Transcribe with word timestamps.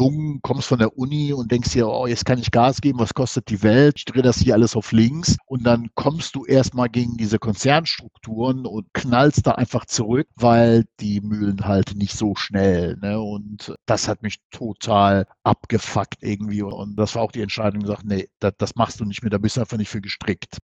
jung, 0.00 0.40
kommst 0.42 0.68
von 0.68 0.78
der 0.78 0.96
Uni 0.96 1.32
und 1.32 1.52
denkst 1.52 1.72
dir, 1.72 1.86
oh, 1.86 2.06
jetzt 2.06 2.24
kann 2.24 2.38
ich 2.38 2.50
Gas 2.50 2.80
geben, 2.80 2.98
was 2.98 3.12
kostet 3.12 3.50
die 3.50 3.62
Welt? 3.62 3.94
Ich 3.98 4.04
drehe 4.06 4.22
das 4.22 4.38
hier 4.38 4.54
alles 4.54 4.74
auf 4.74 4.92
links 4.92 5.36
und 5.46 5.64
dann 5.64 5.90
kommst 5.94 6.34
du 6.34 6.46
erstmal 6.46 6.88
gegen 6.88 7.18
diese 7.18 7.38
Konzernstrukturen 7.38 8.66
und 8.66 8.86
knallst 8.94 9.46
da 9.46 9.52
einfach 9.52 9.84
zurück, 9.84 10.26
weil 10.36 10.84
die 11.00 11.20
Mühlen 11.20 11.66
halt 11.66 11.94
nicht 11.96 12.14
so 12.14 12.34
schnell. 12.34 12.96
Ne? 13.02 13.20
Und 13.20 13.74
das 13.84 14.08
hat 14.08 14.22
mich 14.22 14.38
total 14.50 15.26
abgefuckt 15.44 16.22
irgendwie. 16.22 16.62
Und 16.62 16.96
das 16.96 17.14
war 17.14 17.22
auch 17.22 17.32
die 17.32 17.42
Entscheidung, 17.42 17.82
gesagt, 17.82 18.04
nee, 18.04 18.28
das, 18.38 18.54
das 18.56 18.74
machst 18.76 19.00
du 19.00 19.04
nicht 19.04 19.22
mehr, 19.22 19.30
da 19.30 19.38
bist 19.38 19.56
du 19.56 19.60
einfach 19.60 19.76
nicht 19.76 19.90
für 19.90 20.00
gestrickt. 20.00 20.56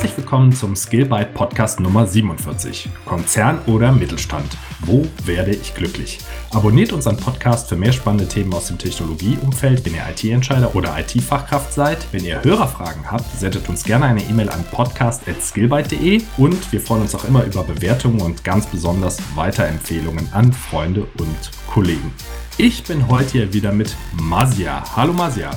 Herzlich 0.00 0.16
willkommen 0.16 0.50
zum 0.50 0.76
Skillbyte 0.76 1.34
Podcast 1.34 1.78
Nummer 1.78 2.06
47. 2.06 2.88
Konzern 3.04 3.58
oder 3.66 3.92
Mittelstand? 3.92 4.56
Wo 4.78 5.06
werde 5.26 5.50
ich 5.50 5.74
glücklich? 5.74 6.20
Abonniert 6.52 6.94
unseren 6.94 7.18
Podcast 7.18 7.68
für 7.68 7.76
mehr 7.76 7.92
spannende 7.92 8.26
Themen 8.26 8.50
aus 8.54 8.68
dem 8.68 8.78
Technologieumfeld, 8.78 9.84
wenn 9.84 9.94
ihr 9.94 10.06
IT-Entscheider 10.08 10.74
oder 10.74 10.98
IT-Fachkraft 10.98 11.74
seid. 11.74 11.98
Wenn 12.12 12.24
ihr 12.24 12.42
Hörerfragen 12.42 13.10
habt, 13.10 13.38
sendet 13.38 13.68
uns 13.68 13.84
gerne 13.84 14.06
eine 14.06 14.22
E-Mail 14.22 14.48
an 14.48 14.64
podcast.skillbyte.de 14.70 16.22
und 16.38 16.72
wir 16.72 16.80
freuen 16.80 17.02
uns 17.02 17.14
auch 17.14 17.26
immer 17.26 17.44
über 17.44 17.62
Bewertungen 17.62 18.22
und 18.22 18.42
ganz 18.42 18.64
besonders 18.68 19.18
Weiterempfehlungen 19.34 20.32
an 20.32 20.54
Freunde 20.54 21.02
und 21.18 21.50
Kollegen. 21.70 22.10
Ich 22.56 22.84
bin 22.84 23.06
heute 23.08 23.32
hier 23.32 23.52
wieder 23.52 23.70
mit 23.70 23.94
Masia. 24.18 24.82
Hallo 24.96 25.12
Masia. 25.12 25.50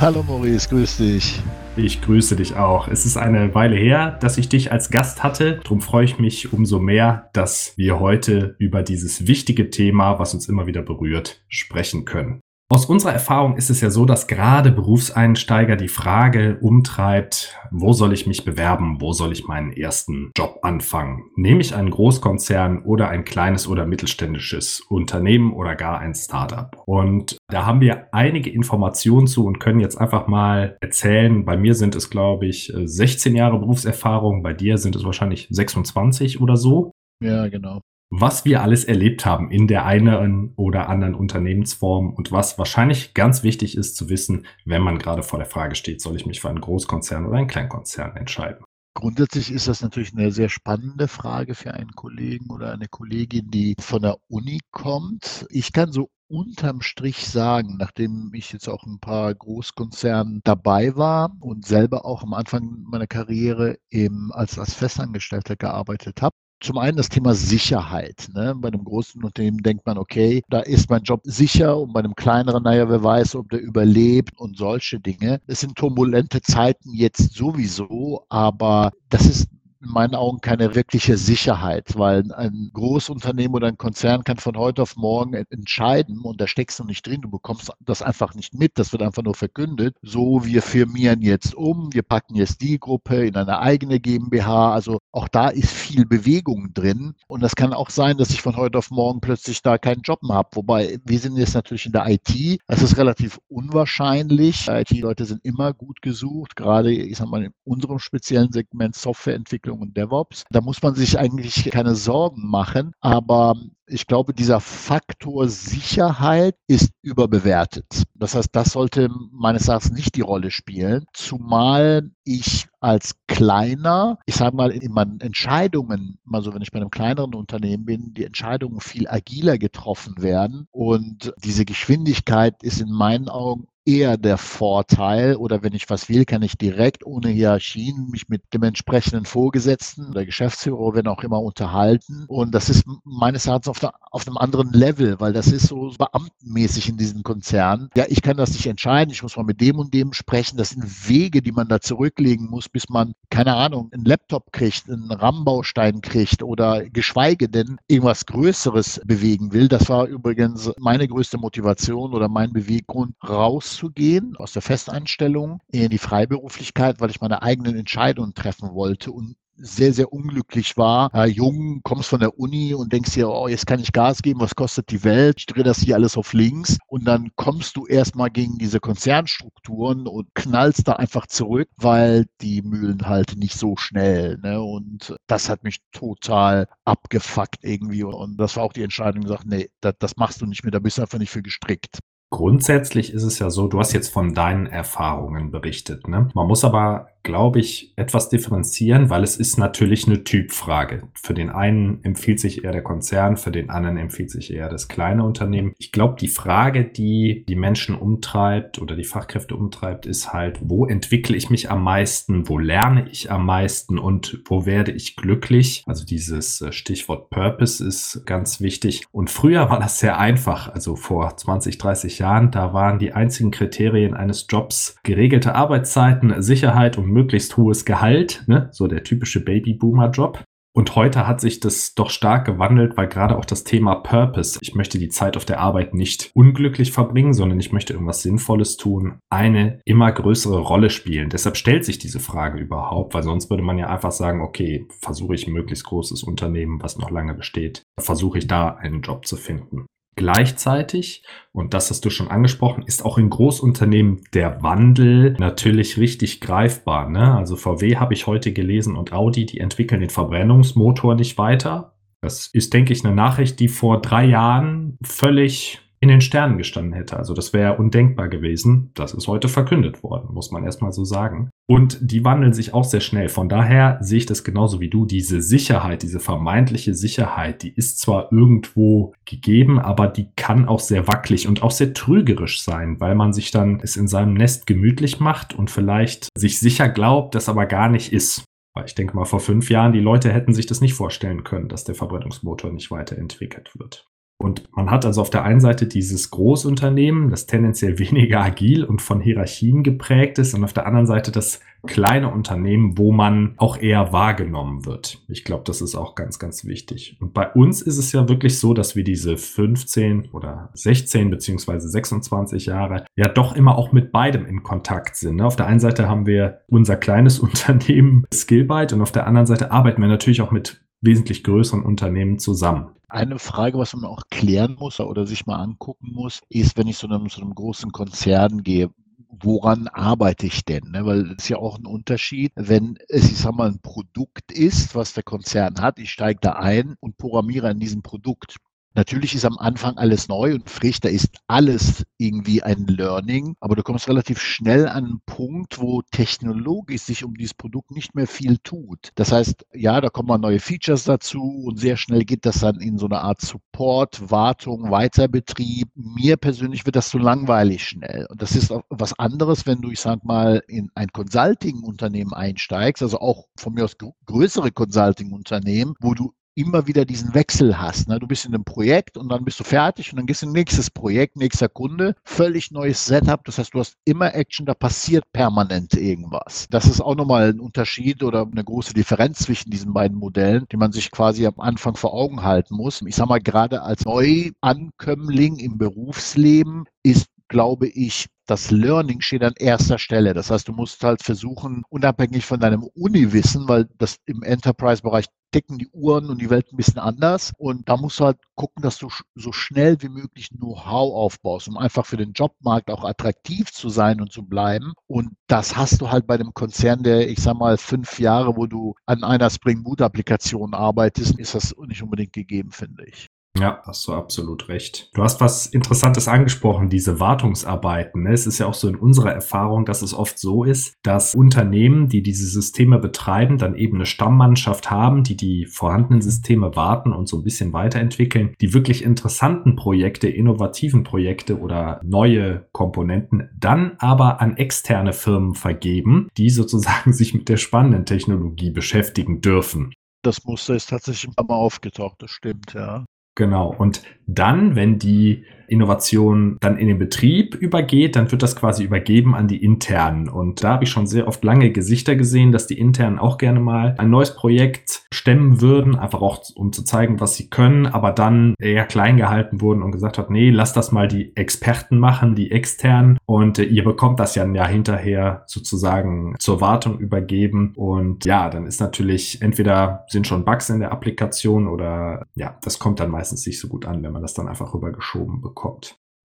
Hallo 0.00 0.24
Maurice, 0.24 0.68
grüß 0.68 0.96
dich. 0.96 1.40
Ich 1.76 2.00
grüße 2.02 2.36
dich 2.36 2.54
auch. 2.54 2.86
Es 2.86 3.04
ist 3.04 3.16
eine 3.16 3.52
Weile 3.54 3.74
her, 3.74 4.16
dass 4.20 4.38
ich 4.38 4.48
dich 4.48 4.70
als 4.70 4.90
Gast 4.90 5.24
hatte. 5.24 5.58
Darum 5.64 5.80
freue 5.80 6.04
ich 6.04 6.20
mich 6.20 6.52
umso 6.52 6.78
mehr, 6.78 7.30
dass 7.32 7.74
wir 7.76 7.98
heute 7.98 8.54
über 8.60 8.84
dieses 8.84 9.26
wichtige 9.26 9.70
Thema, 9.70 10.20
was 10.20 10.34
uns 10.34 10.48
immer 10.48 10.68
wieder 10.68 10.82
berührt, 10.82 11.42
sprechen 11.48 12.04
können. 12.04 12.40
Aus 12.74 12.86
unserer 12.86 13.12
Erfahrung 13.12 13.56
ist 13.56 13.70
es 13.70 13.80
ja 13.80 13.88
so, 13.88 14.04
dass 14.04 14.26
gerade 14.26 14.72
Berufseinsteiger 14.72 15.76
die 15.76 15.86
Frage 15.86 16.58
umtreibt, 16.60 17.56
wo 17.70 17.92
soll 17.92 18.12
ich 18.12 18.26
mich 18.26 18.44
bewerben, 18.44 19.00
wo 19.00 19.12
soll 19.12 19.30
ich 19.30 19.46
meinen 19.46 19.70
ersten 19.72 20.32
Job 20.36 20.58
anfangen? 20.62 21.22
Nehme 21.36 21.60
ich 21.60 21.76
einen 21.76 21.90
Großkonzern 21.90 22.82
oder 22.82 23.10
ein 23.10 23.24
kleines 23.24 23.68
oder 23.68 23.86
mittelständisches 23.86 24.80
Unternehmen 24.88 25.52
oder 25.52 25.76
gar 25.76 26.00
ein 26.00 26.16
Startup? 26.16 26.76
Und 26.84 27.36
da 27.48 27.64
haben 27.64 27.80
wir 27.80 28.12
einige 28.12 28.50
Informationen 28.50 29.28
zu 29.28 29.46
und 29.46 29.60
können 29.60 29.78
jetzt 29.78 30.00
einfach 30.00 30.26
mal 30.26 30.76
erzählen. 30.80 31.44
Bei 31.44 31.56
mir 31.56 31.76
sind 31.76 31.94
es, 31.94 32.10
glaube 32.10 32.46
ich, 32.46 32.72
16 32.74 33.36
Jahre 33.36 33.60
Berufserfahrung, 33.60 34.42
bei 34.42 34.52
dir 34.52 34.78
sind 34.78 34.96
es 34.96 35.04
wahrscheinlich 35.04 35.46
26 35.48 36.40
oder 36.40 36.56
so. 36.56 36.90
Ja, 37.22 37.46
genau 37.46 37.82
was 38.20 38.44
wir 38.44 38.62
alles 38.62 38.84
erlebt 38.84 39.26
haben 39.26 39.50
in 39.50 39.66
der 39.66 39.86
einen 39.86 40.52
oder 40.54 40.88
anderen 40.88 41.16
Unternehmensform 41.16 42.14
und 42.14 42.30
was 42.30 42.58
wahrscheinlich 42.58 43.12
ganz 43.12 43.42
wichtig 43.42 43.76
ist 43.76 43.96
zu 43.96 44.08
wissen, 44.08 44.46
wenn 44.64 44.82
man 44.82 44.98
gerade 44.98 45.24
vor 45.24 45.40
der 45.40 45.48
Frage 45.48 45.74
steht, 45.74 46.00
soll 46.00 46.14
ich 46.14 46.24
mich 46.24 46.40
für 46.40 46.48
einen 46.48 46.60
Großkonzern 46.60 47.26
oder 47.26 47.38
einen 47.38 47.48
Kleinkonzern 47.48 48.16
entscheiden. 48.16 48.64
Grundsätzlich 48.96 49.50
ist 49.50 49.66
das 49.66 49.82
natürlich 49.82 50.12
eine 50.12 50.30
sehr 50.30 50.48
spannende 50.48 51.08
Frage 51.08 51.56
für 51.56 51.74
einen 51.74 51.90
Kollegen 51.96 52.50
oder 52.50 52.72
eine 52.72 52.86
Kollegin, 52.86 53.50
die 53.50 53.74
von 53.80 54.02
der 54.02 54.16
Uni 54.28 54.60
kommt. 54.70 55.46
Ich 55.50 55.72
kann 55.72 55.90
so 55.90 56.08
unterm 56.28 56.82
Strich 56.82 57.26
sagen, 57.26 57.76
nachdem 57.78 58.30
ich 58.32 58.52
jetzt 58.52 58.68
auch 58.68 58.84
ein 58.84 59.00
paar 59.00 59.34
Großkonzernen 59.34 60.40
dabei 60.44 60.94
war 60.94 61.32
und 61.40 61.66
selber 61.66 62.04
auch 62.04 62.22
am 62.22 62.32
Anfang 62.34 62.84
meiner 62.84 63.08
Karriere 63.08 63.76
eben 63.90 64.30
als, 64.32 64.56
als 64.56 64.74
Festangestellter 64.74 65.56
gearbeitet 65.56 66.22
habe, 66.22 66.36
zum 66.64 66.78
einen 66.78 66.96
das 66.96 67.08
Thema 67.08 67.34
Sicherheit. 67.34 68.28
Ne? 68.34 68.54
Bei 68.56 68.68
einem 68.68 68.84
großen 68.84 69.22
Unternehmen 69.22 69.58
denkt 69.58 69.86
man, 69.86 69.98
okay, 69.98 70.42
da 70.48 70.60
ist 70.60 70.90
mein 70.90 71.02
Job 71.02 71.20
sicher 71.24 71.78
und 71.78 71.92
bei 71.92 72.00
einem 72.00 72.14
kleineren, 72.14 72.62
naja, 72.62 72.88
wer 72.88 73.02
weiß, 73.02 73.36
ob 73.36 73.50
der 73.50 73.60
überlebt 73.60 74.38
und 74.38 74.56
solche 74.56 74.98
Dinge. 74.98 75.40
Es 75.46 75.60
sind 75.60 75.76
turbulente 75.76 76.40
Zeiten 76.40 76.94
jetzt 76.94 77.34
sowieso, 77.34 78.24
aber 78.28 78.92
das 79.10 79.26
ist 79.26 79.48
in 79.84 79.90
meinen 79.90 80.14
Augen 80.14 80.40
keine 80.40 80.74
wirkliche 80.74 81.16
Sicherheit, 81.16 81.96
weil 81.96 82.32
ein 82.32 82.70
Großunternehmen 82.72 83.54
oder 83.54 83.68
ein 83.68 83.78
Konzern 83.78 84.24
kann 84.24 84.38
von 84.38 84.56
heute 84.56 84.82
auf 84.82 84.96
morgen 84.96 85.34
entscheiden 85.34 86.20
und 86.20 86.40
da 86.40 86.46
steckst 86.46 86.78
du 86.78 86.84
nicht 86.84 87.06
drin, 87.06 87.20
du 87.20 87.30
bekommst 87.30 87.70
das 87.80 88.02
einfach 88.02 88.34
nicht 88.34 88.54
mit, 88.54 88.78
das 88.78 88.92
wird 88.92 89.02
einfach 89.02 89.22
nur 89.22 89.34
verkündet. 89.34 89.96
So, 90.02 90.44
wir 90.44 90.62
firmieren 90.62 91.20
jetzt 91.22 91.54
um, 91.54 91.92
wir 91.92 92.02
packen 92.02 92.34
jetzt 92.34 92.62
die 92.62 92.78
Gruppe 92.78 93.26
in 93.26 93.36
eine 93.36 93.58
eigene 93.58 94.00
GmbH, 94.00 94.72
also 94.72 94.98
auch 95.12 95.28
da 95.28 95.48
ist 95.48 95.70
viel 95.70 96.06
Bewegung 96.06 96.72
drin 96.72 97.14
und 97.26 97.42
das 97.42 97.54
kann 97.54 97.72
auch 97.72 97.90
sein, 97.90 98.16
dass 98.16 98.30
ich 98.30 98.42
von 98.42 98.56
heute 98.56 98.78
auf 98.78 98.90
morgen 98.90 99.20
plötzlich 99.20 99.62
da 99.62 99.78
keinen 99.78 100.02
Job 100.02 100.22
mehr 100.22 100.36
habe, 100.36 100.48
wobei 100.54 100.98
wir 101.04 101.18
sind 101.18 101.36
jetzt 101.36 101.54
natürlich 101.54 101.86
in 101.86 101.92
der 101.92 102.08
IT, 102.08 102.60
das 102.66 102.82
ist 102.82 102.96
relativ 102.96 103.38
unwahrscheinlich, 103.48 104.68
IT-Leute 104.68 105.24
sind 105.26 105.44
immer 105.44 105.72
gut 105.72 106.00
gesucht, 106.00 106.56
gerade 106.56 106.92
ich 106.92 107.18
sag 107.18 107.28
mal 107.28 107.44
in 107.44 107.52
unserem 107.64 107.98
speziellen 107.98 108.52
Segment 108.52 108.94
Softwareentwicklung 108.94 109.73
Entwicklung 109.74 109.80
und 109.80 109.96
DevOps. 109.96 110.44
Da 110.50 110.60
muss 110.60 110.82
man 110.82 110.94
sich 110.94 111.18
eigentlich 111.18 111.70
keine 111.70 111.94
Sorgen 111.94 112.48
machen, 112.48 112.92
aber 113.00 113.54
ich 113.86 114.06
glaube, 114.06 114.32
dieser 114.32 114.60
Faktor 114.60 115.48
Sicherheit 115.48 116.56
ist 116.66 116.90
überbewertet. 117.02 118.04
Das 118.14 118.34
heißt, 118.34 118.48
das 118.52 118.72
sollte 118.72 119.10
meines 119.30 119.68
Erachtens 119.68 119.92
nicht 119.92 120.16
die 120.16 120.22
Rolle 120.22 120.50
spielen, 120.50 121.04
zumal 121.12 122.10
ich 122.24 122.66
als 122.80 123.16
kleiner, 123.26 124.18
ich 124.24 124.36
sage 124.36 124.56
mal, 124.56 124.70
in 124.70 124.92
meinen 124.92 125.20
Entscheidungen, 125.20 126.18
also 126.32 126.54
wenn 126.54 126.62
ich 126.62 126.70
bei 126.70 126.78
einem 126.78 126.90
kleineren 126.90 127.34
Unternehmen 127.34 127.84
bin, 127.84 128.14
die 128.14 128.24
Entscheidungen 128.24 128.80
viel 128.80 129.06
agiler 129.06 129.58
getroffen 129.58 130.14
werden 130.22 130.66
und 130.70 131.34
diese 131.44 131.66
Geschwindigkeit 131.66 132.62
ist 132.62 132.80
in 132.80 132.90
meinen 132.90 133.28
Augen 133.28 133.66
eher 133.86 134.16
der 134.16 134.38
Vorteil 134.38 135.36
oder 135.36 135.62
wenn 135.62 135.74
ich 135.74 135.90
was 135.90 136.08
will, 136.08 136.24
kann 136.24 136.42
ich 136.42 136.56
direkt 136.56 137.04
ohne 137.04 137.28
Hierarchien 137.28 138.08
mich 138.10 138.28
mit 138.28 138.42
dem 138.54 138.62
entsprechenden 138.62 139.26
Vorgesetzten 139.26 140.10
oder 140.10 140.24
Geschäftsführer, 140.24 140.94
wenn 140.94 141.06
auch 141.06 141.22
immer, 141.22 141.42
unterhalten. 141.42 142.24
Und 142.28 142.54
das 142.54 142.70
ist 142.70 142.84
meines 143.04 143.46
Erachtens 143.46 143.68
auf, 143.68 143.78
der, 143.78 143.92
auf 144.14 144.26
einem 144.26 144.36
anderen 144.36 144.72
Level, 144.72 145.18
weil 145.18 145.32
das 145.32 145.48
ist 145.48 145.66
so 145.66 145.92
beamtenmäßig 145.98 146.88
in 146.88 146.96
diesen 146.96 147.22
Konzernen. 147.22 147.90
Ja, 147.96 148.04
ich 148.08 148.22
kann 148.22 148.36
das 148.36 148.52
nicht 148.52 148.66
entscheiden, 148.66 149.10
ich 149.10 149.22
muss 149.22 149.36
mal 149.36 149.42
mit 149.42 149.60
dem 149.60 149.78
und 149.78 149.92
dem 149.92 150.12
sprechen. 150.12 150.56
Das 150.56 150.70
sind 150.70 151.08
Wege, 151.08 151.42
die 151.42 151.52
man 151.52 151.68
da 151.68 151.80
zurücklegen 151.80 152.48
muss, 152.48 152.68
bis 152.68 152.88
man, 152.88 153.14
keine 153.30 153.54
Ahnung, 153.54 153.90
einen 153.92 154.04
Laptop 154.04 154.52
kriegt, 154.52 154.88
einen 154.88 155.10
RAM-Baustein 155.10 156.00
kriegt 156.00 156.42
oder 156.42 156.88
geschweige 156.88 157.48
denn 157.48 157.78
irgendwas 157.88 158.24
Größeres 158.26 159.00
bewegen 159.04 159.52
will. 159.52 159.68
Das 159.68 159.88
war 159.88 160.06
übrigens 160.06 160.70
meine 160.78 161.08
größte 161.08 161.38
Motivation 161.38 162.14
oder 162.14 162.28
mein 162.28 162.52
Beweggrund, 162.52 163.16
raus 163.26 163.64
rauszugehen 163.64 164.36
aus 164.36 164.52
der 164.52 164.62
Festeinstellung 164.62 165.60
in 165.70 165.88
die 165.88 165.98
Freiberuflichkeit, 165.98 167.00
weil 167.00 167.10
ich 167.10 167.20
meine 167.20 167.42
eigenen 167.42 167.76
Entscheidungen 167.76 168.34
treffen 168.34 168.74
wollte 168.74 169.10
und 169.10 169.36
sehr, 169.56 169.92
sehr 169.92 170.12
unglücklich 170.12 170.76
war. 170.76 171.12
Äh, 171.14 171.26
jung, 171.26 171.80
kommst 171.82 172.08
von 172.08 172.20
der 172.20 172.38
Uni 172.38 172.74
und 172.74 172.92
denkst 172.92 173.14
dir, 173.14 173.28
oh, 173.28 173.48
jetzt 173.48 173.66
kann 173.66 173.80
ich 173.80 173.92
Gas 173.92 174.22
geben, 174.22 174.40
was 174.40 174.54
kostet 174.54 174.90
die 174.90 175.04
Welt? 175.04 175.36
Ich 175.38 175.46
drehe 175.46 175.64
das 175.64 175.78
hier 175.78 175.94
alles 175.94 176.16
auf 176.16 176.32
links. 176.32 176.78
Und 176.86 177.06
dann 177.06 177.30
kommst 177.36 177.76
du 177.76 177.86
erstmal 177.86 178.30
gegen 178.30 178.58
diese 178.58 178.80
Konzernstrukturen 178.80 180.06
und 180.06 180.28
knallst 180.34 180.88
da 180.88 180.94
einfach 180.94 181.26
zurück, 181.26 181.68
weil 181.76 182.26
die 182.40 182.62
Mühlen 182.62 183.06
halt 183.06 183.36
nicht 183.36 183.58
so 183.58 183.76
schnell. 183.76 184.38
Ne? 184.42 184.60
Und 184.60 185.16
das 185.26 185.48
hat 185.48 185.64
mich 185.64 185.78
total 185.92 186.68
abgefuckt 186.84 187.58
irgendwie. 187.62 188.04
Und 188.04 188.36
das 188.36 188.56
war 188.56 188.64
auch 188.64 188.72
die 188.72 188.82
Entscheidung, 188.82 189.22
gesagt, 189.22 189.46
nee, 189.46 189.68
das, 189.80 189.94
das 189.98 190.16
machst 190.16 190.40
du 190.40 190.46
nicht 190.46 190.64
mehr, 190.64 190.72
da 190.72 190.78
bist 190.78 190.98
du 190.98 191.02
einfach 191.02 191.18
nicht 191.18 191.30
für 191.30 191.42
gestrickt. 191.42 191.98
Grundsätzlich 192.30 193.12
ist 193.12 193.22
es 193.22 193.38
ja 193.38 193.48
so, 193.48 193.68
du 193.68 193.78
hast 193.78 193.92
jetzt 193.92 194.12
von 194.12 194.34
deinen 194.34 194.66
Erfahrungen 194.66 195.52
berichtet. 195.52 196.08
Ne? 196.08 196.28
Man 196.34 196.48
muss 196.48 196.64
aber 196.64 197.08
glaube 197.24 197.58
ich, 197.58 197.92
etwas 197.96 198.28
differenzieren, 198.28 199.10
weil 199.10 199.24
es 199.24 199.36
ist 199.36 199.58
natürlich 199.58 200.06
eine 200.06 200.22
Typfrage. 200.22 201.08
Für 201.14 201.34
den 201.34 201.50
einen 201.50 202.04
empfiehlt 202.04 202.38
sich 202.38 202.64
eher 202.64 202.72
der 202.72 202.82
Konzern, 202.82 203.36
für 203.36 203.50
den 203.50 203.70
anderen 203.70 203.96
empfiehlt 203.96 204.30
sich 204.30 204.52
eher 204.52 204.68
das 204.68 204.88
kleine 204.88 205.24
Unternehmen. 205.24 205.72
Ich 205.78 205.90
glaube, 205.90 206.16
die 206.20 206.28
Frage, 206.28 206.84
die 206.84 207.44
die 207.48 207.56
Menschen 207.56 207.96
umtreibt 207.96 208.80
oder 208.80 208.94
die 208.94 209.04
Fachkräfte 209.04 209.56
umtreibt, 209.56 210.06
ist 210.06 210.32
halt, 210.32 210.60
wo 210.62 210.86
entwickle 210.86 211.34
ich 211.34 211.50
mich 211.50 211.70
am 211.70 211.82
meisten, 211.82 212.48
wo 212.48 212.58
lerne 212.58 213.08
ich 213.10 213.32
am 213.32 213.46
meisten 213.46 213.98
und 213.98 214.42
wo 214.44 214.66
werde 214.66 214.92
ich 214.92 215.16
glücklich? 215.16 215.82
Also 215.86 216.04
dieses 216.04 216.60
äh, 216.60 216.72
Stichwort 216.72 217.30
Purpose 217.30 217.84
ist 217.84 218.22
ganz 218.26 218.60
wichtig. 218.60 219.06
Und 219.12 219.30
früher 219.30 219.70
war 219.70 219.80
das 219.80 219.98
sehr 219.98 220.18
einfach. 220.18 220.68
Also 220.68 220.94
vor 220.94 221.34
20, 221.34 221.78
30 221.78 222.18
Jahren, 222.18 222.50
da 222.50 222.74
waren 222.74 222.98
die 222.98 223.14
einzigen 223.14 223.50
Kriterien 223.50 224.12
eines 224.12 224.46
Jobs 224.50 224.96
geregelte 225.04 225.54
Arbeitszeiten, 225.54 226.42
Sicherheit 226.42 226.98
und 226.98 227.13
möglichst 227.14 227.56
hohes 227.56 227.86
Gehalt, 227.86 228.44
ne? 228.46 228.68
so 228.72 228.86
der 228.86 229.04
typische 229.04 229.42
Babyboomer-Job. 229.42 230.44
Und 230.76 230.96
heute 230.96 231.28
hat 231.28 231.40
sich 231.40 231.60
das 231.60 231.94
doch 231.94 232.10
stark 232.10 232.46
gewandelt, 232.46 232.96
weil 232.96 233.06
gerade 233.06 233.38
auch 233.38 233.44
das 233.44 233.62
Thema 233.62 233.94
Purpose, 233.94 234.58
ich 234.60 234.74
möchte 234.74 234.98
die 234.98 235.08
Zeit 235.08 235.36
auf 235.36 235.44
der 235.44 235.60
Arbeit 235.60 235.94
nicht 235.94 236.32
unglücklich 236.34 236.90
verbringen, 236.90 237.32
sondern 237.32 237.60
ich 237.60 237.72
möchte 237.72 237.92
irgendwas 237.92 238.22
Sinnvolles 238.22 238.76
tun, 238.76 239.20
eine 239.30 239.80
immer 239.84 240.10
größere 240.10 240.58
Rolle 240.58 240.90
spielen. 240.90 241.30
Deshalb 241.30 241.56
stellt 241.56 241.84
sich 241.84 242.00
diese 242.00 242.18
Frage 242.18 242.58
überhaupt, 242.58 243.14
weil 243.14 243.22
sonst 243.22 243.50
würde 243.50 243.62
man 243.62 243.78
ja 243.78 243.86
einfach 243.86 244.10
sagen, 244.10 244.42
okay, 244.42 244.88
versuche 245.00 245.36
ich 245.36 245.46
ein 245.46 245.52
möglichst 245.52 245.84
großes 245.84 246.24
Unternehmen, 246.24 246.82
was 246.82 246.98
noch 246.98 247.12
lange 247.12 247.34
besteht, 247.34 247.84
versuche 248.00 248.38
ich 248.38 248.48
da 248.48 248.70
einen 248.70 249.02
Job 249.02 249.26
zu 249.26 249.36
finden. 249.36 249.86
Gleichzeitig, 250.16 251.24
und 251.52 251.74
das 251.74 251.90
hast 251.90 252.04
du 252.04 252.10
schon 252.10 252.28
angesprochen, 252.28 252.84
ist 252.86 253.04
auch 253.04 253.18
in 253.18 253.30
Großunternehmen 253.30 254.24
der 254.32 254.62
Wandel 254.62 255.32
natürlich 255.38 255.98
richtig 255.98 256.40
greifbar. 256.40 257.08
Ne? 257.08 257.34
Also 257.34 257.56
VW 257.56 257.96
habe 257.96 258.14
ich 258.14 258.26
heute 258.26 258.52
gelesen 258.52 258.96
und 258.96 259.12
Audi, 259.12 259.44
die 259.44 259.58
entwickeln 259.58 260.00
den 260.00 260.10
Verbrennungsmotor 260.10 261.16
nicht 261.16 261.36
weiter. 261.36 261.94
Das 262.20 262.46
ist, 262.46 262.72
denke 262.72 262.92
ich, 262.92 263.04
eine 263.04 263.14
Nachricht, 263.14 263.60
die 263.60 263.68
vor 263.68 264.00
drei 264.00 264.24
Jahren 264.24 264.98
völlig 265.02 265.83
in 266.04 266.10
den 266.10 266.20
Sternen 266.20 266.58
gestanden 266.58 266.92
hätte. 266.92 267.16
Also 267.16 267.32
das 267.32 267.52
wäre 267.54 267.78
undenkbar 267.78 268.28
gewesen. 268.28 268.90
Das 268.94 269.14
ist 269.14 269.26
heute 269.26 269.48
verkündet 269.48 270.02
worden, 270.02 270.34
muss 270.34 270.50
man 270.50 270.62
erstmal 270.62 270.92
so 270.92 271.02
sagen. 271.04 271.48
Und 271.66 271.98
die 272.02 272.24
wandeln 272.24 272.52
sich 272.52 272.74
auch 272.74 272.84
sehr 272.84 273.00
schnell. 273.00 273.30
Von 273.30 273.48
daher 273.48 273.96
sehe 274.02 274.18
ich 274.18 274.26
das 274.26 274.44
genauso 274.44 274.80
wie 274.80 274.90
du. 274.90 275.06
Diese 275.06 275.40
Sicherheit, 275.40 276.02
diese 276.02 276.20
vermeintliche 276.20 276.94
Sicherheit, 276.94 277.62
die 277.62 277.74
ist 277.74 278.00
zwar 278.00 278.30
irgendwo 278.30 279.14
gegeben, 279.24 279.78
aber 279.78 280.08
die 280.08 280.28
kann 280.36 280.68
auch 280.68 280.80
sehr 280.80 281.08
wackelig 281.08 281.48
und 281.48 281.62
auch 281.62 281.70
sehr 281.70 281.94
trügerisch 281.94 282.62
sein, 282.62 283.00
weil 283.00 283.14
man 283.14 283.32
sich 283.32 283.50
dann 283.50 283.80
es 283.82 283.96
in 283.96 284.06
seinem 284.06 284.34
Nest 284.34 284.66
gemütlich 284.66 285.20
macht 285.20 285.54
und 285.54 285.70
vielleicht 285.70 286.28
sich 286.36 286.60
sicher 286.60 286.90
glaubt, 286.90 287.34
das 287.34 287.48
aber 287.48 287.64
gar 287.64 287.88
nicht 287.88 288.12
ist. 288.12 288.44
Weil 288.74 288.84
ich 288.84 288.94
denke 288.94 289.16
mal, 289.16 289.24
vor 289.24 289.40
fünf 289.40 289.70
Jahren, 289.70 289.94
die 289.94 290.00
Leute 290.00 290.30
hätten 290.30 290.52
sich 290.52 290.66
das 290.66 290.82
nicht 290.82 290.94
vorstellen 290.94 291.44
können, 291.44 291.68
dass 291.68 291.84
der 291.84 291.94
Verbrennungsmotor 291.94 292.72
nicht 292.72 292.90
weiterentwickelt 292.90 293.70
wird. 293.78 294.06
Und 294.44 294.64
man 294.76 294.90
hat 294.90 295.06
also 295.06 295.22
auf 295.22 295.30
der 295.30 295.42
einen 295.44 295.60
Seite 295.60 295.86
dieses 295.86 296.30
Großunternehmen, 296.30 297.30
das 297.30 297.46
tendenziell 297.46 297.98
weniger 297.98 298.42
agil 298.42 298.84
und 298.84 299.00
von 299.00 299.20
Hierarchien 299.20 299.82
geprägt 299.82 300.38
ist, 300.38 300.52
und 300.54 300.64
auf 300.64 300.74
der 300.74 300.86
anderen 300.86 301.06
Seite 301.06 301.32
das 301.32 301.60
kleine 301.86 302.30
Unternehmen, 302.30 302.98
wo 302.98 303.10
man 303.10 303.54
auch 303.56 303.78
eher 303.78 304.12
wahrgenommen 304.12 304.84
wird. 304.84 305.22
Ich 305.28 305.44
glaube, 305.44 305.64
das 305.66 305.80
ist 305.80 305.94
auch 305.94 306.14
ganz, 306.14 306.38
ganz 306.38 306.66
wichtig. 306.66 307.16
Und 307.20 307.32
bei 307.32 307.50
uns 307.52 307.80
ist 307.80 307.96
es 307.96 308.12
ja 308.12 308.28
wirklich 308.28 308.58
so, 308.58 308.74
dass 308.74 308.96
wir 308.96 309.04
diese 309.04 309.36
15 309.36 310.30
oder 310.32 310.70
16 310.74 311.30
beziehungsweise 311.30 311.88
26 311.88 312.66
Jahre 312.66 313.04
ja 313.16 313.28
doch 313.28 313.56
immer 313.56 313.78
auch 313.78 313.92
mit 313.92 314.12
beidem 314.12 314.46
in 314.46 314.62
Kontakt 314.62 315.16
sind. 315.16 315.36
Ne? 315.36 315.46
Auf 315.46 315.56
der 315.56 315.66
einen 315.66 315.80
Seite 315.80 316.08
haben 316.08 316.26
wir 316.26 316.60
unser 316.68 316.96
kleines 316.96 317.38
Unternehmen 317.44 318.26
Skillbyte 318.32 318.92
und 318.92 319.00
auf 319.00 319.12
der 319.12 319.26
anderen 319.26 319.46
Seite 319.46 319.70
arbeiten 319.70 320.02
wir 320.02 320.08
natürlich 320.08 320.42
auch 320.42 320.50
mit 320.50 320.84
wesentlich 321.04 321.44
größeren 321.44 321.82
Unternehmen 321.82 322.38
zusammen. 322.38 322.88
Eine 323.14 323.38
Frage, 323.38 323.78
was 323.78 323.94
man 323.94 324.06
auch 324.06 324.24
klären 324.28 324.74
muss 324.74 324.98
oder 324.98 325.24
sich 325.24 325.46
mal 325.46 325.62
angucken 325.62 326.10
muss, 326.12 326.40
ist, 326.48 326.76
wenn 326.76 326.88
ich 326.88 326.98
zu 326.98 327.06
einem, 327.06 327.28
zu 327.30 327.40
einem 327.40 327.54
großen 327.54 327.92
Konzern 327.92 328.64
gehe, 328.64 328.90
woran 329.30 329.86
arbeite 329.86 330.46
ich 330.46 330.64
denn? 330.64 330.90
Ne? 330.90 331.06
Weil 331.06 331.30
es 331.30 331.44
ist 331.44 331.48
ja 331.48 331.58
auch 331.58 331.78
ein 331.78 331.86
Unterschied, 331.86 332.50
wenn 332.56 332.98
es, 333.08 333.30
ich 333.30 333.38
sag 333.38 333.54
mal, 333.54 333.68
ein 333.68 333.78
Produkt 333.78 334.50
ist, 334.50 334.96
was 334.96 335.12
der 335.12 335.22
Konzern 335.22 335.80
hat, 335.80 336.00
ich 336.00 336.10
steige 336.10 336.40
da 336.40 336.54
ein 336.54 336.96
und 336.98 337.16
programmiere 337.16 337.68
an 337.68 337.78
diesem 337.78 338.02
Produkt. 338.02 338.56
Natürlich 338.96 339.34
ist 339.34 339.44
am 339.44 339.58
Anfang 339.58 339.98
alles 339.98 340.28
neu 340.28 340.54
und 340.54 340.70
frisch, 340.70 341.00
da 341.00 341.08
ist 341.08 341.36
alles 341.48 342.04
irgendwie 342.16 342.62
ein 342.62 342.86
Learning, 342.86 343.56
aber 343.58 343.74
du 343.74 343.82
kommst 343.82 344.08
relativ 344.08 344.40
schnell 344.40 344.86
an 344.86 345.04
einen 345.04 345.20
Punkt, 345.26 345.80
wo 345.80 346.02
technologisch 346.12 347.02
sich 347.02 347.24
um 347.24 347.34
dieses 347.34 347.54
Produkt 347.54 347.90
nicht 347.90 348.14
mehr 348.14 348.28
viel 348.28 348.58
tut. 348.58 349.10
Das 349.16 349.32
heißt, 349.32 349.66
ja, 349.74 350.00
da 350.00 350.10
kommen 350.10 350.28
mal 350.28 350.38
neue 350.38 350.60
Features 350.60 351.02
dazu 351.04 351.42
und 351.66 351.78
sehr 351.80 351.96
schnell 351.96 352.24
geht 352.24 352.46
das 352.46 352.60
dann 352.60 352.80
in 352.80 352.96
so 352.96 353.06
eine 353.06 353.20
Art 353.20 353.40
Support, 353.40 354.30
Wartung, 354.30 354.92
Weiterbetrieb. 354.92 355.88
Mir 355.96 356.36
persönlich 356.36 356.86
wird 356.86 356.94
das 356.94 357.08
zu 357.08 357.18
langweilig 357.18 357.84
schnell. 357.84 358.26
Und 358.30 358.40
das 358.40 358.54
ist 358.54 358.70
auch 358.70 358.82
was 358.90 359.18
anderes, 359.18 359.66
wenn 359.66 359.80
du, 359.80 359.90
ich 359.90 360.00
sag 360.00 360.24
mal, 360.24 360.62
in 360.68 360.90
ein 360.94 361.08
Consulting-Unternehmen 361.08 362.32
einsteigst, 362.32 363.02
also 363.02 363.18
auch 363.18 363.46
von 363.56 363.74
mir 363.74 363.84
aus 363.84 363.96
größere 364.26 364.70
Consulting-Unternehmen, 364.70 365.94
wo 366.00 366.14
du 366.14 366.32
immer 366.54 366.86
wieder 366.86 367.04
diesen 367.04 367.34
Wechsel 367.34 367.80
hast. 367.80 368.08
Ne? 368.08 368.18
Du 368.18 368.26
bist 368.26 368.44
in 368.44 368.54
einem 368.54 368.64
Projekt 368.64 369.16
und 369.16 369.28
dann 369.28 369.44
bist 369.44 369.60
du 369.60 369.64
fertig 369.64 370.12
und 370.12 370.16
dann 370.16 370.26
gehst 370.26 370.42
du 370.42 370.46
in 370.46 370.52
nächstes 370.52 370.90
Projekt, 370.90 371.36
nächster 371.36 371.68
Kunde, 371.68 372.14
völlig 372.24 372.70
neues 372.70 373.04
Setup. 373.04 373.44
Das 373.44 373.58
heißt, 373.58 373.74
du 373.74 373.80
hast 373.80 373.96
immer 374.04 374.34
Action, 374.34 374.66
da 374.66 374.74
passiert 374.74 375.24
permanent 375.32 375.94
irgendwas. 375.94 376.66
Das 376.70 376.86
ist 376.86 377.00
auch 377.00 377.16
nochmal 377.16 377.50
ein 377.50 377.60
Unterschied 377.60 378.22
oder 378.22 378.46
eine 378.50 378.64
große 378.64 378.94
Differenz 378.94 379.40
zwischen 379.40 379.70
diesen 379.70 379.92
beiden 379.92 380.18
Modellen, 380.18 380.66
die 380.70 380.76
man 380.76 380.92
sich 380.92 381.10
quasi 381.10 381.46
am 381.46 381.58
Anfang 381.58 381.96
vor 381.96 382.14
Augen 382.14 382.42
halten 382.42 382.76
muss. 382.76 383.02
Ich 383.02 383.16
sage 383.16 383.28
mal, 383.28 383.40
gerade 383.40 383.82
als 383.82 384.04
Neuankömmling 384.04 385.56
im 385.56 385.78
Berufsleben 385.78 386.84
ist 387.02 387.33
glaube 387.48 387.88
ich, 387.88 388.26
das 388.46 388.70
Learning 388.70 389.20
steht 389.20 389.42
an 389.42 389.54
erster 389.56 389.98
Stelle. 389.98 390.34
Das 390.34 390.50
heißt, 390.50 390.68
du 390.68 390.72
musst 390.72 391.02
halt 391.02 391.22
versuchen, 391.22 391.82
unabhängig 391.88 392.44
von 392.44 392.60
deinem 392.60 392.82
Uni-Wissen, 392.82 393.68
weil 393.68 393.88
das 393.98 394.18
im 394.26 394.42
Enterprise-Bereich 394.42 395.26
decken 395.54 395.78
die 395.78 395.88
Uhren 395.90 396.28
und 396.28 396.40
die 396.40 396.50
Welt 396.50 396.66
ein 396.72 396.76
bisschen 396.76 396.98
anders. 396.98 397.52
Und 397.56 397.88
da 397.88 397.96
musst 397.96 398.20
du 398.20 398.24
halt 398.24 398.38
gucken, 398.54 398.82
dass 398.82 398.98
du 398.98 399.08
so 399.34 399.52
schnell 399.52 400.02
wie 400.02 400.08
möglich 400.08 400.50
Know-how 400.50 401.14
aufbaust, 401.14 401.68
um 401.68 401.78
einfach 401.78 402.04
für 402.04 402.16
den 402.16 402.32
Jobmarkt 402.32 402.90
auch 402.90 403.04
attraktiv 403.04 403.72
zu 403.72 403.88
sein 403.88 404.20
und 404.20 404.32
zu 404.32 404.44
bleiben. 404.44 404.92
Und 405.06 405.30
das 405.46 405.76
hast 405.76 406.00
du 406.00 406.10
halt 406.10 406.26
bei 406.26 406.36
dem 406.36 406.52
Konzern, 406.54 407.02
der, 407.02 407.28
ich 407.30 407.38
sag 407.38 407.56
mal, 407.56 407.78
fünf 407.78 408.18
Jahre, 408.18 408.56
wo 408.56 408.66
du 408.66 408.94
an 409.06 409.24
einer 409.24 409.48
Spring 409.48 409.84
Boot-Applikation 409.84 410.74
arbeitest, 410.74 411.38
ist 411.38 411.54
das 411.54 411.74
nicht 411.86 412.02
unbedingt 412.02 412.32
gegeben, 412.32 412.72
finde 412.72 413.06
ich. 413.06 413.30
Ja, 413.56 413.80
hast 413.86 414.08
du 414.08 414.12
absolut 414.12 414.68
recht. 414.68 415.10
Du 415.14 415.22
hast 415.22 415.40
was 415.40 415.66
Interessantes 415.66 416.26
angesprochen, 416.26 416.88
diese 416.88 417.20
Wartungsarbeiten. 417.20 418.24
Ne? 418.24 418.32
Es 418.32 418.48
ist 418.48 418.58
ja 418.58 418.66
auch 418.66 418.74
so 418.74 418.88
in 418.88 418.96
unserer 418.96 419.32
Erfahrung, 419.32 419.84
dass 419.84 420.02
es 420.02 420.12
oft 420.12 420.40
so 420.40 420.64
ist, 420.64 420.94
dass 421.04 421.36
Unternehmen, 421.36 422.08
die 422.08 422.22
diese 422.22 422.46
Systeme 422.46 422.98
betreiben, 422.98 423.56
dann 423.56 423.76
eben 423.76 423.96
eine 423.96 424.06
Stammmannschaft 424.06 424.90
haben, 424.90 425.22
die 425.22 425.36
die 425.36 425.66
vorhandenen 425.66 426.20
Systeme 426.20 426.74
warten 426.74 427.12
und 427.12 427.28
so 427.28 427.38
ein 427.38 427.44
bisschen 427.44 427.72
weiterentwickeln. 427.72 428.54
Die 428.60 428.74
wirklich 428.74 429.04
interessanten 429.04 429.76
Projekte, 429.76 430.28
innovativen 430.28 431.04
Projekte 431.04 431.60
oder 431.60 432.00
neue 432.02 432.66
Komponenten 432.72 433.50
dann 433.56 433.92
aber 433.98 434.40
an 434.40 434.56
externe 434.56 435.12
Firmen 435.12 435.54
vergeben, 435.54 436.28
die 436.36 436.50
sozusagen 436.50 437.12
sich 437.12 437.34
mit 437.34 437.48
der 437.48 437.56
spannenden 437.56 438.04
Technologie 438.04 438.70
beschäftigen 438.70 439.40
dürfen. 439.40 439.92
Das 440.22 440.42
Muster 440.44 440.74
ist 440.74 440.88
tatsächlich 440.88 441.36
paar 441.36 441.46
Mal 441.46 441.54
aufgetaucht, 441.54 442.22
das 442.22 442.30
stimmt, 442.30 442.72
ja. 442.72 443.04
Genau. 443.34 443.74
Und 443.76 444.02
dann, 444.26 444.76
wenn 444.76 444.98
die 444.98 445.44
Innovation 445.74 446.56
dann 446.60 446.78
in 446.78 446.88
den 446.88 446.98
Betrieb 446.98 447.54
übergeht, 447.54 448.16
dann 448.16 448.30
wird 448.30 448.42
das 448.42 448.56
quasi 448.56 448.84
übergeben 448.84 449.34
an 449.34 449.48
die 449.48 449.62
internen. 449.62 450.28
Und 450.28 450.64
da 450.64 450.70
habe 450.70 450.84
ich 450.84 450.90
schon 450.90 451.06
sehr 451.06 451.28
oft 451.28 451.44
lange 451.44 451.70
Gesichter 451.70 452.16
gesehen, 452.16 452.52
dass 452.52 452.66
die 452.66 452.78
internen 452.78 453.18
auch 453.18 453.38
gerne 453.38 453.60
mal 453.60 453.94
ein 453.98 454.10
neues 454.10 454.34
Projekt 454.34 455.04
stemmen 455.12 455.60
würden, 455.60 455.96
einfach 455.96 456.22
auch 456.22 456.42
um 456.54 456.72
zu 456.72 456.84
zeigen, 456.84 457.20
was 457.20 457.36
sie 457.36 457.48
können, 457.50 457.86
aber 457.86 458.12
dann 458.12 458.54
eher 458.58 458.86
klein 458.86 459.16
gehalten 459.16 459.60
wurden 459.60 459.82
und 459.82 459.92
gesagt 459.92 460.18
hat, 460.18 460.30
nee, 460.30 460.50
lass 460.50 460.72
das 460.72 460.92
mal 460.92 461.08
die 461.08 461.36
Experten 461.36 461.98
machen, 461.98 462.34
die 462.34 462.50
externen 462.50 463.18
und 463.26 463.58
äh, 463.58 463.64
ihr 463.64 463.84
bekommt 463.84 464.20
das 464.20 464.34
ja, 464.34 464.46
ja 464.46 464.66
hinterher 464.66 465.44
sozusagen 465.46 466.34
zur 466.38 466.60
Wartung 466.60 466.98
übergeben 466.98 467.72
und 467.76 468.24
ja, 468.24 468.48
dann 468.48 468.66
ist 468.66 468.80
natürlich 468.80 469.42
entweder 469.42 470.04
sind 470.08 470.26
schon 470.26 470.44
Bugs 470.44 470.70
in 470.70 470.80
der 470.80 470.92
Applikation 470.92 471.66
oder 471.68 472.26
ja, 472.34 472.56
das 472.62 472.78
kommt 472.78 473.00
dann 473.00 473.10
meistens 473.10 473.46
nicht 473.46 473.58
so 473.58 473.68
gut 473.68 473.86
an, 473.86 474.02
wenn 474.02 474.12
man 474.12 474.22
das 474.22 474.34
dann 474.34 474.48
einfach 474.48 474.74
rübergeschoben 474.74 475.40
bekommt. 475.40 475.63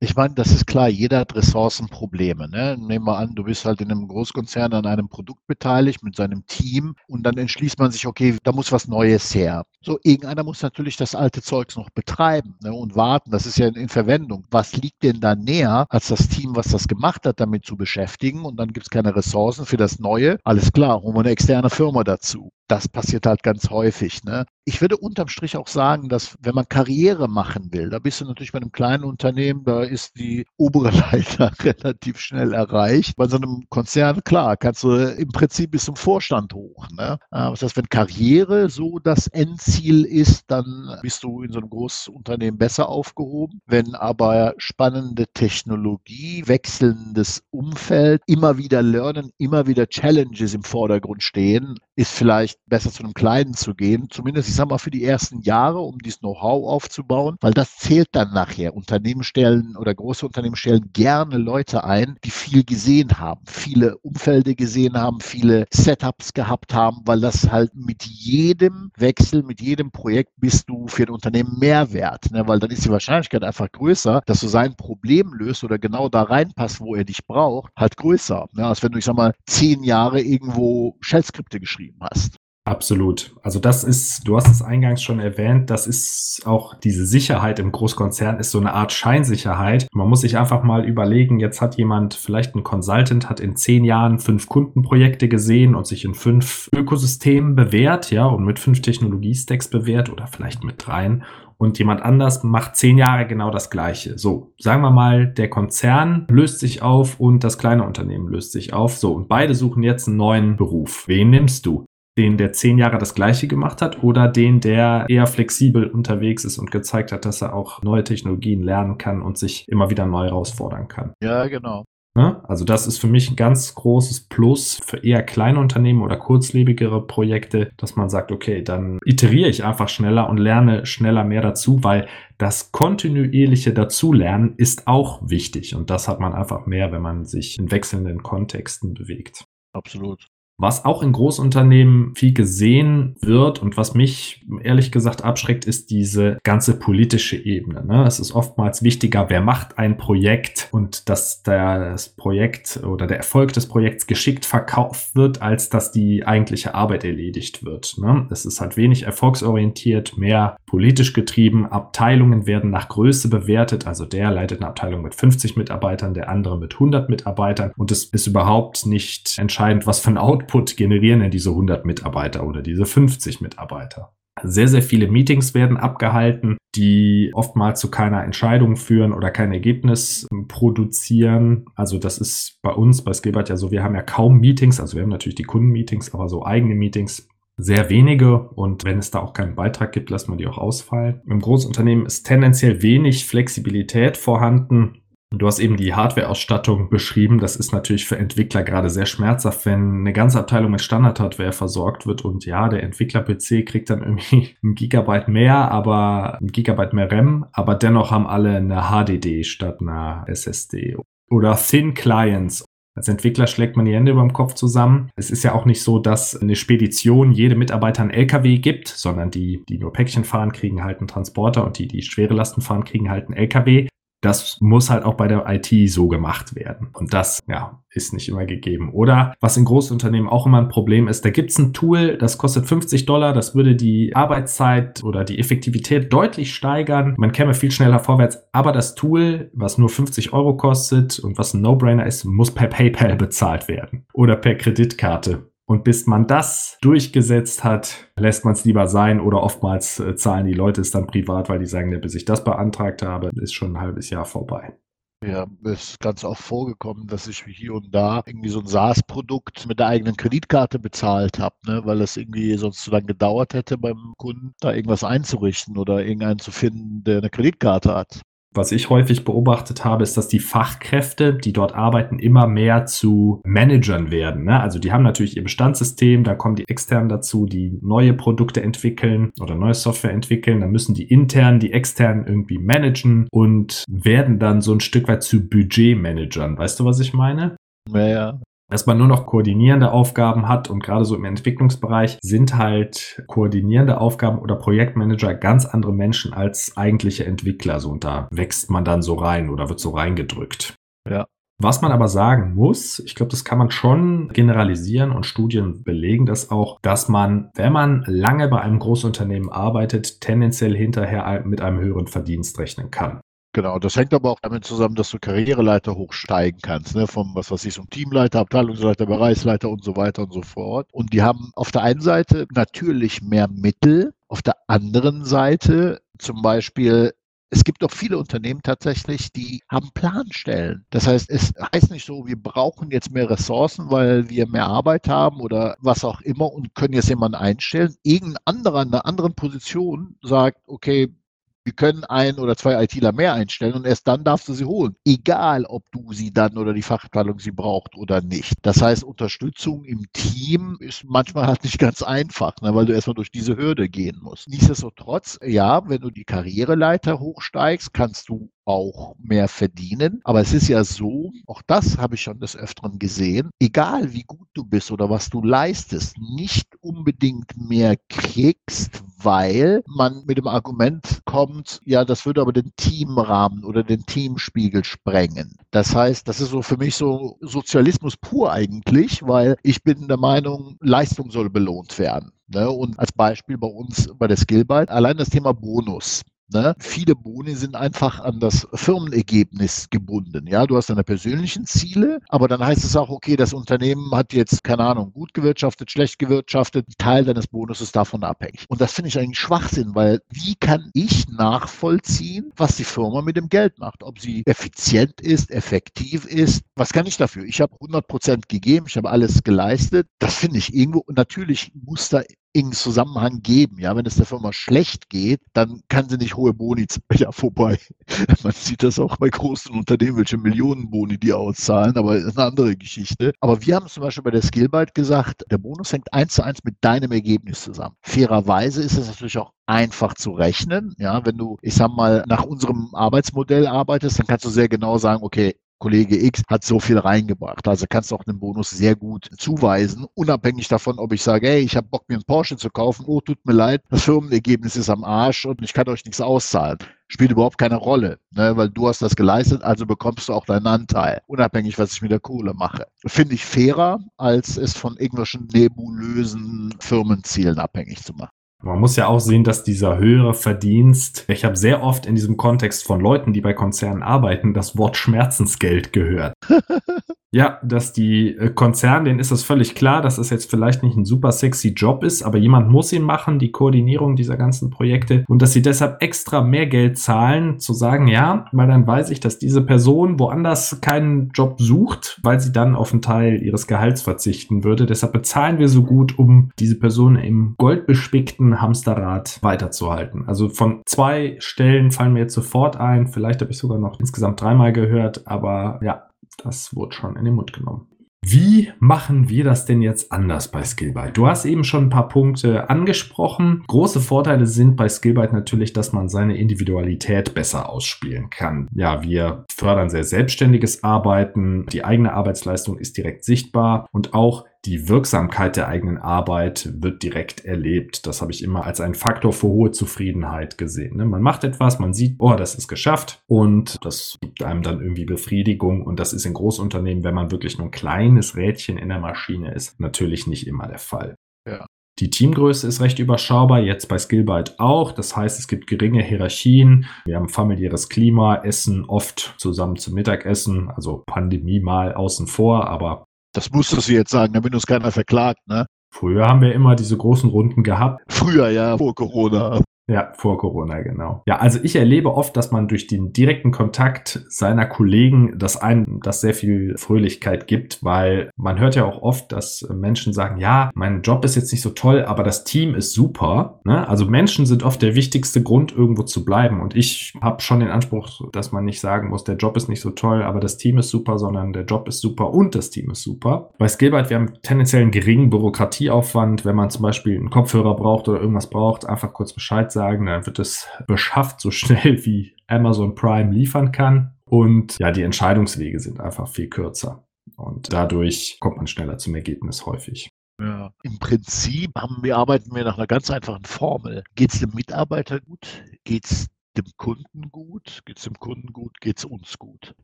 Ich 0.02 0.16
meine, 0.16 0.34
das 0.34 0.52
ist 0.54 0.66
klar, 0.66 0.88
jeder 0.88 1.20
hat 1.20 1.36
Ressourcenprobleme. 1.36 2.48
Ne? 2.48 2.78
Nehmen 2.80 3.06
wir 3.06 3.18
an, 3.18 3.36
du 3.36 3.44
bist 3.44 3.66
halt 3.66 3.82
in 3.82 3.92
einem 3.92 4.08
Großkonzern 4.08 4.74
an 4.74 4.86
einem 4.86 5.10
Produkt 5.10 5.46
beteiligt 5.46 6.04
mit 6.04 6.16
seinem 6.16 6.46
Team 6.46 6.96
und 7.08 7.24
dann 7.24 7.38
entschließt 7.38 7.78
man 7.80 7.92
sich, 7.92 8.08
okay, 8.08 8.38
da 8.44 8.54
muss 8.54 8.72
was 8.72 8.88
Neues 8.88 9.36
her. 9.36 9.66
So, 9.82 10.00
irgendeiner 10.04 10.44
muss 10.44 10.62
natürlich 10.62 10.96
das 10.96 11.16
alte 11.16 11.42
Zeugs 11.42 11.76
noch 11.76 11.90
betreiben 11.90 12.56
ne, 12.64 12.74
und 12.74 12.96
warten. 12.96 13.32
Das 13.32 13.46
ist 13.46 13.58
ja 13.58 13.68
in, 13.68 13.76
in, 13.76 13.90
Verwendung. 13.90 14.46
Was 14.52 14.74
liegt 14.78 15.04
denn 15.04 15.20
da 15.20 15.36
näher, 15.36 15.86
als 15.90 16.08
das 16.08 16.30
Team, 16.30 16.56
was 16.56 16.70
das 16.70 16.88
gemacht 16.88 17.26
hat, 17.26 17.42
damit 17.42 17.66
zu 17.66 17.76
beschäftigen? 17.76 18.46
Und 18.46 18.56
dann 18.56 18.72
gibt 18.72 18.86
es 18.86 18.90
keine 18.90 19.14
Ressourcen 19.14 19.66
für 19.66 19.78
das 19.78 20.00
Neue. 20.00 20.38
Alles 20.46 20.72
klar, 20.72 21.02
holen 21.02 21.16
wir 21.16 21.22
eine 21.22 21.32
externe 21.32 21.70
Firma 21.70 22.06
dazu 22.06 22.52
das 22.70 22.88
passiert 22.88 23.26
halt 23.26 23.44
ganz 23.44 23.70
häufig. 23.70 24.24
Ne? 24.24 24.46
Ich 24.64 24.80
würde 24.80 24.96
unterm 24.96 25.28
Strich 25.28 25.58
auch 25.58 25.68
sagen, 25.68 26.08
dass 26.08 26.38
wenn 26.40 26.54
man 26.54 26.70
Karriere 26.70 27.28
machen 27.28 27.74
will, 27.74 27.90
da 27.90 27.98
bist 27.98 28.22
du 28.22 28.26
natürlich 28.26 28.52
bei 28.52 28.60
einem 28.60 28.72
kleinen 28.72 29.04
Unternehmen, 29.04 29.64
da 29.64 29.82
ist 29.82 30.16
die 30.18 30.46
obere 30.56 30.92
Leiter 31.12 31.52
relativ 31.62 32.20
schnell 32.20 32.54
erreicht. 32.54 33.16
Bei 33.16 33.28
so 33.28 33.38
einem 33.38 33.64
Konzern, 33.70 34.24
klar, 34.24 34.56
kannst 34.56 34.84
du 34.84 34.92
im 34.92 35.30
Prinzip 35.30 35.72
bis 35.72 35.86
zum 35.86 35.96
Vorstand 35.96 36.54
hoch. 36.54 36.88
Ne? 36.96 37.18
Das 37.32 37.64
heißt, 37.64 37.76
wenn 37.76 37.90
Karriere 37.90 38.70
so 38.70 39.00
das 39.00 39.26
Endziel 39.28 40.06
ist, 40.06 40.44
dann 40.48 41.00
bist 41.02 41.24
du 41.24 41.42
in 41.42 41.52
so 41.52 41.60
einem 41.60 41.70
großen 41.72 42.14
Unternehmen 42.14 42.60
besser 42.60 42.88
aufgehoben. 42.88 43.62
Wenn 43.66 43.96
aber 43.96 44.54
spannende 44.58 45.26
Technologie, 45.34 46.44
wechselndes 46.46 47.42
Umfeld, 47.50 48.22
immer 48.28 48.60
wieder 48.60 48.84
Lernen, 48.84 49.32
immer 49.40 49.66
wieder 49.66 49.88
Challenges 49.88 50.54
im 50.54 50.64
Vordergrund 50.64 51.24
stehen, 51.24 51.76
ist 51.96 52.14
vielleicht 52.14 52.59
besser 52.70 52.92
zu 52.92 53.04
einem 53.04 53.14
kleinen 53.14 53.54
zu 53.54 53.76
gehen. 53.76 54.08
Zumindest, 54.10 54.48
ich 54.48 54.56
sag 54.56 54.70
mal, 54.70 54.78
für 54.78 54.92
die 54.92 55.04
ersten 55.04 55.42
Jahre, 55.42 55.80
um 55.80 55.98
dieses 56.00 56.20
Know-how 56.20 56.68
aufzubauen, 56.68 57.38
weil 57.42 57.54
das 57.54 57.78
zählt 57.78 58.10
dann 58.12 58.34
nachher. 58.34 58.76
Unternehmen 58.76 59.24
stellen 59.24 59.76
oder 59.76 59.94
große 59.94 60.26
Unternehmen 60.26 60.56
stellen 60.56 60.92
gerne 60.94 61.38
Leute 61.38 61.84
ein, 61.84 62.18
die 62.24 62.32
viel 62.32 62.64
gesehen 62.64 63.20
haben, 63.20 63.42
viele 63.46 63.98
Umfelde 63.98 64.56
gesehen 64.56 64.96
haben, 64.96 65.20
viele 65.20 65.66
Setups 65.72 66.34
gehabt 66.34 66.74
haben, 66.74 67.02
weil 67.06 67.20
das 67.20 67.50
halt 67.52 67.76
mit 67.76 68.04
jedem 68.04 68.92
Wechsel, 68.96 69.44
mit 69.44 69.62
jedem 69.62 69.92
Projekt 69.92 70.32
bist 70.38 70.70
du 70.70 70.88
für 70.88 71.04
ein 71.04 71.10
Unternehmen 71.10 71.58
mehr 71.60 71.92
wert, 71.92 72.32
ne? 72.32 72.48
weil 72.48 72.60
dann 72.60 72.72
ist 72.72 72.86
die 72.86 72.92
Wahrscheinlichkeit 72.92 73.44
einfach 73.44 73.72
größer, 73.72 74.22
dass 74.26 74.42
du 74.42 74.48
sein 74.48 74.76
Problem 74.76 75.34
löst 75.34 75.64
oder 75.64 75.80
genau 75.80 76.10
da 76.10 76.24
reinpasst, 76.24 76.80
wo 76.80 76.96
er 76.96 77.04
dich 77.04 77.26
braucht, 77.26 77.72
halt 77.76 77.98
größer, 77.98 78.48
ne? 78.54 78.68
als 78.68 78.84
wenn 78.84 78.92
du, 78.92 79.00
ich 79.00 79.06
sag 79.06 79.16
mal, 79.16 79.34
zehn 79.46 79.84
Jahre 79.84 80.22
irgendwo 80.22 80.98
Shell-Skripte 81.02 81.60
geschrieben 81.60 82.00
hast. 82.02 82.38
Absolut. 82.70 83.34
Also 83.42 83.60
das 83.60 83.84
ist, 83.84 84.28
du 84.28 84.36
hast 84.36 84.48
es 84.48 84.62
eingangs 84.62 85.02
schon 85.02 85.20
erwähnt, 85.20 85.72
das 85.72 85.88
ist 85.88 86.44
auch 86.46 86.76
diese 86.76 87.08
Sicherheit 87.08 87.58
im 87.58 87.72
Großkonzern 87.72 88.38
ist 88.38 88.52
so 88.52 88.60
eine 88.60 88.76
Art 88.76 88.92
Scheinsicherheit. 88.92 89.88
Man 89.92 90.08
muss 90.08 90.22
sich 90.22 90.38
einfach 90.38 90.62
mal 90.62 90.86
überlegen, 90.86 91.40
jetzt 91.40 91.62
hat 91.62 91.78
jemand, 91.78 92.14
vielleicht 92.14 92.54
ein 92.54 92.64
Consultant, 92.64 93.28
hat 93.28 93.40
in 93.40 93.56
zehn 93.56 93.84
Jahren 93.86 94.20
fünf 94.20 94.48
Kundenprojekte 94.48 95.28
gesehen 95.28 95.74
und 95.74 95.88
sich 95.88 96.06
in 96.06 96.14
fünf 96.14 96.70
Ökosystemen 96.72 97.56
bewährt, 97.56 98.12
ja, 98.12 98.28
und 98.28 98.46
mit 98.46 98.60
fünf 98.60 98.84
Technologiestacks 98.84 99.70
bewährt 99.70 100.12
oder 100.12 100.28
vielleicht 100.28 100.64
mit 100.64 100.76
dreien 100.86 101.24
und 101.58 101.78
jemand 101.80 102.04
anders 102.04 102.44
macht 102.44 102.76
zehn 102.76 103.00
Jahre 103.00 103.26
genau 103.28 103.50
das 103.50 103.70
Gleiche. 103.72 104.18
So, 104.18 104.54
sagen 104.60 104.82
wir 104.82 104.92
mal, 104.92 105.28
der 105.28 105.50
Konzern 105.50 106.28
löst 106.30 106.60
sich 106.60 106.84
auf 106.84 107.20
und 107.20 107.44
das 107.44 107.58
kleine 107.58 107.84
Unternehmen 107.84 108.30
löst 108.30 108.54
sich 108.54 108.74
auf. 108.74 108.96
So, 108.96 109.14
und 109.14 109.28
beide 109.28 109.56
suchen 109.56 109.84
jetzt 109.84 110.08
einen 110.08 110.18
neuen 110.18 110.56
Beruf. 110.56 111.08
Wen 111.08 111.32
nimmst 111.32 111.66
du? 111.66 111.86
Den, 112.20 112.36
der 112.36 112.52
zehn 112.52 112.78
Jahre 112.78 112.98
das 112.98 113.16
Gleiche 113.16 113.48
gemacht 113.48 113.82
hat 113.82 114.04
oder 114.04 114.28
den, 114.28 114.60
der 114.60 115.06
eher 115.08 115.26
flexibel 115.26 115.88
unterwegs 115.88 116.44
ist 116.44 116.58
und 116.58 116.70
gezeigt 116.70 117.14
hat, 117.14 117.24
dass 117.24 117.42
er 117.42 117.54
auch 117.54 117.82
neue 117.82 118.04
Technologien 118.04 118.62
lernen 118.62 118.98
kann 118.98 119.22
und 119.22 119.38
sich 119.38 119.66
immer 119.70 119.90
wieder 119.90 120.06
neu 120.06 120.26
herausfordern 120.26 120.90
kann. 120.90 121.14
Ja, 121.24 121.48
genau. 121.48 121.86
Ne? 122.18 122.42
Also 122.46 122.66
das 122.66 122.88
ist 122.88 122.98
für 122.98 123.08
mich 123.08 123.30
ein 123.30 123.38
ganz 123.38 123.74
großes 123.74 124.28
Plus 124.28 124.82
für 124.84 124.98
eher 124.98 125.24
kleine 125.24 125.60
Unternehmen 125.60 126.02
oder 126.02 126.18
kurzlebigere 126.18 127.08
Projekte, 127.08 127.72
dass 127.78 127.96
man 127.96 128.10
sagt, 128.10 128.34
okay, 128.34 128.62
dann 128.64 129.00
iteriere 129.06 129.48
ich 129.48 129.64
einfach 129.64 129.88
schneller 129.88 130.30
und 130.30 130.38
lerne 130.38 130.86
schneller 130.86 131.24
mehr 131.24 131.42
dazu, 131.42 131.86
weil 131.86 132.10
das 132.38 132.74
kontinuierliche 132.74 133.74
Dazulernen 133.74 134.56
ist 134.58 134.88
auch 134.88 135.22
wichtig 135.24 135.74
und 135.74 135.90
das 135.90 136.10
hat 136.10 136.20
man 136.20 136.34
einfach 136.34 136.66
mehr, 136.66 136.92
wenn 136.92 137.02
man 137.02 137.24
sich 137.24 137.58
in 137.58 137.72
wechselnden 137.72 138.24
Kontexten 138.24 138.94
bewegt. 138.94 139.46
Absolut. 139.72 140.28
Was 140.62 140.84
auch 140.84 141.02
in 141.02 141.14
Großunternehmen 141.14 142.16
viel 142.16 142.34
gesehen 142.34 143.16
wird 143.22 143.62
und 143.62 143.78
was 143.78 143.94
mich 143.94 144.46
ehrlich 144.62 144.92
gesagt 144.92 145.24
abschreckt, 145.24 145.64
ist 145.64 145.90
diese 145.90 146.38
ganze 146.44 146.78
politische 146.78 147.38
Ebene. 147.38 147.86
Ne? 147.86 148.04
Es 148.06 148.20
ist 148.20 148.34
oftmals 148.34 148.84
wichtiger, 148.84 149.30
wer 149.30 149.40
macht 149.40 149.78
ein 149.78 149.96
Projekt 149.96 150.68
und 150.74 151.08
dass 151.08 151.44
das 151.44 152.10
Projekt 152.10 152.82
oder 152.84 153.08
der 153.08 153.16
Erfolg 153.16 153.54
des 153.54 153.68
Projekts 153.68 154.06
geschickt 154.06 154.46
verkauft 154.46 155.16
wird, 155.16 155.42
als 155.42 155.70
dass 155.70 155.94
die 155.94 156.28
eigentliche 156.28 156.76
Arbeit 156.76 157.06
erledigt 157.06 157.64
wird. 157.64 157.96
Ne? 157.98 158.28
Es 158.30 158.46
ist 158.46 158.60
halt 158.60 158.76
wenig 158.76 159.04
erfolgsorientiert, 159.04 160.18
mehr 160.18 160.58
politisch 160.66 161.14
getrieben. 161.14 161.68
Abteilungen 161.68 162.48
werden 162.48 162.70
nach 162.70 162.90
Größe 162.90 163.30
bewertet. 163.30 163.88
Also 163.88 164.04
der 164.04 164.30
leitet 164.30 164.60
eine 164.60 164.68
Abteilung 164.68 165.04
mit 165.04 165.16
50 165.16 165.56
Mitarbeitern, 165.56 166.14
der 166.14 166.28
andere 166.28 166.58
mit 166.58 166.74
100 166.74 167.10
Mitarbeitern. 167.10 167.72
Und 167.78 167.92
es 167.92 168.04
ist 168.04 168.28
überhaupt 168.28 168.86
nicht 168.86 169.38
entscheidend, 169.38 169.88
was 169.88 170.02
für 170.02 170.10
ein 170.10 170.18
Output 170.18 170.49
Output 170.50 170.78
generieren 170.78 171.20
denn 171.20 171.32
diese 171.32 171.52
100 171.52 171.86
Mitarbeiter 171.86 172.46
oder 172.46 172.62
diese 172.62 172.86
50 172.86 173.40
Mitarbeiter? 173.42 174.14
Sehr, 174.42 174.68
sehr 174.68 174.82
viele 174.82 175.08
Meetings 175.08 175.54
werden 175.54 175.78
abgehalten, 175.78 176.58
die 176.76 177.32
oftmals 177.34 177.80
zu 177.80 177.92
keiner 177.92 178.24
Entscheidung 178.24 178.78
führen 178.78 179.14
oder 179.14 179.32
kein 179.32 179.52
Ergebnis 179.52 180.26
produzieren. 180.48 181.66
Also 181.76 182.00
das 182.00 182.18
ist 182.18 182.58
bei 182.64 182.72
uns, 182.72 183.04
bei 183.04 183.14
Skillbert 183.14 183.50
ja 183.50 183.58
so, 183.58 183.70
wir 183.70 183.84
haben 183.84 183.96
ja 183.96 184.02
kaum 184.02 184.40
Meetings, 184.40 184.80
also 184.80 184.96
wir 184.96 185.04
haben 185.04 185.10
natürlich 185.10 185.36
die 185.36 185.44
Kundenmeetings, 185.44 186.14
aber 186.14 186.30
so 186.30 186.46
eigene 186.46 186.74
Meetings 186.74 187.28
sehr 187.58 187.90
wenige 187.90 188.40
und 188.40 188.86
wenn 188.86 189.00
es 189.00 189.12
da 189.12 189.20
auch 189.20 189.34
keinen 189.34 189.56
Beitrag 189.56 189.92
gibt, 189.92 190.10
lässt 190.10 190.30
man 190.30 190.38
die 190.38 190.48
auch 190.48 190.58
ausfallen. 190.58 191.22
Im 191.28 191.42
Großunternehmen 191.42 192.06
ist 192.06 192.24
tendenziell 192.24 192.82
wenig 192.82 193.26
Flexibilität 193.26 194.16
vorhanden 194.16 194.99
Du 195.38 195.46
hast 195.46 195.60
eben 195.60 195.78
die 195.78 195.94
Hardware-Ausstattung 195.94 196.90
beschrieben. 196.90 197.38
Das 197.38 197.56
ist 197.56 197.72
natürlich 197.72 198.08
für 198.08 198.18
Entwickler 198.18 198.64
gerade 198.64 198.90
sehr 198.90 199.06
schmerzhaft, 199.06 199.66
wenn 199.68 200.00
eine 200.00 200.12
ganze 200.12 200.40
Abteilung 200.40 200.72
mit 200.72 200.82
Standard-Hardware 200.82 201.52
versorgt 201.52 202.08
wird 202.08 202.26
und 202.26 202.46
ja, 202.46 202.68
der 202.68 202.82
Entwickler-PC 202.82 203.66
kriegt 203.68 203.92
dann 203.92 204.02
irgendwie 204.02 204.56
ein 204.64 204.74
Gigabyte 204.74 205.28
mehr, 205.28 205.70
aber 205.72 206.40
ein 206.42 206.48
Gigabyte 206.48 206.94
mehr 206.94 207.12
RAM, 207.12 207.46
aber 207.54 207.76
dennoch 207.76 208.10
haben 208.10 208.26
alle 208.26 208.56
eine 208.56 208.90
HDD 208.90 209.44
statt 209.44 209.82
einer 209.82 210.26
SSD. 210.28 210.98
Oder 211.30 211.56
Thin 211.56 211.94
Clients. 211.94 212.66
Als 212.96 213.08
Entwickler 213.08 213.46
schlägt 213.46 213.78
man 213.78 213.86
die 213.86 213.94
Hände 213.94 214.12
über 214.14 214.22
dem 214.22 214.34
Kopf 214.34 214.56
zusammen. 214.56 215.12
Es 215.16 215.30
ist 215.30 215.44
ja 215.44 215.54
auch 215.54 215.66
nicht 215.66 215.84
so, 215.84 216.00
dass 216.00 216.36
eine 216.36 216.56
Spedition 216.56 217.32
jede 217.32 217.56
Mitarbeiter 217.56 218.02
einen 218.02 218.12
LKW 218.12 218.58
gibt, 218.58 218.88
sondern 218.88 219.30
die, 219.30 219.64
die 219.70 219.78
nur 219.78 219.94
Päckchen 219.94 220.24
fahren, 220.24 220.52
kriegen 220.52 220.84
halt 220.84 220.98
einen 220.98 221.08
Transporter 221.08 221.66
und 221.66 221.78
die, 221.78 221.88
die 221.88 222.02
schwere 222.02 222.34
Lasten 222.34 222.62
fahren, 222.62 222.84
kriegen 222.84 223.12
halt 223.12 223.28
einen 223.28 223.38
LKW 223.38 223.88
das 224.22 224.58
muss 224.60 224.90
halt 224.90 225.04
auch 225.04 225.16
bei 225.16 225.28
der 225.28 225.46
IT 225.48 225.90
so 225.90 226.08
gemacht 226.08 226.56
werden. 226.56 226.90
Und 226.94 227.14
das, 227.14 227.40
ja, 227.48 227.82
ist 227.92 228.14
nicht 228.14 228.30
immer 228.30 228.46
gegeben. 228.46 228.92
Oder 228.92 229.34
was 229.40 229.58
in 229.58 229.66
Großunternehmen 229.66 230.30
auch 230.30 230.46
immer 230.46 230.60
ein 230.60 230.70
Problem 230.70 231.08
ist, 231.08 231.26
da 231.26 231.30
gibt's 231.30 231.58
ein 231.58 231.74
Tool, 231.74 232.18
das 232.18 232.38
kostet 232.38 232.66
50 232.68 233.06
Dollar, 233.06 233.34
das 233.34 233.56
würde 233.56 233.76
die 233.76 234.16
Arbeitszeit 234.16 235.04
oder 235.04 235.24
die 235.24 235.40
Effektivität 235.40 236.12
deutlich 236.14 236.54
steigern. 236.54 237.16
Man 237.18 237.32
käme 237.32 237.54
viel 237.54 237.72
schneller 237.72 238.00
vorwärts, 238.00 238.40
aber 238.52 238.72
das 238.72 238.96
Tool, 238.96 239.50
was 239.54 239.78
nur 239.78 239.90
50 239.90 240.34
Euro 240.34 240.56
kostet 240.56 241.20
und 241.20 241.38
was 241.38 241.54
ein 241.54 241.62
No-Brainer 241.62 242.06
ist, 242.06 242.26
muss 242.26 242.52
per 242.52 242.68
PayPal 242.68 243.16
bezahlt 243.16 243.68
werden 243.68 244.06
oder 244.14 244.36
per 244.36 244.56
Kreditkarte. 244.56 245.49
Und 245.70 245.84
bis 245.84 246.08
man 246.08 246.26
das 246.26 246.80
durchgesetzt 246.82 247.64
hat, 247.64 248.12
lässt 248.18 248.44
man 248.44 248.56
es 248.56 248.66
lieber 248.66 248.88
sein 248.88 249.22
oder 249.22 249.44
oftmals 249.44 250.00
äh, 250.00 250.16
zahlen 250.16 250.48
die 250.48 250.54
Leute 250.54 250.82
es 250.82 250.90
dann 250.90 251.06
privat, 251.06 251.48
weil 251.48 251.60
die 251.60 251.68
sagen, 251.68 251.96
bis 252.02 252.16
ich 252.16 252.26
das 252.26 252.44
beantragt 252.44 253.04
habe, 253.04 253.30
ist 253.36 253.54
schon 253.54 253.74
ein 253.74 253.80
halbes 253.80 254.10
Jahr 254.10 254.26
vorbei. 254.26 254.76
Ja, 255.24 255.46
es 255.66 255.92
ist 255.92 256.00
ganz 256.00 256.24
oft 256.24 256.42
vorgekommen, 256.42 257.06
dass 257.06 257.28
ich 257.28 257.44
hier 257.44 257.76
und 257.76 257.94
da 257.94 258.24
irgendwie 258.26 258.50
so 258.50 258.62
ein 258.62 258.66
SaaS-Produkt 258.66 259.68
mit 259.68 259.78
der 259.78 259.88
eigenen 259.88 260.18
Kreditkarte 260.18 260.80
bezahlt 260.80 261.38
habe, 261.38 261.56
ne, 261.68 261.82
weil 261.86 262.02
es 262.02 262.18
irgendwie 262.18 262.58
sonst 262.58 262.84
zu 262.84 262.90
lange 262.90 263.06
gedauert 263.06 263.54
hätte 263.54 263.78
beim 263.78 264.16
Kunden, 264.18 264.56
da 264.62 264.74
irgendwas 264.74 265.04
einzurichten 265.04 265.78
oder 265.78 266.04
irgendeinen 266.04 266.40
zu 266.40 266.50
finden, 266.50 267.04
der 267.04 267.20
eine 267.20 267.30
Kreditkarte 267.30 267.94
hat. 267.94 268.22
Was 268.56 268.72
ich 268.72 268.90
häufig 268.90 269.26
beobachtet 269.26 269.86
habe, 269.86 270.02
ist, 270.02 270.18
dass 270.18 270.28
die 270.28 270.40
Fachkräfte, 270.40 271.36
die 271.36 271.54
dort 271.54 271.76
arbeiten, 271.76 272.18
immer 272.18 272.48
mehr 272.48 272.88
zu 272.88 273.42
Managern 273.46 274.10
werden. 274.10 274.46
Ne? 274.46 274.60
Also 274.60 274.80
die 274.80 274.92
haben 274.92 275.04
natürlich 275.04 275.38
ihr 275.38 275.44
Bestandssystem, 275.44 276.24
da 276.24 276.34
kommen 276.34 276.56
die 276.56 276.68
externen 276.68 277.10
dazu, 277.10 277.46
die 277.46 277.78
neue 277.82 278.14
Produkte 278.14 278.64
entwickeln 278.64 279.32
oder 279.40 279.54
neue 279.54 279.76
Software 279.76 280.14
entwickeln. 280.14 280.62
Dann 280.62 280.72
müssen 280.72 280.96
die 280.96 281.04
internen, 281.04 281.60
die 281.60 281.74
externen 281.74 282.26
irgendwie 282.26 282.58
managen 282.58 283.28
und 283.32 283.84
werden 283.88 284.40
dann 284.40 284.62
so 284.62 284.74
ein 284.74 284.80
Stück 284.80 285.08
weit 285.08 285.22
zu 285.22 285.48
Budgetmanagern. 285.48 286.58
Weißt 286.58 286.80
du, 286.80 286.86
was 286.86 287.00
ich 287.00 287.14
meine? 287.14 287.56
Ja, 287.94 288.08
ja 288.08 288.40
dass 288.70 288.86
man 288.86 288.98
nur 288.98 289.08
noch 289.08 289.26
koordinierende 289.26 289.92
Aufgaben 289.92 290.48
hat 290.48 290.70
und 290.70 290.84
gerade 290.84 291.06
so 291.06 291.16
im 291.16 291.26
Entwicklungsbereich 291.26 292.20
sind 292.22 292.58
halt 292.58 293.24
koordinierende 293.28 294.00
Aufgaben 294.00 294.40
oder 294.40 294.56
Projektmanager 294.56 295.34
ganz 295.34 295.66
andere 295.66 295.94
Menschen 295.94 296.34
als 296.34 296.78
eigentliche 296.78 297.26
Entwickler. 297.26 297.80
So 297.80 297.90
und 297.90 298.04
da 298.04 298.28
wächst 298.32 298.70
man 298.70 298.86
dann 298.86 299.02
so 299.02 299.16
rein 299.16 299.50
oder 299.50 299.70
wird 299.70 299.80
so 299.80 299.90
reingedrückt. 299.90 300.76
Ja. 301.10 301.26
Was 301.62 301.82
man 301.82 301.92
aber 301.92 302.08
sagen 302.08 302.56
muss, 302.56 303.00
ich 303.00 303.16
glaube, 303.16 303.32
das 303.32 303.44
kann 303.44 303.58
man 303.58 303.70
schon 303.70 304.30
generalisieren 304.30 305.12
und 305.12 305.26
Studien 305.26 305.84
belegen 305.84 306.26
das 306.26 306.52
auch, 306.52 306.80
dass 306.82 307.10
man, 307.10 307.50
wenn 307.54 307.74
man 307.74 308.06
lange 308.08 308.48
bei 308.48 308.62
einem 308.62 308.80
Großunternehmen 308.80 309.50
arbeitet, 309.50 310.22
tendenziell 310.22 310.74
hinterher 310.74 311.44
mit 311.46 311.60
einem 311.60 311.80
höheren 311.80 312.08
Verdienst 312.08 312.60
rechnen 312.60 312.92
kann. 312.92 313.20
Genau, 313.54 313.80
das 313.80 313.96
hängt 313.96 314.14
aber 314.14 314.30
auch 314.30 314.40
damit 314.42 314.64
zusammen, 314.64 314.94
dass 314.94 315.10
du 315.10 315.18
Karriereleiter 315.18 315.96
hochsteigen 315.96 316.60
kannst, 316.62 316.96
ne? 316.96 317.08
vom, 317.08 317.34
was 317.34 317.50
weiß 317.50 317.66
ich, 317.66 317.74
zum 317.74 317.90
Teamleiter, 317.90 318.42
Abteilungsleiter, 318.42 319.08
Bereichsleiter 319.08 319.70
und 319.70 319.84
so 319.84 319.96
weiter 319.98 320.24
und 320.24 320.34
so 320.34 320.44
fort. 320.44 320.88
Und 320.92 321.14
die 321.14 321.24
haben 321.24 321.52
auf 321.56 321.72
der 321.72 321.82
einen 321.82 322.02
Seite 322.02 322.46
natürlich 322.54 323.24
mehr 323.24 323.48
Mittel, 323.48 324.14
auf 324.28 324.44
der 324.44 324.56
anderen 324.68 325.26
Seite 325.26 326.02
zum 326.20 326.44
Beispiel 326.44 327.14
es 327.52 327.64
gibt 327.64 327.84
auch 327.84 327.92
viele 327.92 328.18
Unternehmen 328.18 328.62
tatsächlich, 328.64 329.32
die 329.32 329.64
haben 329.70 329.90
Planstellen. 329.94 330.86
Das 330.92 331.08
heißt, 331.08 331.30
es 331.30 331.54
heißt 331.74 331.92
nicht 331.92 332.06
so, 332.06 332.28
wir 332.28 332.40
brauchen 332.42 332.92
jetzt 332.92 333.12
mehr 333.12 333.30
Ressourcen, 333.30 333.90
weil 333.90 334.30
wir 334.30 334.48
mehr 334.48 334.68
Arbeit 334.68 335.08
haben 335.08 335.42
oder 335.42 335.76
was 335.80 336.04
auch 336.04 336.22
immer 336.22 336.52
und 336.52 336.76
können 336.76 336.94
jetzt 336.94 337.10
jemanden 337.10 337.36
einstellen. 337.36 337.96
Irgendein 338.04 338.38
anderer 338.46 338.84
in 338.84 338.90
einer 338.90 339.06
anderen 339.06 339.34
Position 339.34 340.16
sagt, 340.22 340.60
okay, 340.68 341.16
wir 341.64 341.74
können 341.74 342.04
ein 342.06 342.40
oder 342.40 342.56
zwei 342.56 342.82
ITler 342.84 343.12
mehr 343.12 343.34
einstellen 343.34 343.74
und 343.74 343.86
erst 343.86 344.08
dann 344.08 344.24
darfst 344.24 344.48
du 344.48 344.54
sie 344.54 344.66
holen. 344.66 344.96
Egal, 345.06 345.66
ob 345.66 345.84
du 345.92 346.14
sie 346.14 346.32
dann 346.32 346.58
oder 346.58 346.74
die 346.74 346.82
Fachabteilung 346.82 347.40
sie 347.40 347.52
braucht 347.52 347.96
oder 347.96 348.22
nicht. 348.22 348.54
Das 348.62 348.82
heißt, 348.82 349.04
Unterstützung 349.04 349.84
im 349.84 350.06
Team 350.14 350.78
ist 350.80 351.04
manchmal 351.06 351.48
halt 351.48 351.64
nicht 351.64 351.80
ganz 351.80 352.02
einfach, 352.02 352.54
ne, 352.62 352.74
weil 352.74 352.86
du 352.86 352.94
erstmal 352.94 353.16
durch 353.16 353.32
diese 353.32 353.58
Hürde 353.58 353.90
gehen 353.90 354.20
musst. 354.22 354.48
Nichtsdestotrotz, 354.48 355.40
ja, 355.46 355.88
wenn 355.88 356.02
du 356.02 356.10
die 356.10 356.26
Karriereleiter 356.26 357.20
hochsteigst, 357.20 357.94
kannst 357.94 358.30
du 358.30 358.50
auch 358.70 359.16
mehr 359.20 359.48
verdienen. 359.48 360.22
Aber 360.24 360.42
es 360.42 360.54
ist 360.54 360.68
ja 360.68 360.84
so, 360.84 361.32
auch 361.48 361.62
das 361.66 361.98
habe 361.98 362.16
ich 362.16 362.22
schon 362.22 362.40
des 362.40 362.56
Öfteren 362.56 363.00
gesehen, 363.00 363.50
egal 363.60 364.14
wie 364.14 364.24
gut 364.24 364.48
du 364.54 364.64
bist 364.64 364.92
oder 364.92 365.10
was 365.10 365.30
du 365.30 365.42
leistest, 365.42 366.16
nicht 366.20 366.68
unbedingt 366.80 367.58
mehr 367.58 367.96
kriegst, 368.10 369.02
weil 369.18 369.84
man 369.88 370.24
mit 370.26 370.38
dem 370.38 370.48
Argument 370.48 371.22
kommt, 371.26 371.82
ja, 371.84 372.06
das 372.06 372.26
würde 372.26 372.42
aber 372.42 372.54
den 372.54 372.72
Teamrahmen 372.78 373.66
oder 373.66 373.84
den 373.84 374.06
Teamspiegel 374.06 374.84
sprengen. 374.84 375.56
Das 375.72 375.96
heißt, 375.96 376.28
das 376.28 376.40
ist 376.40 376.52
so 376.52 376.62
für 376.62 376.78
mich 376.78 376.96
so 376.96 377.38
Sozialismus 377.42 378.18
pur 378.18 378.52
eigentlich, 378.52 379.24
weil 379.24 379.58
ich 379.64 379.84
bin 379.84 380.08
der 380.08 380.18
Meinung, 380.18 380.78
Leistung 380.80 381.32
soll 381.32 381.50
belohnt 381.50 381.98
werden. 381.98 382.32
Ne? 382.48 382.70
Und 382.70 383.00
als 383.00 383.12
Beispiel 383.12 383.58
bei 383.58 383.68
uns 383.68 384.10
bei 384.18 384.28
der 384.28 384.38
Skillbyte, 384.38 384.90
allein 384.90 385.18
das 385.18 385.30
Thema 385.30 385.54
Bonus. 385.54 386.24
Ne? 386.52 386.76
Viele 386.80 387.16
Boni 387.16 387.54
sind 387.56 387.76
einfach 387.76 388.20
an 388.20 388.40
das 388.40 388.68
Firmenergebnis 388.74 389.90
gebunden. 389.90 390.48
Ja, 390.48 390.66
du 390.66 390.78
hast 390.78 390.90
deine 390.90 391.04
persönlichen 391.04 391.66
Ziele, 391.66 392.20
aber 392.28 392.48
dann 392.48 392.66
heißt 392.66 392.84
es 392.84 392.96
auch, 392.96 393.10
okay, 393.10 393.36
das 393.36 393.54
Unternehmen 393.54 394.12
hat 394.14 394.34
jetzt, 394.34 394.64
keine 394.64 394.84
Ahnung, 394.84 395.14
gut 395.14 395.34
gewirtschaftet, 395.36 395.92
schlecht 395.92 396.18
gewirtschaftet, 396.18 396.88
Teil 396.98 397.24
deines 397.26 397.48
Bonus 397.48 397.82
ist 397.82 397.96
davon 397.96 398.24
abhängig. 398.24 398.66
Und 398.68 398.82
das 398.82 398.94
finde 398.94 399.10
ich 399.10 399.20
eigentlich 399.20 399.40
Schwachsinn, 399.40 399.94
weil 399.94 400.22
wie 400.32 400.56
kann 400.56 400.90
ich 400.94 401.28
nachvollziehen, 401.28 402.52
was 402.58 402.78
die 402.78 402.84
Firma 402.84 403.22
mit 403.22 403.38
dem 403.38 403.50
Geld 403.50 403.78
macht? 403.78 404.04
Ob 404.04 404.20
sie 404.20 404.44
effizient 404.46 405.22
ist, 405.22 405.52
effektiv 405.52 406.26
ist? 406.26 406.64
Was 406.76 406.94
kann 406.94 407.06
ich 407.06 407.18
dafür? 407.18 407.44
Ich 407.44 407.62
habe 407.62 407.74
100 407.74 408.08
Prozent 408.08 408.50
gegeben, 408.50 408.88
ich 408.88 408.98
habe 408.98 409.12
alles 409.12 409.44
geleistet. 409.44 410.08
Das 410.18 410.36
finde 410.36 410.58
ich 410.58 410.74
irgendwo, 410.74 411.04
natürlich 411.08 411.72
muss 411.76 412.10
da 412.10 412.24
engen 412.54 412.72
Zusammenhang 412.72 413.42
geben. 413.42 413.80
Ja, 413.80 413.96
wenn 413.96 414.06
es 414.06 414.16
der 414.16 414.26
Firma 414.26 414.54
schlecht 414.54 415.10
geht, 415.10 415.42
dann 415.54 415.82
kann 415.88 416.10
sie 416.10 416.18
nicht 416.18 416.36
hohe 416.36 416.54
Boni, 416.54 416.88
ja, 417.14 417.32
vorbei. 417.32 417.80
Man 418.44 418.54
sieht 418.54 418.84
das 418.84 419.00
auch 419.00 419.18
bei 419.18 419.30
großen 419.30 419.76
Unternehmen, 419.76 420.18
welche 420.18 420.38
Millionen 420.38 420.90
Boni 420.90 421.18
die 421.18 421.34
auszahlen, 421.34 421.96
aber 421.98 422.16
das 422.16 422.26
ist 422.26 422.38
eine 422.38 422.48
andere 422.48 422.76
Geschichte. 422.76 423.34
Aber 423.40 423.62
wir 423.66 423.76
haben 423.76 423.88
zum 423.88 424.04
Beispiel 424.04 424.24
bei 424.24 424.32
der 424.32 424.42
Skillbyte 424.42 424.94
gesagt, 424.94 425.46
der 425.50 425.58
Bonus 425.58 425.94
hängt 425.94 426.12
eins 426.14 426.34
zu 426.34 426.44
eins 426.44 426.64
mit 426.64 426.76
deinem 426.82 427.12
Ergebnis 427.12 427.62
zusammen. 427.62 427.96
Fairerweise 428.02 428.82
ist 428.82 428.98
es 428.98 429.08
natürlich 429.08 429.38
auch 429.38 429.54
einfach 429.66 430.16
zu 430.16 430.32
rechnen. 430.32 430.96
Ja, 430.98 431.26
wenn 431.26 431.38
du, 431.38 431.58
ich 431.62 431.76
sag 431.76 431.90
mal, 431.90 432.24
nach 432.28 432.44
unserem 432.44 432.90
Arbeitsmodell 432.94 433.68
arbeitest, 433.68 434.20
dann 434.20 434.28
kannst 434.28 434.46
du 434.46 434.50
sehr 434.50 434.68
genau 434.68 434.98
sagen, 434.98 435.24
okay, 435.24 435.56
Kollege 435.80 436.22
X 436.24 436.44
hat 436.50 436.64
so 436.64 436.80
viel 436.80 436.98
reingebracht. 436.98 437.68
Also 437.68 437.86
kannst 437.90 438.12
du 438.12 438.16
auch 438.16 438.24
den 438.24 438.40
Bonus 438.40 438.70
sehr 438.70 438.96
gut 438.96 439.30
zuweisen, 439.38 440.06
unabhängig 440.14 440.68
davon, 440.68 441.00
ob 441.00 441.14
ich 441.14 441.24
sage, 441.24 441.48
hey, 441.48 441.62
ich 441.62 441.76
habe 441.76 441.88
Bock, 441.88 442.04
mir 442.08 442.16
einen 442.16 442.26
Porsche 442.26 442.58
zu 442.58 442.70
kaufen. 442.70 443.06
Oh, 443.08 443.22
tut 443.22 443.46
mir 443.46 443.54
leid, 443.54 443.82
das 443.90 444.04
Firmenergebnis 444.04 444.76
ist 444.76 444.90
am 444.90 445.04
Arsch 445.04 445.46
und 445.46 445.62
ich 445.64 445.74
kann 445.74 445.88
euch 445.88 446.04
nichts 446.06 446.22
auszahlen. 446.22 446.78
Spielt 447.08 447.32
überhaupt 447.32 447.58
keine 447.58 447.78
Rolle, 447.78 448.20
ne, 448.32 448.56
weil 448.56 448.70
du 448.70 448.88
hast 448.88 449.02
das 449.02 449.16
geleistet, 449.16 449.64
also 449.64 449.86
bekommst 449.86 450.30
du 450.30 450.34
auch 450.34 450.46
deinen 450.46 450.68
Anteil, 450.68 451.22
unabhängig, 451.26 451.80
was 451.80 451.94
ich 451.94 452.02
mit 452.02 452.12
der 452.12 452.20
Kohle 452.20 452.54
mache. 452.54 452.86
Finde 453.08 453.34
ich 453.34 453.46
fairer, 453.46 454.00
als 454.18 454.58
es 454.58 454.78
von 454.78 454.96
irgendwelchen 454.98 455.48
nebulösen 455.52 456.76
Firmenzielen 456.80 457.58
abhängig 457.58 458.04
zu 458.04 458.14
machen. 458.14 458.30
Man 458.62 458.80
muss 458.80 458.98
ja 458.98 459.08
auch 459.08 459.20
sehen, 459.20 459.46
dass 459.46 459.64
dieser 459.64 459.98
höhere 460.00 460.34
Verdienst, 460.34 461.24
ich 461.30 461.46
habe 461.46 461.56
sehr 461.56 461.82
oft 461.82 462.06
in 462.06 462.16
diesem 462.16 462.36
Kontext 462.36 462.84
von 462.84 463.00
Leuten, 463.00 463.32
die 463.32 463.40
bei 463.40 463.54
Konzernen 463.54 464.04
arbeiten, 464.04 464.54
das 464.54 464.78
Wort 464.78 464.98
Schmerzensgeld 464.98 465.94
gehört. 465.94 466.34
Ja, 467.32 467.60
dass 467.64 467.94
die 467.94 468.36
äh, 468.36 468.50
Konzerne, 468.50 469.06
denen 469.06 469.20
ist 469.20 469.32
das 469.32 469.44
völlig 469.44 469.76
klar, 469.76 470.02
dass 470.02 470.18
es 470.18 470.32
jetzt 470.32 470.50
vielleicht 470.50 470.82
nicht 470.82 470.98
ein 470.98 471.06
super 471.06 471.32
sexy 471.32 471.70
Job 471.70 472.04
ist, 472.04 472.24
aber 472.24 472.40
jemand 472.40 472.70
muss 472.70 472.92
ihn 472.92 473.04
machen, 473.04 473.38
die 473.38 473.52
Koordinierung 473.52 474.16
dieser 474.16 474.36
ganzen 474.36 474.72
Projekte 474.72 475.26
und 475.28 475.42
dass 475.42 475.54
sie 475.54 475.62
deshalb 475.62 476.02
extra 476.02 476.42
mehr 476.42 476.66
Geld 476.66 476.98
zahlen, 476.98 477.60
zu 477.60 477.74
sagen, 477.74 478.08
ja, 478.08 478.46
weil 478.52 478.68
dann 478.68 478.88
weiß 478.88 479.12
ich, 479.12 479.20
dass 479.20 479.38
diese 479.38 479.62
Person 479.62 480.20
woanders 480.20 480.82
keinen 480.82 481.30
Job 481.30 481.62
sucht, 481.62 482.20
weil 482.24 482.40
sie 482.40 482.52
dann 482.52 482.76
auf 482.76 482.94
einen 482.94 483.04
Teil 483.04 483.44
ihres 483.44 483.68
Gehalts 483.68 484.02
verzichten 484.02 484.64
würde. 484.64 484.88
Deshalb 484.88 485.14
bezahlen 485.14 485.60
wir 485.60 485.68
so 485.68 485.84
gut, 485.84 486.18
um 486.18 486.50
diese 486.58 486.80
Person 486.80 487.16
im 487.16 487.54
goldbespickten 487.58 488.60
Hamsterrad 488.60 489.38
weiterzuhalten. 489.44 490.24
Also 490.28 490.50
von 490.50 490.82
zwei 490.88 491.36
Stellen 491.40 491.92
fallen 491.92 492.14
mir 492.14 492.22
jetzt 492.22 492.34
sofort 492.34 492.78
ein, 492.78 493.06
vielleicht 493.06 493.42
habe 493.42 493.52
ich 493.52 493.60
sogar 493.60 493.78
noch 493.78 494.00
insgesamt 494.00 494.42
dreimal 494.42 494.74
gehört, 494.74 495.28
aber 495.28 495.80
ja, 495.84 496.09
das 496.38 496.76
wurde 496.76 496.96
schon 496.96 497.16
in 497.16 497.26
den 497.26 497.36
Mund 497.36 497.54
genommen. 497.54 497.88
Wie 498.22 498.72
machen 498.80 499.30
wir 499.30 499.46
das 499.46 499.66
denn 499.66 499.82
jetzt 499.82 500.12
anders 500.12 500.50
bei 500.52 500.64
Skillbyte? 500.64 501.16
Du 501.16 501.28
hast 501.28 501.46
eben 501.46 501.64
schon 501.64 501.86
ein 501.86 501.90
paar 501.90 502.10
Punkte 502.10 502.70
angesprochen. 502.70 503.64
Große 503.68 504.02
Vorteile 504.02 504.46
sind 504.46 504.76
bei 504.76 504.90
Skillbyte 504.90 505.32
natürlich, 505.32 505.72
dass 505.72 505.94
man 505.94 506.10
seine 506.10 506.38
Individualität 506.38 507.34
besser 507.34 507.70
ausspielen 507.70 508.30
kann. 508.30 508.68
Ja, 508.74 509.04
wir 509.04 509.46
fördern 509.50 509.90
sehr 509.90 510.04
selbstständiges 510.04 510.84
Arbeiten. 510.84 511.66
Die 511.72 511.86
eigene 511.86 512.14
Arbeitsleistung 512.14 512.78
ist 512.78 512.98
direkt 512.98 513.24
sichtbar 513.24 513.88
und 513.94 514.14
auch 514.14 514.46
die 514.66 514.90
Wirksamkeit 514.90 515.56
der 515.56 515.70
eigenen 515.70 515.98
Arbeit 515.98 516.70
wird 516.82 517.02
direkt 517.02 517.46
erlebt. 517.46 518.06
Das 518.06 518.22
habe 518.22 518.32
ich 518.32 518.44
immer 518.44 518.66
als 518.66 518.82
einen 518.82 518.94
Faktor 518.94 519.32
für 519.32 519.48
hohe 519.48 519.72
Zufriedenheit 519.72 520.58
gesehen. 520.58 520.98
Ne? 520.98 521.06
Man 521.06 521.22
macht 521.22 521.44
etwas, 521.46 521.80
man 521.80 521.94
sieht, 521.94 522.16
oh, 522.20 522.36
das 522.36 522.56
ist 522.56 522.68
geschafft 522.68 523.22
und 523.28 523.78
das 523.86 524.18
gibt 524.22 524.44
einem 524.44 524.62
dann 524.62 524.82
irgendwie 524.82 525.06
Befriedigung. 525.06 525.86
Und 525.86 526.00
das 526.00 526.12
ist 526.12 526.26
in 526.26 526.34
Großunternehmen, 526.34 527.04
wenn 527.04 527.16
man 527.16 527.32
wirklich 527.32 527.58
nur 527.58 527.68
ein 527.68 527.72
kleines 527.72 528.36
Rädchen 528.36 528.78
in 528.78 528.90
der 528.90 529.00
Maschine 529.00 529.54
ist, 529.54 529.80
natürlich 529.80 530.28
nicht 530.28 530.46
immer 530.46 530.68
der 530.68 530.80
Fall. 530.80 531.16
Ja. 531.48 531.66
Die 532.00 532.10
Teamgröße 532.10 532.66
ist 532.66 532.80
recht 532.80 533.00
überschaubar, 533.00 533.60
jetzt 533.60 533.88
bei 533.90 533.98
Skillbyte 533.98 534.58
auch. 534.58 534.94
Das 534.94 535.18
heißt, 535.18 535.38
es 535.38 535.50
gibt 535.50 535.68
geringe 535.68 536.02
Hierarchien. 536.02 536.86
Wir 537.06 537.18
haben 537.18 537.28
familiäres 537.28 537.90
Klima, 537.90 538.38
essen 538.44 538.86
oft 538.86 539.36
zusammen 539.38 539.76
zum 539.76 539.96
Mittagessen, 539.96 540.70
also 540.70 541.04
Pandemie 541.06 541.60
mal 541.60 541.94
außen 541.94 542.28
vor, 542.28 542.70
aber 542.70 543.04
das 543.34 543.52
musstest 543.52 543.88
du 543.88 543.94
jetzt 543.94 544.12
sagen, 544.12 544.34
damit 544.34 544.54
uns 544.54 544.66
keiner 544.66 544.92
verklagt, 544.92 545.40
ne? 545.48 545.66
Früher 545.92 546.28
haben 546.28 546.42
wir 546.42 546.54
immer 546.54 546.76
diese 546.76 546.96
großen 546.98 547.30
Runden 547.30 547.64
gehabt. 547.64 548.02
Früher, 548.08 548.50
ja, 548.50 548.78
vor 548.78 548.94
Corona. 548.94 549.62
Ja, 549.90 550.12
vor 550.16 550.38
Corona, 550.38 550.82
genau. 550.82 551.24
Ja, 551.26 551.38
also 551.38 551.60
ich 551.64 551.76
erlebe 551.76 552.14
oft, 552.14 552.38
dass 552.38 552.52
man 552.52 552.68
durch 552.68 552.86
den 552.86 553.12
direkten 553.12 553.50
Kontakt 553.50 554.24
seiner 554.30 554.68
Kollegen 554.68 555.34
das 555.40 555.58
einen, 555.58 556.00
das 556.04 556.22
sehr 556.22 556.36
viel 556.36 556.78
Fröhlichkeit 556.78 557.48
gibt, 557.48 557.84
weil 557.84 558.30
man 558.36 558.60
hört 558.60 558.76
ja 558.76 558.86
auch 558.86 559.02
oft, 559.02 559.32
dass 559.32 559.68
Menschen 559.74 560.14
sagen, 560.14 560.38
ja, 560.38 560.70
mein 560.76 561.02
Job 561.02 561.26
ist 561.26 561.36
jetzt 561.36 561.52
nicht 561.52 561.64
so 561.64 561.72
toll, 561.72 562.06
aber 562.06 562.24
das 562.24 562.44
Team 562.44 562.76
ist 562.76 562.94
super. 562.94 563.62
Ne? 563.64 563.88
Also 563.88 564.06
Menschen 564.06 564.46
sind 564.46 564.62
oft 564.62 564.80
der 564.84 564.94
wichtigste 564.94 565.42
Grund, 565.42 565.72
irgendwo 565.72 566.04
zu 566.04 566.24
bleiben. 566.24 566.62
Und 566.62 566.76
ich 566.76 567.14
habe 567.20 567.42
schon 567.42 567.60
den 567.60 567.70
Anspruch, 567.70 568.30
dass 568.32 568.52
man 568.52 568.66
nicht 568.66 568.82
sagen 568.82 569.10
muss, 569.10 569.24
der 569.24 569.38
Job 569.38 569.58
ist 569.58 569.70
nicht 569.70 569.82
so 569.82 569.90
toll, 569.90 570.22
aber 570.22 570.40
das 570.40 570.58
Team 570.58 570.78
ist 570.78 570.90
super, 570.90 571.18
sondern 571.18 571.52
der 571.52 571.66
Job 571.66 571.88
ist 571.88 572.00
super 572.00 572.32
und 572.32 572.54
das 572.54 572.70
Team 572.70 572.92
ist 572.92 573.02
super. 573.02 573.50
Bei 573.58 573.68
Skillbyte, 573.68 574.12
wir 574.12 574.18
haben 574.18 574.34
tendenziell 574.44 574.84
einen 574.84 574.92
geringen 574.92 575.32
Bürokratieaufwand, 575.32 576.46
wenn 576.46 576.56
man 576.56 576.70
zum 576.70 576.84
Beispiel 576.84 577.18
einen 577.18 577.32
Kopfhörer 577.32 577.76
braucht 577.76 578.08
oder 578.08 578.20
irgendwas 578.20 578.52
braucht, 578.52 578.88
einfach 578.88 579.14
kurz 579.14 579.34
Bescheid 579.34 579.72
sagen 579.72 579.79
sagen, 579.80 580.08
dann 580.08 580.26
wird 580.26 580.40
es 580.40 580.68
beschafft 580.88 581.40
so 581.40 581.52
schnell 581.52 582.06
wie 582.06 582.36
Amazon 582.48 582.96
Prime 582.96 583.32
liefern 583.32 583.72
kann. 583.72 584.14
Und 584.26 584.78
ja, 584.78 584.92
die 584.92 585.04
Entscheidungswege 585.04 585.80
sind 585.80 586.02
einfach 586.02 586.28
viel 586.28 586.50
kürzer. 586.50 587.08
Und 587.38 587.72
dadurch 587.72 588.38
kommt 588.42 588.58
man 588.58 588.68
schneller 588.68 588.98
zum 588.98 589.16
Ergebnis 589.16 589.66
häufig. 589.66 590.10
Ja, 590.42 590.72
im 590.84 591.00
Prinzip 591.00 591.72
wir, 592.02 592.18
arbeiten 592.18 592.54
wir 592.54 592.66
nach 592.66 592.78
einer 592.78 592.88
ganz 592.88 593.10
einfachen 593.10 593.46
Formel. 593.46 594.04
Geht 594.16 594.34
es 594.34 594.42
dem 594.42 594.52
Mitarbeiter 594.54 595.22
gut? 595.22 595.64
Geht 595.86 596.06
es 596.06 596.28
dem 596.62 596.72
Kunden 596.78 597.30
gut? 597.32 597.82
Geht 597.86 597.98
es 597.98 598.04
dem 598.04 598.18
Kunden 598.20 598.54
gut? 598.54 598.80
Geht 598.82 599.00
es 599.00 599.06
uns 599.06 599.38
gut? 599.38 599.76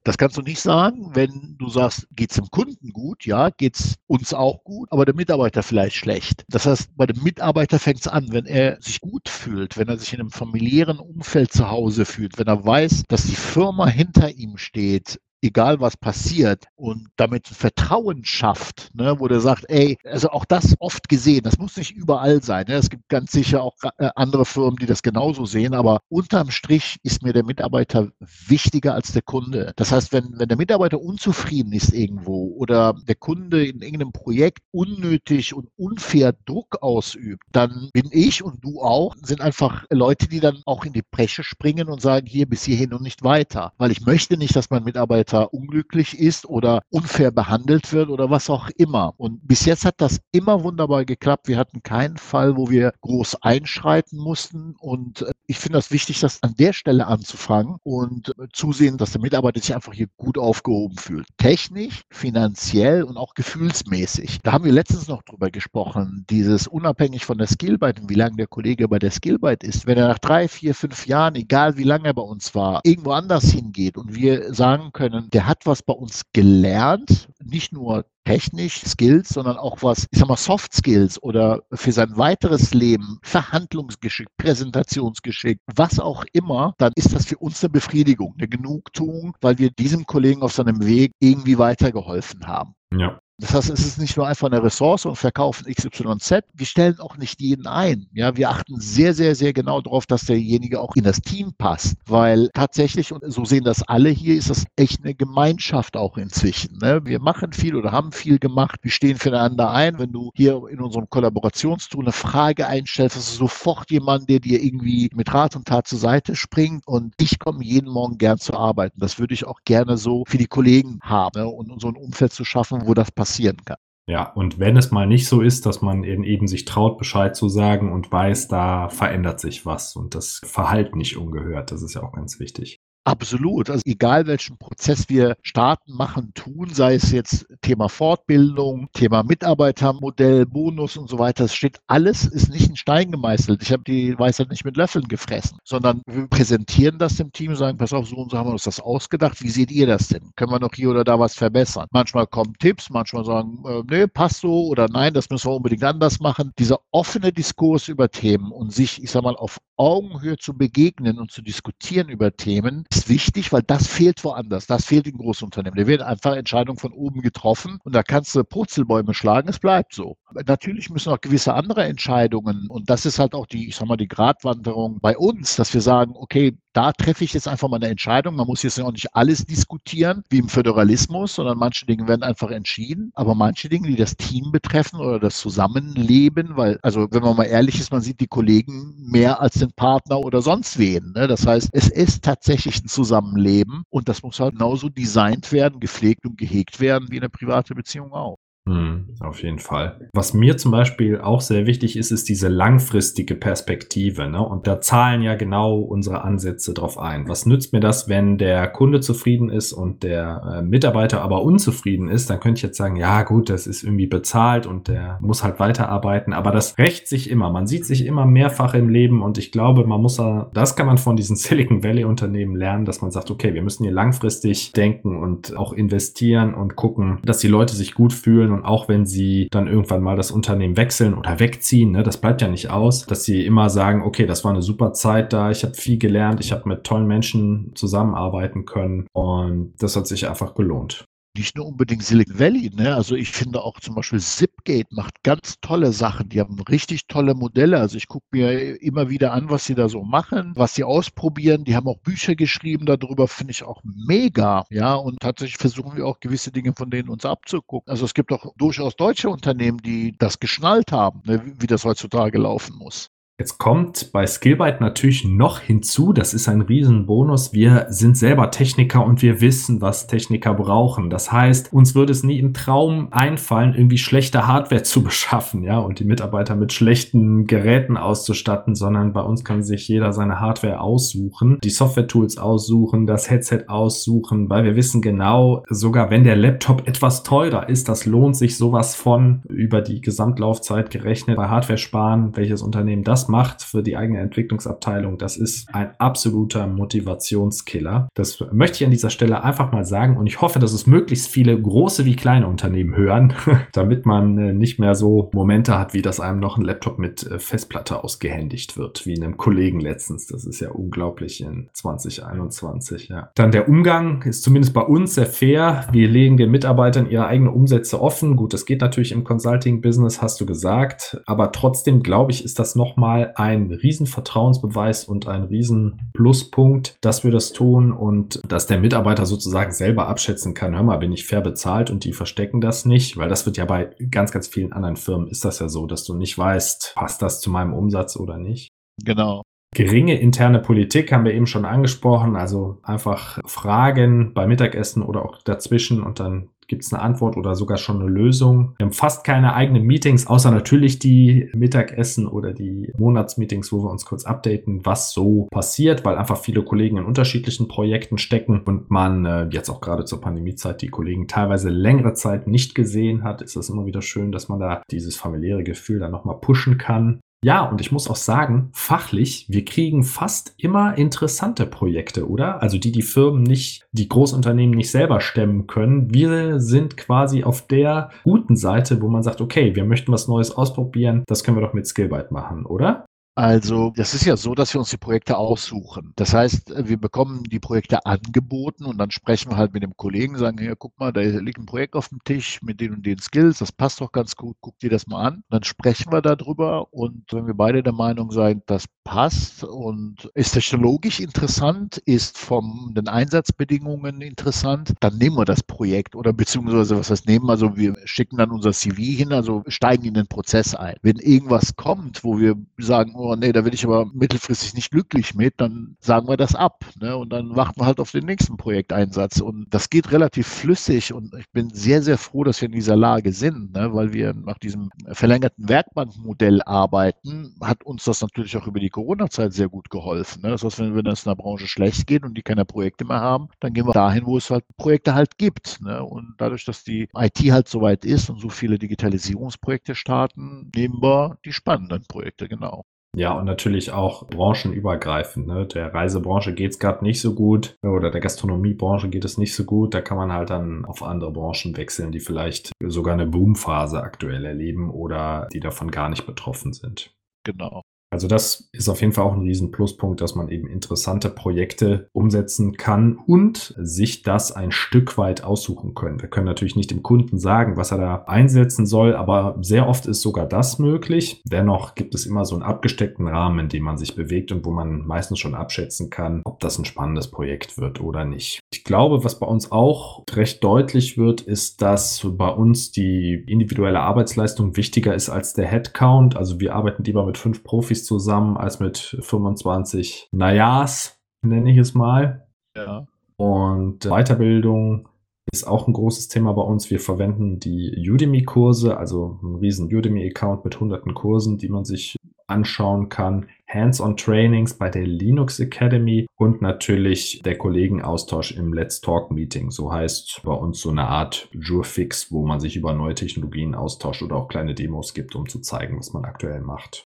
Das 0.03 0.17
kannst 0.17 0.37
du 0.37 0.41
nicht 0.41 0.59
sagen, 0.59 1.11
wenn 1.13 1.55
du 1.57 1.69
sagst, 1.69 2.07
geht 2.11 2.31
es 2.31 2.37
dem 2.37 2.49
Kunden 2.49 2.91
gut? 2.91 3.25
Ja, 3.25 3.49
geht 3.49 3.75
es 3.75 3.95
uns 4.07 4.33
auch 4.33 4.63
gut, 4.63 4.91
aber 4.91 5.05
der 5.05 5.15
Mitarbeiter 5.15 5.63
vielleicht 5.63 5.95
schlecht. 5.95 6.45
Das 6.47 6.65
heißt, 6.65 6.95
bei 6.95 7.05
dem 7.05 7.23
Mitarbeiter 7.23 7.79
fängt 7.79 7.99
es 8.01 8.07
an, 8.07 8.31
wenn 8.31 8.45
er 8.45 8.81
sich 8.81 9.01
gut 9.01 9.29
fühlt, 9.29 9.77
wenn 9.77 9.87
er 9.87 9.97
sich 9.97 10.13
in 10.13 10.19
einem 10.19 10.31
familiären 10.31 10.99
Umfeld 10.99 11.51
zu 11.51 11.69
Hause 11.69 12.05
fühlt, 12.05 12.37
wenn 12.37 12.47
er 12.47 12.65
weiß, 12.65 13.03
dass 13.07 13.25
die 13.25 13.35
Firma 13.35 13.87
hinter 13.87 14.31
ihm 14.31 14.57
steht, 14.57 15.19
egal 15.41 15.79
was 15.79 15.97
passiert 15.97 16.65
und 16.75 17.07
damit 17.17 17.47
Vertrauen 17.47 18.25
schafft, 18.25 18.89
ne, 18.93 19.19
wo 19.19 19.27
der 19.27 19.39
sagt, 19.39 19.65
ey, 19.69 19.97
also 20.03 20.29
auch 20.29 20.45
das 20.45 20.75
oft 20.79 21.07
gesehen, 21.07 21.43
das 21.43 21.57
muss 21.57 21.77
nicht 21.77 21.91
überall 21.91 22.41
sein. 22.41 22.65
Ne? 22.67 22.75
Es 22.75 22.89
gibt 22.89 23.07
ganz 23.09 23.31
sicher 23.31 23.61
auch 23.61 23.75
äh, 23.97 24.09
andere 24.15 24.45
Firmen, 24.45 24.77
die 24.77 24.85
das 24.85 25.03
genauso 25.03 25.45
sehen, 25.45 25.73
aber 25.73 25.99
unterm 26.09 26.51
Strich 26.51 26.97
ist 27.03 27.23
mir 27.23 27.33
der 27.33 27.45
Mitarbeiter 27.45 28.09
wichtiger 28.19 28.95
als 28.95 29.13
der 29.13 29.21
Kunde. 29.21 29.73
Das 29.75 29.91
heißt, 29.91 30.13
wenn, 30.13 30.33
wenn 30.37 30.47
der 30.47 30.57
Mitarbeiter 30.57 30.99
unzufrieden 30.99 31.73
ist 31.73 31.93
irgendwo 31.93 32.55
oder 32.57 32.95
der 33.07 33.15
Kunde 33.15 33.65
in 33.65 33.81
irgendeinem 33.81 34.11
Projekt 34.13 34.59
unnötig 34.71 35.53
und 35.53 35.69
unfair 35.77 36.33
Druck 36.45 36.81
ausübt, 36.81 37.43
dann 37.51 37.89
bin 37.93 38.09
ich 38.11 38.43
und 38.43 38.63
du 38.63 38.81
auch, 38.81 39.15
sind 39.21 39.41
einfach 39.41 39.85
Leute, 39.89 40.27
die 40.27 40.39
dann 40.39 40.61
auch 40.65 40.85
in 40.85 40.93
die 40.93 41.03
Bresche 41.03 41.43
springen 41.43 41.87
und 41.87 42.01
sagen, 42.01 42.25
hier 42.25 42.47
bis 42.47 42.63
hierhin 42.63 42.93
und 42.93 43.03
nicht 43.03 43.23
weiter. 43.23 43.73
Weil 43.77 43.91
ich 43.91 44.05
möchte 44.05 44.37
nicht, 44.37 44.55
dass 44.55 44.69
mein 44.69 44.83
Mitarbeiter 44.83 45.24
unglücklich 45.33 46.17
ist 46.19 46.45
oder 46.45 46.81
unfair 46.89 47.31
behandelt 47.31 47.91
wird 47.93 48.09
oder 48.09 48.29
was 48.29 48.49
auch 48.49 48.69
immer. 48.77 49.13
Und 49.17 49.47
bis 49.47 49.65
jetzt 49.65 49.85
hat 49.85 49.95
das 49.97 50.19
immer 50.31 50.63
wunderbar 50.63 51.05
geklappt. 51.05 51.47
Wir 51.47 51.57
hatten 51.57 51.83
keinen 51.83 52.17
Fall, 52.17 52.57
wo 52.57 52.69
wir 52.69 52.93
groß 53.01 53.41
einschreiten 53.41 54.17
mussten. 54.19 54.75
Und 54.79 55.21
äh, 55.21 55.31
ich 55.47 55.59
finde 55.59 55.77
das 55.77 55.91
wichtig, 55.91 56.19
das 56.19 56.41
an 56.43 56.55
der 56.57 56.73
Stelle 56.73 57.07
anzufangen 57.07 57.77
und 57.83 58.29
äh, 58.29 58.47
zusehen, 58.53 58.97
dass 58.97 59.11
der 59.11 59.21
Mitarbeiter 59.21 59.59
sich 59.59 59.73
einfach 59.75 59.93
hier 59.93 60.07
gut 60.17 60.37
aufgehoben 60.37 60.97
fühlt. 60.97 61.27
Technisch, 61.37 62.01
finanziell 62.11 63.03
und 63.03 63.17
auch 63.17 63.33
gefühlsmäßig. 63.33 64.39
Da 64.43 64.51
haben 64.51 64.63
wir 64.63 64.71
letztens 64.71 65.07
noch 65.07 65.23
drüber 65.23 65.51
gesprochen, 65.51 66.25
dieses 66.29 66.67
unabhängig 66.67 67.25
von 67.25 67.37
der 67.37 67.47
Skillbyte 67.47 68.01
und 68.01 68.09
wie 68.09 68.15
lange 68.15 68.37
der 68.37 68.47
Kollege 68.47 68.87
bei 68.87 68.99
der 68.99 69.11
Skillbyte 69.11 69.63
ist. 69.63 69.87
Wenn 69.87 69.97
er 69.97 70.07
nach 70.07 70.19
drei, 70.19 70.47
vier, 70.47 70.75
fünf 70.75 71.07
Jahren, 71.07 71.35
egal 71.35 71.77
wie 71.77 71.83
lange 71.83 72.07
er 72.07 72.13
bei 72.13 72.21
uns 72.21 72.55
war, 72.55 72.81
irgendwo 72.83 73.11
anders 73.11 73.51
hingeht 73.51 73.97
und 73.97 74.15
wir 74.15 74.53
sagen 74.53 74.91
können, 74.93 75.14
der 75.21 75.47
hat 75.47 75.65
was 75.65 75.83
bei 75.83 75.93
uns 75.93 76.23
gelernt, 76.33 77.29
nicht 77.43 77.73
nur 77.73 78.05
technisch 78.25 78.81
Skills, 78.81 79.29
sondern 79.29 79.57
auch 79.57 79.83
was, 79.83 80.07
ich 80.11 80.19
sag 80.19 80.27
mal, 80.27 80.37
Soft 80.37 80.73
Skills 80.73 81.21
oder 81.21 81.61
für 81.71 81.91
sein 81.91 82.17
weiteres 82.17 82.73
Leben, 82.73 83.19
Verhandlungsgeschick, 83.23 84.27
Präsentationsgeschick, 84.37 85.59
was 85.73 85.99
auch 85.99 86.25
immer, 86.33 86.73
dann 86.77 86.91
ist 86.95 87.13
das 87.13 87.25
für 87.25 87.37
uns 87.37 87.63
eine 87.63 87.69
Befriedigung, 87.69 88.33
eine 88.37 88.47
Genugtuung, 88.47 89.35
weil 89.41 89.57
wir 89.59 89.69
diesem 89.69 90.05
Kollegen 90.05 90.41
auf 90.41 90.53
seinem 90.53 90.85
Weg 90.85 91.11
irgendwie 91.19 91.57
weitergeholfen 91.57 92.47
haben. 92.47 92.75
Ja. 92.93 93.19
Das 93.37 93.53
heißt, 93.53 93.69
es 93.69 93.85
ist 93.85 93.99
nicht 93.99 94.15
nur 94.15 94.25
einfach 94.27 94.47
eine 94.47 94.63
Ressource 94.63 95.05
und 95.05 95.17
verkaufen 95.17 95.65
XYZ. 95.65 96.45
Wir 96.53 96.65
stellen 96.65 96.99
auch 96.99 97.17
nicht 97.17 97.41
jeden 97.41 97.67
ein. 97.67 98.07
Ja, 98.13 98.37
wir 98.37 98.49
achten 98.49 98.79
sehr, 98.79 99.13
sehr, 99.13 99.35
sehr 99.35 99.51
genau 99.51 99.81
darauf, 99.81 100.05
dass 100.05 100.21
derjenige 100.21 100.79
auch 100.79 100.95
in 100.95 101.03
das 101.03 101.19
Team 101.19 101.53
passt, 101.57 101.97
weil 102.07 102.49
tatsächlich, 102.53 103.11
und 103.11 103.29
so 103.29 103.43
sehen 103.43 103.65
das 103.65 103.83
alle 103.83 104.09
hier, 104.09 104.35
ist 104.35 104.49
das 104.49 104.63
echt 104.77 105.03
eine 105.03 105.13
Gemeinschaft 105.15 105.97
auch 105.97 106.17
inzwischen. 106.17 106.77
Ne? 106.77 107.01
Wir 107.03 107.19
machen 107.19 107.51
viel 107.51 107.75
oder 107.75 107.91
haben 107.91 108.13
viel 108.13 108.39
gemacht. 108.39 108.79
Wir 108.83 108.91
stehen 108.91 109.17
füreinander 109.17 109.69
ein. 109.69 109.99
Wenn 109.99 110.13
du 110.13 110.31
hier 110.33 110.61
in 110.71 110.79
unserem 110.79 111.09
Kollaborationstool 111.09 112.05
eine 112.05 112.13
Frage 112.13 112.67
einstellst, 112.67 113.17
du 113.17 113.19
sofort 113.19 113.91
jemand, 113.91 114.29
der 114.29 114.39
dir 114.39 114.63
irgendwie 114.63 115.09
mit 115.13 115.33
Rat 115.33 115.57
und 115.57 115.67
Tat 115.67 115.87
zur 115.87 115.99
Seite 115.99 116.37
springt. 116.37 116.87
Und 116.87 117.13
ich 117.19 117.37
komme 117.37 117.65
jeden 117.65 117.89
Morgen 117.91 118.17
gern 118.17 118.37
zu 118.37 118.53
arbeiten. 118.53 119.01
Das 119.01 119.19
würde 119.19 119.33
ich 119.33 119.45
auch 119.45 119.59
gerne 119.65 119.97
so 119.97 120.23
für 120.25 120.37
die 120.37 120.47
Kollegen 120.47 120.99
haben 121.01 121.41
ne? 121.41 121.47
und 121.49 121.81
so 121.81 121.89
ein 121.89 121.97
Umfeld 121.97 122.31
zu 122.31 122.45
schaffen, 122.45 122.87
wo 122.87 122.93
das 122.93 123.11
passiert 123.11 123.24
passieren 123.25 123.57
kann. 123.65 123.77
Ja, 124.07 124.31
und 124.33 124.59
wenn 124.59 124.77
es 124.77 124.91
mal 124.91 125.07
nicht 125.07 125.27
so 125.27 125.41
ist, 125.41 125.65
dass 125.65 125.81
man 125.81 126.03
eben 126.03 126.47
sich 126.47 126.65
traut, 126.65 126.99
Bescheid 126.99 127.35
zu 127.35 127.49
sagen 127.49 127.91
und 127.91 128.11
weiß, 128.11 128.47
da 128.47 128.87
verändert 128.89 129.39
sich 129.39 129.65
was 129.65 129.95
und 129.95 130.13
das 130.13 130.41
Verhalten 130.45 130.99
nicht 130.99 131.17
ungehört, 131.17 131.71
das 131.71 131.81
ist 131.81 131.95
ja 131.95 132.03
auch 132.03 132.13
ganz 132.13 132.39
wichtig. 132.39 132.79
Absolut. 133.07 133.69
Also 133.69 133.83
egal 133.85 134.25
welchen 134.25 134.57
Prozess 134.57 135.07
wir 135.09 135.37
starten, 135.43 135.93
machen, 135.93 136.31
tun, 136.33 136.69
sei 136.73 136.95
es 136.95 137.11
jetzt 137.11 137.45
Thema 137.61 137.87
Fortbildung, 137.87 138.89
Thema 138.93 139.21
Mitarbeitermodell, 139.21 140.47
Bonus 140.47 140.97
und 140.97 141.07
so 141.07 141.19
weiter, 141.19 141.45
es 141.45 141.53
steht 141.53 141.77
alles, 141.85 142.25
ist 142.25 142.49
nicht 142.49 142.67
in 142.67 142.75
Stein 142.75 143.11
gemeißelt. 143.11 143.61
Ich 143.61 143.71
habe 143.71 143.83
die 143.83 144.17
Weisheit 144.17 144.49
nicht 144.49 144.65
mit 144.65 144.75
Löffeln 144.75 145.07
gefressen, 145.07 145.59
sondern 145.63 146.01
wir 146.07 146.27
präsentieren 146.27 146.97
das 146.97 147.17
dem 147.17 147.31
Team, 147.31 147.55
sagen, 147.55 147.77
pass 147.77 147.93
auf, 147.93 148.07
so 148.07 148.15
und 148.15 148.31
so 148.31 148.39
haben 148.39 148.47
wir 148.47 148.53
uns 148.53 148.63
das 148.63 148.79
ausgedacht. 148.79 149.39
Wie 149.43 149.49
seht 149.49 149.71
ihr 149.71 149.85
das 149.85 150.07
denn? 150.07 150.31
Können 150.35 150.51
wir 150.51 150.59
noch 150.59 150.73
hier 150.73 150.89
oder 150.89 151.03
da 151.03 151.19
was 151.19 151.35
verbessern? 151.35 151.85
Manchmal 151.91 152.25
kommen 152.25 152.55
Tipps, 152.57 152.89
manchmal 152.89 153.23
sagen, 153.23 153.63
äh, 153.67 153.83
nee, 153.87 154.07
passt 154.07 154.41
so 154.41 154.65
oder 154.65 154.87
nein, 154.89 155.13
das 155.13 155.29
müssen 155.29 155.51
wir 155.51 155.55
unbedingt 155.55 155.83
anders 155.83 156.19
machen. 156.19 156.53
Dieser 156.57 156.79
offene 156.89 157.31
Diskurs 157.31 157.87
über 157.87 158.09
Themen 158.09 158.51
und 158.51 158.73
sich, 158.73 159.03
ich 159.03 159.11
sag 159.11 159.21
mal, 159.21 159.35
auf 159.35 159.59
Augenhöhe 159.77 160.37
zu 160.37 160.57
begegnen 160.57 161.19
und 161.19 161.31
zu 161.31 161.41
diskutieren 161.41 162.09
über 162.09 162.35
Themen, 162.35 162.85
ist 162.95 163.09
wichtig, 163.09 163.51
weil 163.51 163.63
das 163.63 163.87
fehlt 163.87 164.23
woanders. 164.23 164.67
Das 164.67 164.85
fehlt 164.85 165.07
in 165.07 165.17
Großunternehmen. 165.17 165.77
Da 165.77 165.87
werden 165.87 166.01
einfach 166.01 166.35
Entscheidungen 166.35 166.79
von 166.79 166.93
oben 166.93 167.21
getroffen 167.21 167.79
und 167.83 167.93
da 167.93 168.03
kannst 168.03 168.35
du 168.35 168.43
Purzelbäume 168.43 169.13
schlagen, 169.13 169.49
es 169.49 169.59
bleibt 169.59 169.93
so. 169.93 170.17
Natürlich 170.45 170.89
müssen 170.89 171.11
auch 171.11 171.21
gewisse 171.21 171.53
andere 171.53 171.83
Entscheidungen 171.83 172.67
und 172.69 172.89
das 172.89 173.05
ist 173.05 173.19
halt 173.19 173.33
auch 173.33 173.45
die, 173.45 173.67
ich 173.67 173.75
sag 173.75 173.87
mal, 173.87 173.97
die 173.97 174.07
Gratwanderung 174.07 174.99
bei 175.01 175.17
uns, 175.17 175.55
dass 175.55 175.73
wir 175.73 175.81
sagen, 175.81 176.13
okay, 176.15 176.57
da 176.75 176.91
treffe 176.91 177.23
ich 177.23 177.33
jetzt 177.33 177.47
einfach 177.47 177.69
mal 177.69 177.77
eine 177.77 177.87
Entscheidung. 177.87 178.35
Man 178.35 178.47
muss 178.47 178.61
jetzt 178.63 178.81
auch 178.81 178.91
nicht 178.91 179.15
alles 179.15 179.45
diskutieren, 179.45 180.23
wie 180.29 180.39
im 180.39 180.49
Föderalismus, 180.49 181.35
sondern 181.35 181.57
manche 181.57 181.85
Dinge 181.85 182.05
werden 182.07 182.21
einfach 182.21 182.51
entschieden. 182.51 183.11
Aber 183.15 183.33
manche 183.33 183.69
Dinge, 183.69 183.87
die 183.87 183.95
das 183.95 184.17
Team 184.17 184.51
betreffen 184.51 184.99
oder 184.99 185.17
das 185.19 185.37
Zusammenleben, 185.37 186.57
weil, 186.57 186.77
also 186.81 187.07
wenn 187.11 187.23
man 187.23 187.37
mal 187.37 187.45
ehrlich 187.45 187.79
ist, 187.79 187.93
man 187.93 188.01
sieht 188.01 188.19
die 188.19 188.27
Kollegen 188.27 188.93
mehr 189.09 189.39
als 189.39 189.53
den 189.53 189.71
Partner 189.71 190.19
oder 190.19 190.41
sonst 190.41 190.77
wen. 190.77 191.13
Ne? 191.13 191.27
Das 191.27 191.47
heißt, 191.47 191.69
es 191.71 191.87
ist 191.87 192.25
tatsächlich 192.25 192.83
ein 192.83 192.89
Zusammenleben 192.89 193.83
und 193.89 194.09
das 194.09 194.21
muss 194.21 194.41
halt 194.41 194.53
genauso 194.53 194.89
designt 194.89 195.53
werden, 195.53 195.79
gepflegt 195.79 196.25
und 196.25 196.37
gehegt 196.37 196.81
werden 196.81 197.07
wie 197.09 197.17
eine 197.17 197.29
private 197.29 197.73
Beziehung 197.73 198.11
auch. 198.11 198.37
Hm, 198.67 199.05
auf 199.19 199.43
jeden 199.43 199.59
Fall. 199.59 200.09
Was 200.11 200.33
mir 200.33 200.57
zum 200.57 200.71
Beispiel 200.71 201.21
auch 201.21 201.41
sehr 201.41 201.67
wichtig 201.67 201.97
ist, 201.97 202.09
ist 202.09 202.27
diese 202.27 202.47
langfristige 202.47 203.35
Perspektive. 203.35 204.27
Ne? 204.27 204.43
Und 204.43 204.65
da 204.65 204.81
zahlen 204.81 205.21
ja 205.21 205.35
genau 205.35 205.77
unsere 205.81 206.23
Ansätze 206.23 206.73
drauf 206.73 206.97
ein. 206.97 207.29
Was 207.29 207.45
nützt 207.45 207.73
mir 207.73 207.79
das, 207.79 208.09
wenn 208.09 208.39
der 208.39 208.67
Kunde 208.67 209.01
zufrieden 209.01 209.49
ist 209.51 209.71
und 209.71 210.01
der 210.01 210.41
äh, 210.51 210.61
Mitarbeiter 210.63 211.21
aber 211.21 211.43
unzufrieden 211.43 212.07
ist? 212.07 212.31
Dann 212.31 212.39
könnte 212.39 212.57
ich 212.57 212.63
jetzt 212.63 212.77
sagen, 212.77 212.95
ja 212.95 213.21
gut, 213.21 213.51
das 213.51 213.67
ist 213.67 213.83
irgendwie 213.83 214.07
bezahlt 214.07 214.65
und 214.65 214.87
der 214.87 215.19
muss 215.21 215.43
halt 215.43 215.59
weiterarbeiten. 215.59 216.33
Aber 216.33 216.49
das 216.49 216.75
rächt 216.79 217.07
sich 217.07 217.29
immer. 217.29 217.51
Man 217.51 217.67
sieht 217.67 217.85
sich 217.85 218.03
immer 218.03 218.25
mehrfach 218.25 218.73
im 218.73 218.89
Leben 218.89 219.21
und 219.21 219.37
ich 219.37 219.51
glaube, 219.51 219.85
man 219.85 220.01
muss 220.01 220.15
da, 220.15 220.49
das 220.55 220.75
kann 220.75 220.87
man 220.87 220.97
von 220.97 221.15
diesen 221.15 221.35
Silicon 221.35 221.83
Valley 221.83 222.03
Unternehmen 222.03 222.55
lernen, 222.55 222.85
dass 222.85 223.03
man 223.03 223.11
sagt, 223.11 223.29
okay, 223.29 223.53
wir 223.53 223.61
müssen 223.61 223.83
hier 223.83 223.93
langfristig 223.93 224.71
denken 224.71 225.17
und 225.17 225.55
auch 225.55 225.71
investieren 225.71 226.55
und 226.55 226.75
gucken, 226.75 227.19
dass 227.23 227.37
die 227.37 227.47
Leute 227.47 227.75
sich 227.75 227.93
gut 227.93 228.11
fühlen 228.11 228.54
und 228.55 228.65
auch 228.65 228.87
wenn 228.87 229.05
sie 229.05 229.47
dann 229.51 229.67
irgendwann 229.67 230.01
mal 230.01 230.15
das 230.15 230.31
Unternehmen 230.31 230.77
wechseln 230.77 231.13
oder 231.13 231.39
wegziehen, 231.39 231.91
ne, 231.91 232.03
das 232.03 232.17
bleibt 232.17 232.41
ja 232.41 232.47
nicht 232.47 232.69
aus, 232.69 233.05
dass 233.05 233.23
sie 233.23 233.45
immer 233.45 233.69
sagen, 233.69 234.01
okay, 234.01 234.25
das 234.25 234.43
war 234.43 234.51
eine 234.51 234.61
super 234.61 234.93
Zeit 234.93 235.33
da, 235.33 235.51
ich 235.51 235.63
habe 235.63 235.73
viel 235.73 235.97
gelernt, 235.97 236.39
ich 236.39 236.51
habe 236.51 236.67
mit 236.67 236.83
tollen 236.83 237.07
Menschen 237.07 237.71
zusammenarbeiten 237.75 238.65
können. 238.65 239.07
Und 239.13 239.73
das 239.79 239.95
hat 239.95 240.07
sich 240.07 240.27
einfach 240.27 240.55
gelohnt 240.55 241.05
nicht 241.37 241.57
nur 241.57 241.67
unbedingt 241.67 242.03
Silicon 242.03 242.39
Valley. 242.39 242.71
Ne? 242.75 242.95
Also 242.95 243.15
ich 243.15 243.31
finde 243.31 243.61
auch 243.61 243.79
zum 243.79 243.95
Beispiel 243.95 244.19
Zipgate 244.19 244.87
macht 244.91 245.23
ganz 245.23 245.55
tolle 245.61 245.91
Sachen. 245.91 246.29
Die 246.29 246.39
haben 246.39 246.59
richtig 246.61 247.07
tolle 247.07 247.33
Modelle. 247.35 247.79
Also 247.79 247.97
ich 247.97 248.07
gucke 248.07 248.25
mir 248.31 248.81
immer 248.81 249.09
wieder 249.09 249.33
an, 249.33 249.49
was 249.49 249.65
sie 249.65 249.75
da 249.75 249.89
so 249.89 250.03
machen, 250.03 250.53
was 250.55 250.75
sie 250.75 250.83
ausprobieren. 250.83 251.63
Die 251.63 251.75
haben 251.75 251.87
auch 251.87 251.99
Bücher 251.99 252.35
geschrieben 252.35 252.85
darüber, 252.85 253.27
finde 253.27 253.51
ich 253.51 253.63
auch 253.63 253.81
mega. 253.83 254.65
Ja, 254.69 254.95
und 254.95 255.19
tatsächlich 255.19 255.57
versuchen 255.57 255.97
wir 255.97 256.05
auch 256.05 256.19
gewisse 256.19 256.51
Dinge 256.51 256.73
von 256.75 256.89
denen 256.89 257.09
uns 257.09 257.25
abzugucken. 257.25 257.91
Also 257.91 258.05
es 258.05 258.13
gibt 258.13 258.31
auch 258.31 258.53
durchaus 258.57 258.95
deutsche 258.95 259.29
Unternehmen, 259.29 259.79
die 259.79 260.15
das 260.17 260.39
geschnallt 260.39 260.91
haben, 260.91 261.21
ne? 261.25 261.41
wie 261.59 261.67
das 261.67 261.83
heutzutage 261.85 262.37
laufen 262.37 262.77
muss. 262.77 263.09
Jetzt 263.37 263.57
kommt 263.57 264.13
bei 264.13 264.25
Skillbyte 264.25 264.79
natürlich 264.79 265.25
noch 265.25 265.59
hinzu, 265.59 266.13
das 266.13 266.33
ist 266.33 266.47
ein 266.47 266.61
Riesenbonus, 266.61 267.51
wir 267.51 267.87
sind 267.89 268.15
selber 268.15 268.49
Techniker 268.49 269.05
und 269.05 269.21
wir 269.21 269.41
wissen, 269.41 269.81
was 269.81 270.07
Techniker 270.07 270.53
brauchen. 270.53 271.09
Das 271.09 271.33
heißt, 271.33 271.73
uns 271.73 271.95
würde 271.95 272.13
es 272.13 272.23
nie 272.23 272.39
im 272.39 272.53
Traum 272.53 273.09
einfallen, 273.11 273.73
irgendwie 273.75 273.97
schlechte 273.97 274.47
Hardware 274.47 274.83
zu 274.83 275.03
beschaffen, 275.03 275.63
ja, 275.63 275.79
und 275.79 275.99
die 275.99 276.05
Mitarbeiter 276.05 276.55
mit 276.55 276.71
schlechten 276.71 277.45
Geräten 277.45 277.97
auszustatten, 277.97 278.73
sondern 278.73 279.11
bei 279.11 279.19
uns 279.19 279.43
kann 279.43 279.63
sich 279.63 279.85
jeder 279.89 280.13
seine 280.13 280.39
Hardware 280.39 280.79
aussuchen, 280.79 281.59
die 281.61 281.71
Software-Tools 281.71 282.37
aussuchen, 282.37 283.05
das 283.05 283.29
Headset 283.29 283.65
aussuchen, 283.67 284.49
weil 284.49 284.63
wir 284.63 284.77
wissen 284.77 285.01
genau, 285.01 285.65
sogar 285.67 286.09
wenn 286.09 286.23
der 286.23 286.37
Laptop 286.37 286.87
etwas 286.87 287.23
teurer 287.23 287.67
ist, 287.67 287.89
das 287.89 288.05
lohnt 288.05 288.37
sich 288.37 288.55
sowas 288.55 288.95
von 288.95 289.41
über 289.49 289.81
die 289.81 289.99
Gesamtlaufzeit 289.99 290.89
gerechnet 290.89 291.35
bei 291.35 291.49
Hardware 291.49 291.77
sparen, 291.77 292.31
welches 292.37 292.61
Unternehmen 292.61 293.03
das 293.03 293.24
macht 293.27 293.63
für 293.63 293.83
die 293.83 293.97
eigene 293.97 294.19
Entwicklungsabteilung, 294.19 295.17
das 295.17 295.37
ist 295.37 295.73
ein 295.73 295.91
absoluter 295.99 296.67
Motivationskiller. 296.67 298.09
Das 298.13 298.43
möchte 298.51 298.77
ich 298.77 298.85
an 298.85 298.91
dieser 298.91 299.09
Stelle 299.09 299.43
einfach 299.43 299.71
mal 299.71 299.85
sagen 299.85 300.17
und 300.17 300.27
ich 300.27 300.41
hoffe, 300.41 300.59
dass 300.59 300.73
es 300.73 300.87
möglichst 300.87 301.27
viele 301.27 301.59
große 301.59 302.05
wie 302.05 302.15
kleine 302.15 302.47
Unternehmen 302.47 302.95
hören, 302.95 303.33
damit 303.73 304.05
man 304.05 304.37
äh, 304.37 304.53
nicht 304.53 304.79
mehr 304.79 304.95
so 304.95 305.29
Momente 305.33 305.77
hat, 305.77 305.93
wie 305.93 306.01
dass 306.01 306.19
einem 306.19 306.39
noch 306.39 306.57
ein 306.57 306.63
Laptop 306.63 306.99
mit 306.99 307.29
äh, 307.29 307.39
Festplatte 307.39 308.03
ausgehändigt 308.03 308.77
wird, 308.77 309.05
wie 309.05 309.15
einem 309.15 309.37
Kollegen 309.37 309.79
letztens. 309.79 310.27
Das 310.27 310.45
ist 310.45 310.59
ja 310.59 310.71
unglaublich 310.71 311.41
in 311.41 311.69
2021. 311.73 313.09
Ja. 313.09 313.31
Dann 313.35 313.51
der 313.51 313.67
Umgang 313.67 314.23
ist 314.23 314.43
zumindest 314.43 314.73
bei 314.73 314.81
uns 314.81 315.15
sehr 315.15 315.25
fair. 315.25 315.87
Wir 315.91 316.07
legen 316.07 316.37
den 316.37 316.51
Mitarbeitern 316.51 317.09
ihre 317.09 317.27
eigenen 317.27 317.53
Umsätze 317.53 318.01
offen. 318.01 318.35
Gut, 318.35 318.53
das 318.53 318.65
geht 318.65 318.81
natürlich 318.81 319.11
im 319.11 319.23
Consulting-Business, 319.23 320.21
hast 320.21 320.39
du 320.41 320.45
gesagt. 320.45 321.21
Aber 321.25 321.51
trotzdem, 321.51 322.03
glaube 322.03 322.31
ich, 322.31 322.43
ist 322.43 322.59
das 322.59 322.75
nochmal 322.75 323.14
ein 323.23 323.71
Riesenvertrauensbeweis 323.71 325.05
und 325.05 325.27
ein 325.27 325.43
Riesenpluspunkt, 325.43 326.97
dass 327.01 327.23
wir 327.23 327.31
das 327.31 327.53
tun 327.53 327.91
und 327.91 328.41
dass 328.47 328.67
der 328.67 328.79
Mitarbeiter 328.79 329.25
sozusagen 329.25 329.71
selber 329.71 330.07
abschätzen 330.07 330.53
kann, 330.53 330.75
hör 330.75 330.83
mal, 330.83 330.97
bin 330.97 331.11
ich 331.11 331.25
fair 331.25 331.41
bezahlt 331.41 331.89
und 331.89 332.03
die 332.03 332.13
verstecken 332.13 332.61
das 332.61 332.85
nicht, 332.85 333.17
weil 333.17 333.29
das 333.29 333.45
wird 333.45 333.57
ja 333.57 333.65
bei 333.65 333.89
ganz, 334.11 334.31
ganz 334.31 334.47
vielen 334.47 334.73
anderen 334.73 334.95
Firmen 334.95 335.27
ist 335.27 335.45
das 335.45 335.59
ja 335.59 335.69
so, 335.69 335.87
dass 335.87 336.03
du 336.03 336.13
nicht 336.13 336.37
weißt, 336.37 336.93
passt 336.95 337.21
das 337.21 337.41
zu 337.41 337.49
meinem 337.49 337.73
Umsatz 337.73 338.17
oder 338.17 338.37
nicht. 338.37 338.69
Genau. 339.03 339.41
Geringe 339.75 340.17
interne 340.17 340.59
Politik 340.59 341.11
haben 341.11 341.25
wir 341.25 341.33
eben 341.33 341.47
schon 341.47 341.65
angesprochen, 341.65 342.37
also 342.37 342.79
einfach 342.81 343.39
Fragen 343.45 344.33
bei 344.33 344.47
Mittagessen 344.47 345.03
oder 345.03 345.25
auch 345.25 345.41
dazwischen 345.43 346.01
und 346.01 346.21
dann 346.21 346.49
gibt 346.67 346.83
es 346.83 346.93
eine 346.93 347.01
Antwort 347.01 347.37
oder 347.37 347.55
sogar 347.55 347.77
schon 347.77 348.01
eine 348.01 348.09
Lösung. 348.09 348.73
Wir 348.77 348.85
haben 348.85 348.93
fast 348.93 349.23
keine 349.23 349.53
eigenen 349.53 349.83
Meetings, 349.83 350.27
außer 350.27 350.51
natürlich 350.51 350.99
die 350.99 351.49
Mittagessen 351.55 352.27
oder 352.27 352.53
die 352.53 352.91
Monatsmeetings, 352.97 353.71
wo 353.71 353.83
wir 353.83 353.91
uns 353.91 354.05
kurz 354.05 354.25
updaten, 354.25 354.85
was 354.85 355.11
so 355.11 355.47
passiert, 355.51 356.05
weil 356.05 356.17
einfach 356.17 356.37
viele 356.37 356.63
Kollegen 356.63 356.97
in 356.97 357.05
unterschiedlichen 357.05 357.67
Projekten 357.67 358.17
stecken 358.17 358.61
und 358.65 358.89
man 358.89 359.25
äh, 359.25 359.47
jetzt 359.51 359.69
auch 359.69 359.81
gerade 359.81 360.05
zur 360.05 360.21
Pandemiezeit 360.21 360.81
die 360.81 360.89
Kollegen 360.89 361.27
teilweise 361.27 361.69
längere 361.69 362.13
Zeit 362.13 362.47
nicht 362.47 362.75
gesehen 362.75 363.23
hat, 363.23 363.41
ist 363.41 363.55
das 363.55 363.69
immer 363.69 363.85
wieder 363.85 364.01
schön, 364.01 364.31
dass 364.31 364.49
man 364.49 364.59
da 364.59 364.81
dieses 364.91 365.15
familiäre 365.15 365.63
Gefühl 365.63 365.99
dann 365.99 366.11
nochmal 366.11 366.39
pushen 366.39 366.77
kann. 366.77 367.19
Ja, 367.43 367.63
und 367.63 367.79
ich 367.79 367.91
muss 367.91 368.09
auch 368.09 368.15
sagen, 368.15 368.69
fachlich, 368.73 369.45
wir 369.49 369.65
kriegen 369.65 370.03
fast 370.03 370.55
immer 370.57 370.97
interessante 370.97 371.67
Projekte, 371.67 372.27
oder? 372.27 372.61
Also 372.61 372.79
die 372.79 372.91
die 372.91 373.03
Firmen 373.03 373.43
nicht, 373.43 373.85
die 373.91 374.09
Großunternehmen 374.09 374.75
nicht 374.75 374.89
selber 374.89 375.21
stemmen 375.21 375.67
können. 375.67 376.11
Wir 376.13 376.59
sind 376.59 376.97
quasi 376.97 377.43
auf 377.43 377.67
der 377.67 378.09
guten 378.23 378.55
Seite, 378.55 379.01
wo 379.01 379.09
man 379.09 379.21
sagt, 379.21 379.41
okay, 379.41 379.75
wir 379.75 379.85
möchten 379.85 380.11
was 380.11 380.27
Neues 380.27 380.51
ausprobieren, 380.51 381.23
das 381.27 381.43
können 381.43 381.57
wir 381.57 381.61
doch 381.61 381.73
mit 381.73 381.87
Skillbyte 381.87 382.31
machen, 382.31 382.65
oder? 382.65 383.05
Also, 383.37 383.91
das 383.97 384.13
ist 384.13 384.23
ja 384.23 384.37
so, 384.37 384.55
dass 384.55 384.73
wir 384.73 384.79
uns 384.79 384.91
die 384.91 384.97
Projekte 384.97 385.35
aussuchen. 385.37 386.13
Das 386.15 386.33
heißt, 386.33 386.73
wir 386.87 386.95
bekommen 386.95 387.43
die 387.43 387.59
Projekte 387.59 388.05
angeboten 388.05 388.85
und 388.85 388.97
dann 388.97 389.11
sprechen 389.11 389.51
wir 389.51 389.57
halt 389.57 389.73
mit 389.73 389.83
dem 389.83 389.97
Kollegen, 389.97 390.37
sagen, 390.37 390.57
hier, 390.57 390.77
guck 390.77 390.97
mal, 390.97 391.11
da 391.11 391.19
liegt 391.19 391.59
ein 391.59 391.65
Projekt 391.65 391.95
auf 391.97 392.07
dem 392.07 392.23
Tisch 392.23 392.61
mit 392.61 392.79
den 392.79 392.93
und 392.93 393.05
den 393.05 393.19
Skills, 393.19 393.57
das 393.59 393.73
passt 393.73 393.99
doch 393.99 394.13
ganz 394.13 394.37
gut, 394.37 394.55
guck 394.61 394.79
dir 394.79 394.89
das 394.89 395.07
mal 395.07 395.27
an. 395.27 395.43
Dann 395.49 395.63
sprechen 395.63 396.13
wir 396.13 396.21
darüber 396.21 396.93
und 396.93 397.25
wenn 397.33 397.45
wir 397.45 397.55
beide 397.55 397.83
der 397.83 397.91
Meinung 397.91 398.31
sind, 398.31 398.63
das 398.67 398.85
passt 399.03 399.65
und 399.65 400.31
ist 400.33 400.53
technologisch 400.53 401.19
interessant, 401.19 401.97
ist 402.05 402.37
von 402.37 402.93
den 402.95 403.09
Einsatzbedingungen 403.09 404.21
interessant, 404.21 404.93
dann 405.01 405.17
nehmen 405.17 405.35
wir 405.35 405.45
das 405.45 405.61
Projekt 405.61 406.15
oder 406.15 406.31
beziehungsweise, 406.31 406.97
was 406.97 407.11
heißt 407.11 407.27
nehmen, 407.27 407.49
also 407.49 407.75
wir 407.75 407.95
schicken 408.05 408.37
dann 408.37 408.51
unser 408.51 408.71
CV 408.71 408.95
hin, 409.01 409.33
also 409.33 409.61
steigen 409.67 410.05
in 410.05 410.13
den 410.13 410.27
Prozess 410.27 410.73
ein. 410.73 410.95
Wenn 411.01 411.17
irgendwas 411.17 411.75
kommt, 411.75 412.23
wo 412.23 412.39
wir 412.39 412.55
sagen, 412.77 413.13
oh 413.15 413.24
nee, 413.35 413.51
da 413.51 413.65
will 413.65 413.73
ich 413.73 413.85
aber 413.85 414.05
mittelfristig 414.13 414.73
nicht 414.73 414.91
glücklich 414.91 415.33
mit, 415.33 415.55
dann 415.57 415.97
sagen 415.99 416.27
wir 416.27 416.37
das 416.37 416.53
ab. 416.53 416.85
Ne? 416.99 417.15
Und 417.17 417.29
dann 417.31 417.55
warten 417.55 417.79
wir 417.79 417.85
halt 417.85 417.99
auf 417.99 418.11
den 418.11 418.25
nächsten 418.25 418.57
Projekteinsatz. 418.57 419.39
Und 419.41 419.67
das 419.73 419.89
geht 419.89 420.11
relativ 420.11 420.47
flüssig 420.47 421.13
und 421.13 421.33
ich 421.39 421.49
bin 421.51 421.69
sehr, 421.71 422.01
sehr 422.01 422.17
froh, 422.17 422.43
dass 422.43 422.61
wir 422.61 422.67
in 422.67 422.73
dieser 422.73 422.95
Lage 422.95 423.31
sind, 423.31 423.73
ne? 423.73 423.93
weil 423.93 424.13
wir 424.13 424.33
nach 424.33 424.59
diesem 424.59 424.89
verlängerten 425.07 425.67
Werkbankmodell 425.67 426.61
arbeiten, 426.63 427.55
hat 427.61 427.83
uns 427.83 428.03
das 428.03 428.21
natürlich 428.21 428.55
auch 428.57 428.67
über 428.67 428.79
die 428.79 428.89
Corona-Zeit 428.89 429.53
sehr 429.53 429.69
gut 429.69 429.89
geholfen. 429.89 430.41
Ne? 430.43 430.49
Das 430.49 430.63
heißt, 430.63 430.79
wenn, 430.79 430.95
wenn 430.95 431.07
es 431.07 431.25
in 431.25 431.29
der 431.31 431.35
Branche 431.35 431.67
schlecht 431.67 432.05
geht 432.05 432.23
und 432.23 432.35
die 432.37 432.43
keine 432.43 432.65
Projekte 432.65 433.05
mehr 433.05 433.21
haben, 433.21 433.47
dann 433.59 433.73
gehen 433.73 433.87
wir 433.87 433.93
dahin, 433.93 434.25
wo 434.25 434.37
es 434.37 434.49
halt 434.49 434.65
Projekte 434.77 435.15
halt 435.15 435.37
gibt. 435.37 435.81
Ne? 435.81 436.03
Und 436.03 436.35
dadurch, 436.37 436.65
dass 436.65 436.83
die 436.83 437.07
IT 437.15 437.39
halt 437.51 437.67
so 437.67 437.81
weit 437.81 438.05
ist 438.05 438.29
und 438.29 438.39
so 438.39 438.49
viele 438.49 438.77
Digitalisierungsprojekte 438.77 439.95
starten, 439.95 440.71
nehmen 440.75 441.01
wir 441.01 441.37
die 441.45 441.53
spannenden 441.53 442.03
Projekte, 442.07 442.47
genau. 442.47 442.83
Ja, 443.15 443.33
und 443.33 443.45
natürlich 443.45 443.91
auch 443.91 444.27
branchenübergreifend. 444.27 445.47
Ne? 445.47 445.65
Der 445.67 445.93
Reisebranche 445.93 446.53
geht 446.53 446.71
es 446.71 446.79
gerade 446.79 447.03
nicht 447.03 447.21
so 447.21 447.33
gut 447.33 447.77
oder 447.81 448.11
der 448.11 448.19
Gastronomiebranche 448.19 449.09
geht 449.09 449.23
es 449.23 449.37
nicht 449.37 449.55
so 449.55 449.63
gut. 449.63 449.93
Da 449.93 450.01
kann 450.01 450.17
man 450.17 450.33
halt 450.33 450.49
dann 450.49 450.83
auf 450.83 451.01
andere 451.01 451.31
Branchen 451.31 451.77
wechseln, 451.77 452.11
die 452.11 452.19
vielleicht 452.19 452.71
sogar 452.83 453.13
eine 453.13 453.25
Boomphase 453.25 454.01
aktuell 454.01 454.43
erleben 454.43 454.89
oder 454.91 455.47
die 455.53 455.61
davon 455.61 455.91
gar 455.91 456.09
nicht 456.09 456.25
betroffen 456.25 456.73
sind. 456.73 457.15
Genau. 457.45 457.83
Also 458.15 458.29
das 458.29 458.69
ist 458.71 458.87
auf 458.87 459.01
jeden 459.01 459.11
Fall 459.11 459.25
auch 459.25 459.33
ein 459.33 459.41
riesen 459.41 459.71
Pluspunkt, 459.71 460.21
dass 460.21 460.35
man 460.35 460.47
eben 460.47 460.69
interessante 460.69 461.29
Projekte 461.29 462.07
umsetzen 462.13 462.77
kann 462.77 463.17
und 463.17 463.73
sich 463.77 464.21
das 464.21 464.53
ein 464.53 464.71
Stück 464.71 465.17
weit 465.17 465.43
aussuchen 465.43 465.95
können. 465.95 466.21
Wir 466.21 466.29
können 466.29 466.45
natürlich 466.45 466.77
nicht 466.77 466.91
dem 466.91 467.03
Kunden 467.03 467.37
sagen, 467.37 467.75
was 467.75 467.91
er 467.91 467.97
da 467.97 468.23
einsetzen 468.27 468.85
soll, 468.85 469.15
aber 469.15 469.57
sehr 469.59 469.89
oft 469.89 470.05
ist 470.05 470.21
sogar 470.21 470.45
das 470.45 470.79
möglich. 470.79 471.41
Dennoch 471.43 471.93
gibt 471.93 472.15
es 472.15 472.25
immer 472.25 472.45
so 472.45 472.55
einen 472.55 472.63
abgesteckten 472.63 473.27
Rahmen, 473.27 473.59
in 473.59 473.67
dem 473.67 473.83
man 473.83 473.97
sich 473.97 474.15
bewegt 474.15 474.53
und 474.53 474.63
wo 474.63 474.71
man 474.71 475.05
meistens 475.05 475.39
schon 475.39 475.53
abschätzen 475.53 476.09
kann, 476.09 476.41
ob 476.45 476.61
das 476.61 476.79
ein 476.79 476.85
spannendes 476.85 477.29
Projekt 477.29 477.77
wird 477.77 477.99
oder 477.99 478.23
nicht. 478.23 478.61
Ich 478.71 478.85
glaube, 478.85 479.25
was 479.25 479.39
bei 479.39 479.45
uns 479.45 479.73
auch 479.73 480.23
recht 480.31 480.63
deutlich 480.63 481.17
wird, 481.17 481.41
ist, 481.41 481.81
dass 481.81 482.25
bei 482.25 482.47
uns 482.47 482.93
die 482.93 483.43
individuelle 483.45 483.99
Arbeitsleistung 483.99 484.77
wichtiger 484.77 485.13
ist 485.13 485.27
als 485.27 485.53
der 485.53 485.67
Headcount. 485.67 486.37
Also 486.37 486.61
wir 486.61 486.75
arbeiten 486.75 487.03
lieber 487.03 487.25
mit 487.25 487.37
fünf 487.37 487.61
Profis 487.65 488.04
zusammen 488.05 488.57
als 488.57 488.79
mit 488.79 489.17
25 489.19 490.29
Najas, 490.31 491.19
nenne 491.41 491.71
ich 491.71 491.77
es 491.77 491.93
mal. 491.93 492.47
Ja. 492.75 493.07
Und 493.37 494.05
Weiterbildung 494.05 495.09
ist 495.51 495.67
auch 495.67 495.87
ein 495.87 495.93
großes 495.93 496.27
Thema 496.27 496.53
bei 496.53 496.61
uns. 496.61 496.89
Wir 496.89 496.99
verwenden 496.99 497.59
die 497.59 498.09
Udemy-Kurse, 498.09 498.97
also 498.97 499.39
einen 499.43 499.55
riesen 499.55 499.93
Udemy-Account 499.93 500.65
mit 500.65 500.79
hunderten 500.79 501.13
Kursen, 501.13 501.57
die 501.57 501.69
man 501.69 501.85
sich 501.85 502.15
anschauen 502.47 503.09
kann. 503.09 503.47
Hands-on-Trainings 503.67 504.75
bei 504.75 504.89
der 504.89 505.05
Linux 505.05 505.59
Academy 505.59 506.27
und 506.37 506.61
natürlich 506.61 507.41
der 507.43 507.57
Kollegenaustausch 507.57 508.51
im 508.51 508.73
Let's 508.73 509.01
Talk 509.01 509.31
Meeting. 509.31 509.71
So 509.71 509.91
heißt 509.91 510.41
bei 510.43 510.53
uns 510.53 510.79
so 510.79 510.89
eine 510.89 511.07
Art 511.07 511.49
Jurfix, 511.51 512.31
wo 512.31 512.45
man 512.45 512.59
sich 512.59 512.75
über 512.75 512.93
neue 512.93 513.15
Technologien 513.15 513.75
austauscht 513.75 514.21
oder 514.21 514.35
auch 514.35 514.47
kleine 514.47 514.75
Demos 514.75 515.13
gibt, 515.13 515.35
um 515.35 515.49
zu 515.49 515.59
zeigen, 515.59 515.97
was 515.97 516.13
man 516.13 516.25
aktuell 516.25 516.61
macht. 516.61 517.07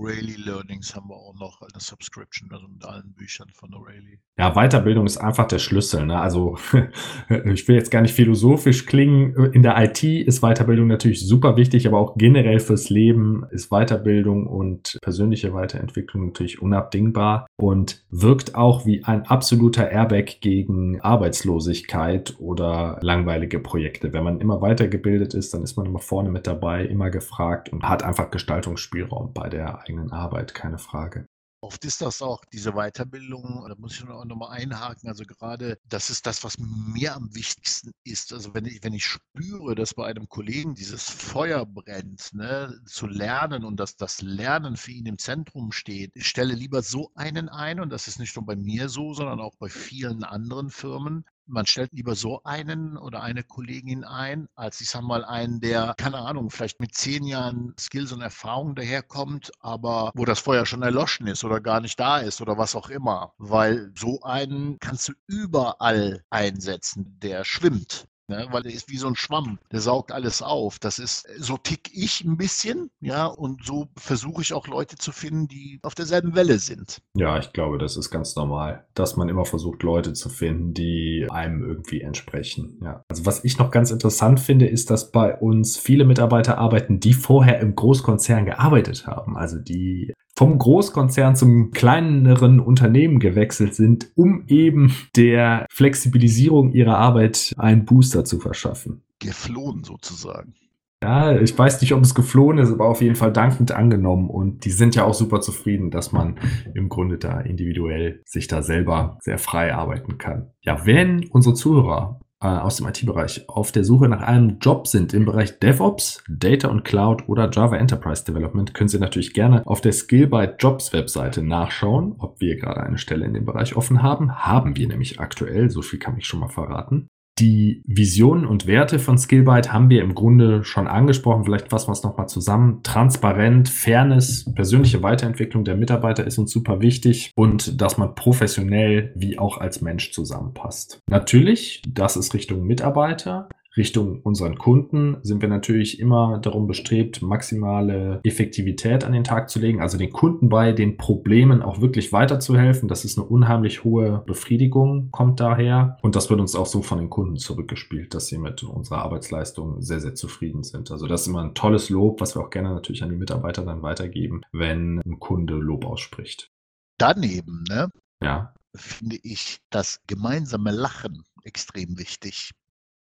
O'Reilly 0.00 0.36
Learnings 0.38 0.96
haben 0.96 1.08
wir 1.10 1.16
auch 1.16 1.34
noch 1.34 1.60
eine 1.60 1.78
Subscription, 1.78 2.50
also 2.52 2.66
mit 2.68 2.84
allen 2.84 3.12
Büchern 3.12 3.48
von 3.52 3.70
O'Reilly. 3.70 4.18
Ja, 4.38 4.54
Weiterbildung 4.54 5.04
ist 5.04 5.18
einfach 5.18 5.46
der 5.46 5.58
Schlüssel. 5.58 6.06
Ne? 6.06 6.18
Also 6.18 6.56
ich 7.28 7.68
will 7.68 7.76
jetzt 7.76 7.90
gar 7.90 8.00
nicht 8.00 8.14
philosophisch 8.14 8.86
klingen. 8.86 9.34
In 9.52 9.62
der 9.62 9.76
IT 9.82 10.02
ist 10.02 10.40
Weiterbildung 10.40 10.86
natürlich 10.86 11.26
super 11.26 11.56
wichtig, 11.56 11.86
aber 11.86 11.98
auch 11.98 12.14
generell 12.16 12.60
fürs 12.60 12.88
Leben 12.88 13.44
ist 13.50 13.68
Weiterbildung 13.68 14.46
und 14.46 14.96
persönliche 15.02 15.52
Weiterentwicklung 15.52 16.26
natürlich 16.26 16.62
unabdingbar 16.62 17.46
und 17.56 18.02
wirkt 18.08 18.54
auch 18.54 18.86
wie 18.86 19.04
ein 19.04 19.26
absoluter 19.26 19.90
Airbag 19.90 20.40
gegen 20.40 21.00
Arbeitslosigkeit 21.02 22.36
oder 22.38 22.98
langweilige 23.02 23.58
Projekte. 23.58 24.14
Wenn 24.14 24.24
man 24.24 24.40
immer 24.40 24.62
weitergebildet 24.62 25.34
ist, 25.34 25.52
dann 25.52 25.62
ist 25.62 25.76
man 25.76 25.84
immer 25.84 25.98
vorne 25.98 26.30
mit 26.30 26.46
dabei, 26.46 26.86
immer 26.86 27.10
gefragt 27.10 27.68
und 27.68 27.82
hat 27.82 28.02
einfach 28.02 28.30
Gestaltungsspielraum 28.30 29.34
bei 29.34 29.50
der 29.50 29.86
eigenen 29.90 30.12
Arbeit, 30.12 30.54
keine 30.54 30.78
Frage. 30.78 31.26
Oft 31.62 31.84
ist 31.84 32.00
das 32.00 32.22
auch 32.22 32.42
diese 32.46 32.72
Weiterbildung, 32.72 33.66
da 33.68 33.74
muss 33.76 33.92
ich 33.92 34.04
noch, 34.04 34.24
noch 34.24 34.36
mal 34.36 34.48
einhaken, 34.48 35.10
also 35.10 35.24
gerade 35.24 35.76
das 35.84 36.08
ist 36.08 36.24
das, 36.24 36.42
was 36.42 36.56
mir 36.58 37.14
am 37.14 37.34
wichtigsten 37.34 37.90
ist. 38.02 38.32
Also 38.32 38.54
wenn 38.54 38.64
ich, 38.64 38.82
wenn 38.82 38.94
ich 38.94 39.04
spüre, 39.04 39.74
dass 39.74 39.92
bei 39.92 40.06
einem 40.06 40.26
Kollegen 40.26 40.74
dieses 40.74 41.10
Feuer 41.10 41.66
brennt, 41.66 42.32
ne, 42.32 42.80
zu 42.86 43.06
lernen 43.06 43.64
und 43.64 43.78
dass 43.78 43.96
das 43.96 44.22
Lernen 44.22 44.78
für 44.78 44.92
ihn 44.92 45.04
im 45.04 45.18
Zentrum 45.18 45.70
steht, 45.70 46.12
ich 46.14 46.26
stelle 46.26 46.54
lieber 46.54 46.80
so 46.80 47.10
einen 47.14 47.50
ein 47.50 47.80
und 47.80 47.90
das 47.90 48.08
ist 48.08 48.18
nicht 48.20 48.34
nur 48.36 48.46
bei 48.46 48.56
mir 48.56 48.88
so, 48.88 49.12
sondern 49.12 49.40
auch 49.40 49.56
bei 49.58 49.68
vielen 49.68 50.24
anderen 50.24 50.70
Firmen, 50.70 51.26
man 51.50 51.66
stellt 51.66 51.92
lieber 51.92 52.14
so 52.14 52.42
einen 52.44 52.96
oder 52.96 53.22
eine 53.22 53.42
Kollegin 53.42 54.04
ein, 54.04 54.48
als 54.54 54.80
ich 54.80 54.88
sage 54.90 55.04
mal 55.04 55.24
einen, 55.24 55.60
der, 55.60 55.94
keine 55.98 56.18
Ahnung, 56.18 56.50
vielleicht 56.50 56.80
mit 56.80 56.94
zehn 56.94 57.24
Jahren 57.24 57.74
Skills 57.78 58.12
und 58.12 58.20
Erfahrung 58.20 58.74
daherkommt, 58.74 59.50
aber 59.60 60.12
wo 60.14 60.24
das 60.24 60.40
Feuer 60.40 60.66
schon 60.66 60.82
erloschen 60.82 61.26
ist 61.26 61.44
oder 61.44 61.60
gar 61.60 61.80
nicht 61.80 61.98
da 61.98 62.18
ist 62.18 62.40
oder 62.40 62.58
was 62.58 62.74
auch 62.74 62.88
immer. 62.88 63.32
Weil 63.38 63.92
so 63.96 64.22
einen 64.22 64.78
kannst 64.78 65.08
du 65.08 65.12
überall 65.26 66.22
einsetzen, 66.30 67.18
der 67.20 67.44
schwimmt. 67.44 68.06
Ne? 68.30 68.46
weil 68.50 68.62
der 68.62 68.72
ist 68.72 68.88
wie 68.88 68.96
so 68.96 69.06
ein 69.06 69.16
Schwamm, 69.16 69.58
der 69.70 69.80
saugt 69.80 70.12
alles 70.12 70.42
auf. 70.42 70.78
Das 70.78 70.98
ist, 70.98 71.26
so 71.38 71.56
tick 71.56 71.90
ich 71.92 72.24
ein 72.24 72.36
bisschen, 72.36 72.90
ja, 73.00 73.26
und 73.26 73.64
so 73.64 73.88
versuche 73.96 74.42
ich 74.42 74.52
auch 74.54 74.66
Leute 74.66 74.96
zu 74.96 75.12
finden, 75.12 75.48
die 75.48 75.78
auf 75.82 75.94
derselben 75.94 76.34
Welle 76.34 76.58
sind. 76.58 77.02
Ja, 77.14 77.38
ich 77.38 77.52
glaube, 77.52 77.78
das 77.78 77.96
ist 77.96 78.10
ganz 78.10 78.36
normal, 78.36 78.86
dass 78.94 79.16
man 79.16 79.28
immer 79.28 79.44
versucht, 79.44 79.82
Leute 79.82 80.12
zu 80.12 80.28
finden, 80.28 80.72
die 80.72 81.26
einem 81.30 81.62
irgendwie 81.62 82.00
entsprechen. 82.00 82.78
Ja. 82.82 83.04
Also 83.08 83.26
was 83.26 83.44
ich 83.44 83.58
noch 83.58 83.70
ganz 83.70 83.90
interessant 83.90 84.40
finde, 84.40 84.66
ist, 84.66 84.90
dass 84.90 85.10
bei 85.10 85.36
uns 85.36 85.76
viele 85.76 86.04
Mitarbeiter 86.04 86.58
arbeiten, 86.58 87.00
die 87.00 87.14
vorher 87.14 87.60
im 87.60 87.74
Großkonzern 87.74 88.46
gearbeitet 88.46 89.06
haben. 89.06 89.36
Also 89.36 89.58
die 89.58 90.14
vom 90.40 90.56
Großkonzern 90.56 91.36
zum 91.36 91.70
kleineren 91.70 92.60
Unternehmen 92.60 93.18
gewechselt 93.18 93.74
sind, 93.74 94.10
um 94.14 94.44
eben 94.46 94.96
der 95.14 95.66
Flexibilisierung 95.70 96.72
ihrer 96.72 96.96
Arbeit 96.96 97.52
einen 97.58 97.84
Booster 97.84 98.24
zu 98.24 98.40
verschaffen. 98.40 99.02
Geflohen 99.18 99.84
sozusagen. 99.84 100.54
Ja, 101.02 101.38
ich 101.38 101.58
weiß 101.58 101.82
nicht, 101.82 101.92
ob 101.92 102.02
es 102.02 102.14
geflohen 102.14 102.56
ist, 102.56 102.72
aber 102.72 102.88
auf 102.88 103.02
jeden 103.02 103.16
Fall 103.16 103.34
dankend 103.34 103.72
angenommen. 103.72 104.30
Und 104.30 104.64
die 104.64 104.70
sind 104.70 104.94
ja 104.94 105.04
auch 105.04 105.12
super 105.12 105.42
zufrieden, 105.42 105.90
dass 105.90 106.10
man 106.10 106.38
im 106.74 106.88
Grunde 106.88 107.18
da 107.18 107.38
individuell 107.40 108.22
sich 108.24 108.46
da 108.48 108.62
selber 108.62 109.18
sehr 109.20 109.36
frei 109.36 109.74
arbeiten 109.74 110.16
kann. 110.16 110.52
Ja, 110.62 110.86
wenn 110.86 111.28
unsere 111.28 111.54
Zuhörer 111.54 112.18
äh, 112.42 112.48
aus 112.48 112.76
dem 112.76 112.86
IT-Bereich 112.86 113.48
auf 113.48 113.72
der 113.72 113.84
Suche 113.84 114.08
nach 114.08 114.22
einem 114.22 114.58
Job 114.60 114.86
sind 114.86 115.12
im 115.14 115.24
Bereich 115.24 115.58
DevOps, 115.58 116.24
Data 116.28 116.68
und 116.68 116.84
Cloud 116.84 117.28
oder 117.28 117.50
Java 117.50 117.76
Enterprise 117.76 118.24
Development, 118.24 118.74
können 118.74 118.88
Sie 118.88 118.98
natürlich 118.98 119.34
gerne 119.34 119.66
auf 119.66 119.80
der 119.80 119.92
Skillbyte 119.92 120.56
Jobs 120.58 120.92
Webseite 120.92 121.42
nachschauen, 121.42 122.14
ob 122.18 122.40
wir 122.40 122.56
gerade 122.56 122.82
eine 122.82 122.98
Stelle 122.98 123.26
in 123.26 123.34
dem 123.34 123.44
Bereich 123.44 123.76
offen 123.76 124.02
haben. 124.02 124.34
Haben 124.44 124.76
wir 124.76 124.88
nämlich 124.88 125.20
aktuell, 125.20 125.70
so 125.70 125.82
viel 125.82 125.98
kann 125.98 126.16
ich 126.16 126.26
schon 126.26 126.40
mal 126.40 126.48
verraten. 126.48 127.08
Die 127.40 127.82
Visionen 127.86 128.44
und 128.44 128.66
Werte 128.66 128.98
von 128.98 129.16
Skillbyte 129.16 129.72
haben 129.72 129.88
wir 129.88 130.02
im 130.02 130.14
Grunde 130.14 130.62
schon 130.62 130.86
angesprochen. 130.86 131.44
Vielleicht 131.44 131.70
fassen 131.70 131.88
wir 131.88 131.92
es 131.92 132.02
nochmal 132.02 132.28
zusammen. 132.28 132.82
Transparent, 132.82 133.70
Fairness, 133.70 134.52
persönliche 134.54 135.02
Weiterentwicklung 135.02 135.64
der 135.64 135.76
Mitarbeiter 135.76 136.26
ist 136.26 136.36
uns 136.36 136.52
super 136.52 136.82
wichtig 136.82 137.32
und 137.36 137.80
dass 137.80 137.96
man 137.96 138.14
professionell 138.14 139.12
wie 139.16 139.38
auch 139.38 139.56
als 139.56 139.80
Mensch 139.80 140.12
zusammenpasst. 140.12 141.00
Natürlich, 141.08 141.80
das 141.88 142.18
ist 142.18 142.34
Richtung 142.34 142.66
Mitarbeiter. 142.66 143.48
Richtung 143.76 144.20
unseren 144.22 144.58
Kunden 144.58 145.18
sind 145.22 145.42
wir 145.42 145.48
natürlich 145.48 146.00
immer 146.00 146.38
darum 146.38 146.66
bestrebt, 146.66 147.22
maximale 147.22 148.20
Effektivität 148.24 149.04
an 149.04 149.12
den 149.12 149.24
Tag 149.24 149.48
zu 149.48 149.60
legen, 149.60 149.80
also 149.80 149.96
den 149.96 150.10
Kunden 150.10 150.48
bei 150.48 150.72
den 150.72 150.96
Problemen 150.96 151.62
auch 151.62 151.80
wirklich 151.80 152.12
weiterzuhelfen. 152.12 152.88
Das 152.88 153.04
ist 153.04 153.18
eine 153.18 153.26
unheimlich 153.26 153.84
hohe 153.84 154.24
Befriedigung, 154.26 155.10
kommt 155.10 155.40
daher. 155.40 155.98
Und 156.02 156.16
das 156.16 156.30
wird 156.30 156.40
uns 156.40 156.56
auch 156.56 156.66
so 156.66 156.82
von 156.82 156.98
den 156.98 157.10
Kunden 157.10 157.36
zurückgespielt, 157.36 158.14
dass 158.14 158.26
sie 158.26 158.38
mit 158.38 158.62
unserer 158.62 159.02
Arbeitsleistung 159.02 159.80
sehr, 159.80 160.00
sehr 160.00 160.14
zufrieden 160.14 160.62
sind. 160.62 160.90
Also 160.90 161.06
das 161.06 161.22
ist 161.22 161.26
immer 161.28 161.42
ein 161.42 161.54
tolles 161.54 161.90
Lob, 161.90 162.20
was 162.20 162.34
wir 162.34 162.42
auch 162.42 162.50
gerne 162.50 162.70
natürlich 162.70 163.02
an 163.02 163.10
die 163.10 163.16
Mitarbeiter 163.16 163.64
dann 163.64 163.82
weitergeben, 163.82 164.42
wenn 164.52 165.00
ein 165.06 165.20
Kunde 165.20 165.54
Lob 165.54 165.84
ausspricht. 165.84 166.50
Daneben, 166.98 167.64
ne? 167.68 167.88
Ja. 168.22 168.52
Finde 168.74 169.16
ich 169.22 169.58
das 169.70 170.00
gemeinsame 170.06 170.70
Lachen 170.70 171.24
extrem 171.44 171.98
wichtig. 171.98 172.52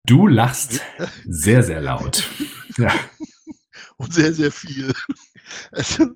Du 0.05 0.27
lachst 0.27 0.81
sehr, 1.25 1.63
sehr 1.63 1.81
laut. 1.81 2.29
Ja. 2.77 2.91
Und 3.95 4.13
sehr, 4.13 4.33
sehr 4.33 4.51
viel. 4.51 4.93
Also, 5.71 6.07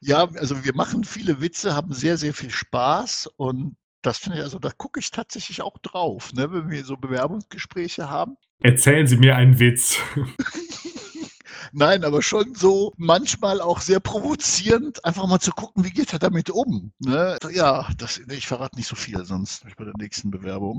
ja, 0.00 0.28
also 0.36 0.64
wir 0.64 0.76
machen 0.76 1.02
viele 1.02 1.40
Witze, 1.40 1.74
haben 1.74 1.92
sehr, 1.92 2.16
sehr 2.16 2.32
viel 2.32 2.50
Spaß 2.50 3.30
und 3.36 3.74
das 4.00 4.18
finde 4.18 4.38
ich, 4.38 4.44
also 4.44 4.60
da 4.60 4.70
gucke 4.70 5.00
ich 5.00 5.10
tatsächlich 5.10 5.62
auch 5.62 5.76
drauf, 5.78 6.32
ne, 6.32 6.52
wenn 6.52 6.70
wir 6.70 6.84
so 6.84 6.96
Bewerbungsgespräche 6.96 8.08
haben. 8.08 8.36
Erzählen 8.60 9.08
Sie 9.08 9.16
mir 9.16 9.34
einen 9.34 9.58
Witz. 9.58 9.98
Nein, 11.72 12.04
aber 12.04 12.22
schon 12.22 12.54
so 12.54 12.92
manchmal 12.96 13.60
auch 13.60 13.80
sehr 13.80 13.98
provozierend, 13.98 15.04
einfach 15.04 15.26
mal 15.26 15.40
zu 15.40 15.50
gucken, 15.50 15.82
wie 15.84 15.90
geht 15.90 16.12
er 16.12 16.20
damit 16.20 16.48
um. 16.50 16.92
Ne? 17.00 17.36
Ja, 17.50 17.88
das, 17.98 18.18
ich 18.28 18.46
verrate 18.46 18.76
nicht 18.76 18.86
so 18.86 18.94
viel, 18.94 19.24
sonst 19.24 19.64
bei 19.76 19.84
der 19.84 19.94
nächsten 19.98 20.30
Bewerbung 20.30 20.78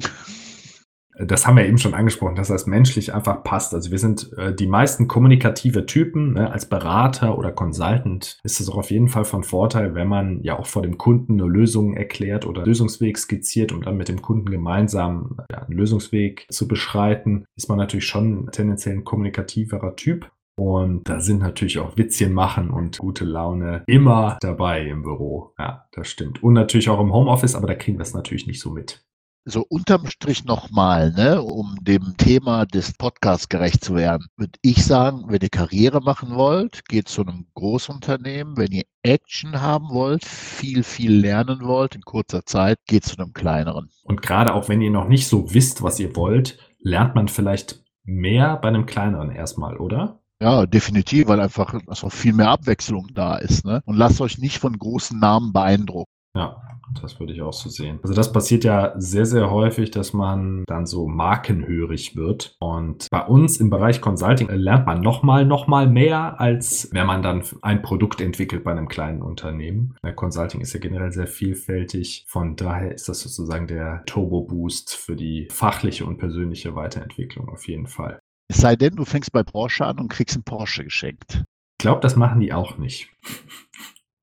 das 1.18 1.48
haben 1.48 1.58
wir 1.58 1.66
eben 1.66 1.78
schon 1.78 1.94
angesprochen, 1.94 2.36
dass 2.36 2.50
das 2.50 2.68
menschlich 2.68 3.14
einfach 3.14 3.44
passt. 3.44 3.74
Also 3.74 3.92
wir 3.92 4.00
sind 4.00 4.32
äh, 4.38 4.54
die 4.54 4.68
meisten 4.68 5.08
kommunikative 5.08 5.86
Typen. 5.86 6.34
Ne? 6.34 6.52
Als 6.52 6.66
Berater 6.68 7.38
oder 7.38 7.52
Consultant 7.52 8.40
ist 8.44 8.60
es 8.60 8.70
auch 8.70 8.78
auf 8.78 8.92
jeden 8.92 9.08
Fall 9.08 9.26
von 9.26 9.44
Vorteil, 9.44 9.96
wenn 9.96 10.08
man 10.08 10.42
ja 10.44 10.60
auch 10.60 10.68
vor 10.68 10.82
dem 10.82 10.98
Kunden 10.98 11.40
eine 11.40 11.50
Lösung 11.50 11.96
erklärt 11.96 12.46
oder 12.46 12.66
Lösungsweg 12.66 13.18
skizziert, 13.18 13.72
um 13.72 13.82
dann 13.82 13.98
mit 13.98 14.10
dem 14.10 14.22
Kunden 14.22 14.50
gemeinsam 14.50 15.38
ja, 15.52 15.60
einen 15.60 15.78
Lösungsweg 15.78 16.48
zu 16.50 16.68
beschreiten, 16.68 17.46
ist 17.56 17.70
man 17.70 17.78
natürlich 17.78 18.06
schon 18.06 18.50
tendenziell 18.52 18.96
ein 18.96 19.04
kommunikativerer 19.06 19.96
Typ. 19.96 20.30
Und 20.58 21.08
da 21.10 21.20
sind 21.20 21.40
natürlich 21.40 21.80
auch 21.80 21.98
Witzchen 21.98 22.34
machen 22.34 22.70
und 22.70 22.98
gute 22.98 23.26
Laune 23.26 23.84
immer 23.88 24.38
dabei 24.40 24.86
im 24.86 25.02
Büro. 25.02 25.54
Ja, 25.60 25.86
das 25.92 26.08
stimmt. 26.08 26.42
Und 26.44 26.54
natürlich 26.54 26.90
auch 26.90 27.02
im 27.02 27.14
Homeoffice, 27.14 27.56
aber 27.56 27.68
da 27.68 27.76
kriegen 27.76 27.98
wir 27.98 28.04
es 28.04 28.14
natürlich 28.14 28.48
nicht 28.48 28.62
so 28.62 28.72
mit 28.72 29.06
so 29.46 29.64
unterm 29.70 30.08
Strich 30.08 30.44
nochmal, 30.44 31.12
ne, 31.12 31.42
um 31.42 31.78
dem 31.82 32.18
Thema 32.18 32.66
des 32.66 32.94
Podcasts 32.94 33.48
gerecht 33.48 33.84
zu 33.84 33.96
werden, 33.96 34.26
würde 34.38 34.60
ich 34.64 34.84
sagen, 34.84 35.26
wenn 35.28 35.42
ihr 35.42 35.50
Karriere 35.50 36.02
machen 36.02 36.36
wollt, 36.36 36.86
geht 36.90 37.08
zu 37.08 37.22
einem 37.22 37.46
Großunternehmen. 37.54 38.58
Wenn 38.58 38.72
ihr 38.72 38.86
Action 39.04 39.62
haben 39.62 39.90
wollt, 39.90 40.26
viel, 40.26 40.84
viel 40.84 41.14
lernen 41.14 41.62
wollt 41.62 41.96
in 41.96 42.02
kurzer 42.02 42.44
Zeit, 42.46 42.80
geht 42.88 43.06
zu 43.06 43.18
einem 43.18 43.34
kleineren. 43.34 43.90
Und 44.04 44.24
gerade 44.24 44.54
auch 44.54 44.68
wenn 44.68 44.82
ihr 44.82 44.92
noch 44.92 45.08
nicht 45.08 45.28
so 45.28 45.54
wisst, 45.54 45.84
was 45.84 46.00
ihr 46.00 46.16
wollt, 46.16 46.58
lernt 46.80 47.14
man 47.14 47.28
vielleicht 47.28 47.84
mehr 48.04 48.58
bei 48.58 48.70
einem 48.70 48.88
kleineren 48.88 49.32
erstmal, 49.32 49.78
oder? 49.78 50.22
Ja, 50.42 50.66
definitiv, 50.66 51.28
weil 51.28 51.40
einfach 51.40 51.74
also 51.88 52.10
viel 52.10 52.34
mehr 52.34 52.50
Abwechslung 52.50 53.08
da 53.14 53.36
ist. 53.36 53.64
Ne? 53.64 53.82
Und 53.86 53.96
lasst 53.96 54.20
euch 54.22 54.38
nicht 54.38 54.58
von 54.58 54.78
großen 54.78 55.18
Namen 55.18 55.54
beeindrucken. 55.54 56.12
Ja, 56.36 56.62
das 57.02 57.20
würde 57.20 57.34
ich 57.34 57.42
auch 57.42 57.54
so 57.54 57.70
sehen. 57.70 58.00
Also 58.04 58.14
das 58.14 58.32
passiert 58.32 58.64
ja 58.64 58.94
sehr, 58.98 59.26
sehr 59.26 59.52
häufig, 59.52 59.92
dass 59.92 60.14
man 60.14 60.64
dann 60.68 60.86
so 60.86 61.08
markenhörig 61.08 62.16
wird. 62.16 62.56
Und 62.60 63.08
bei 63.10 63.26
uns 63.26 63.58
im 63.58 63.70
Bereich 63.70 64.02
Consulting 64.02 64.50
lernt 64.50 64.86
man 64.86 65.02
nochmal, 65.02 65.46
nochmal 65.46 65.88
mehr, 65.88 66.40
als 66.40 66.90
wenn 66.92 67.08
man 67.08 67.22
dann 67.22 67.44
ein 67.62 67.82
Produkt 67.82 68.22
entwickelt 68.22 68.64
bei 68.64 68.72
einem 68.72 68.88
kleinen 68.88 69.22
Unternehmen. 69.22 69.96
Der 70.04 70.14
Consulting 70.14 70.62
ist 70.62 70.74
ja 70.74 70.80
generell 70.80 71.12
sehr 71.12 71.28
vielfältig. 71.28 72.26
Von 72.28 72.56
daher 72.56 72.94
ist 72.94 73.10
das 73.10 73.22
sozusagen 73.22 73.68
der 73.68 74.04
Turbo-Boost 74.06 74.96
für 74.96 75.16
die 75.16 75.48
fachliche 75.52 76.06
und 76.06 76.18
persönliche 76.18 76.76
Weiterentwicklung 76.76 77.50
auf 77.50 77.68
jeden 77.68 77.88
Fall. 77.88 78.20
Es 78.48 78.58
sei 78.58 78.76
denn, 78.76 78.96
du 78.96 79.06
fängst 79.06 79.32
bei 79.32 79.44
Porsche 79.44 79.86
an 79.86 80.00
und 80.00 80.10
kriegst 80.10 80.36
einen 80.36 80.44
Porsche 80.44 80.84
geschenkt. 80.84 81.44
Ich 81.80 81.84
glaube, 81.84 82.02
das 82.02 82.16
machen 82.16 82.40
die 82.40 82.54
auch 82.54 82.78
nicht. 82.78 83.10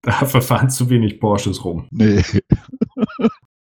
Dafür 0.21 0.43
fahren 0.43 0.69
zu 0.69 0.91
wenig 0.91 1.21
Porsches 1.21 1.65
rum. 1.65 1.87
Nee. 1.91 2.23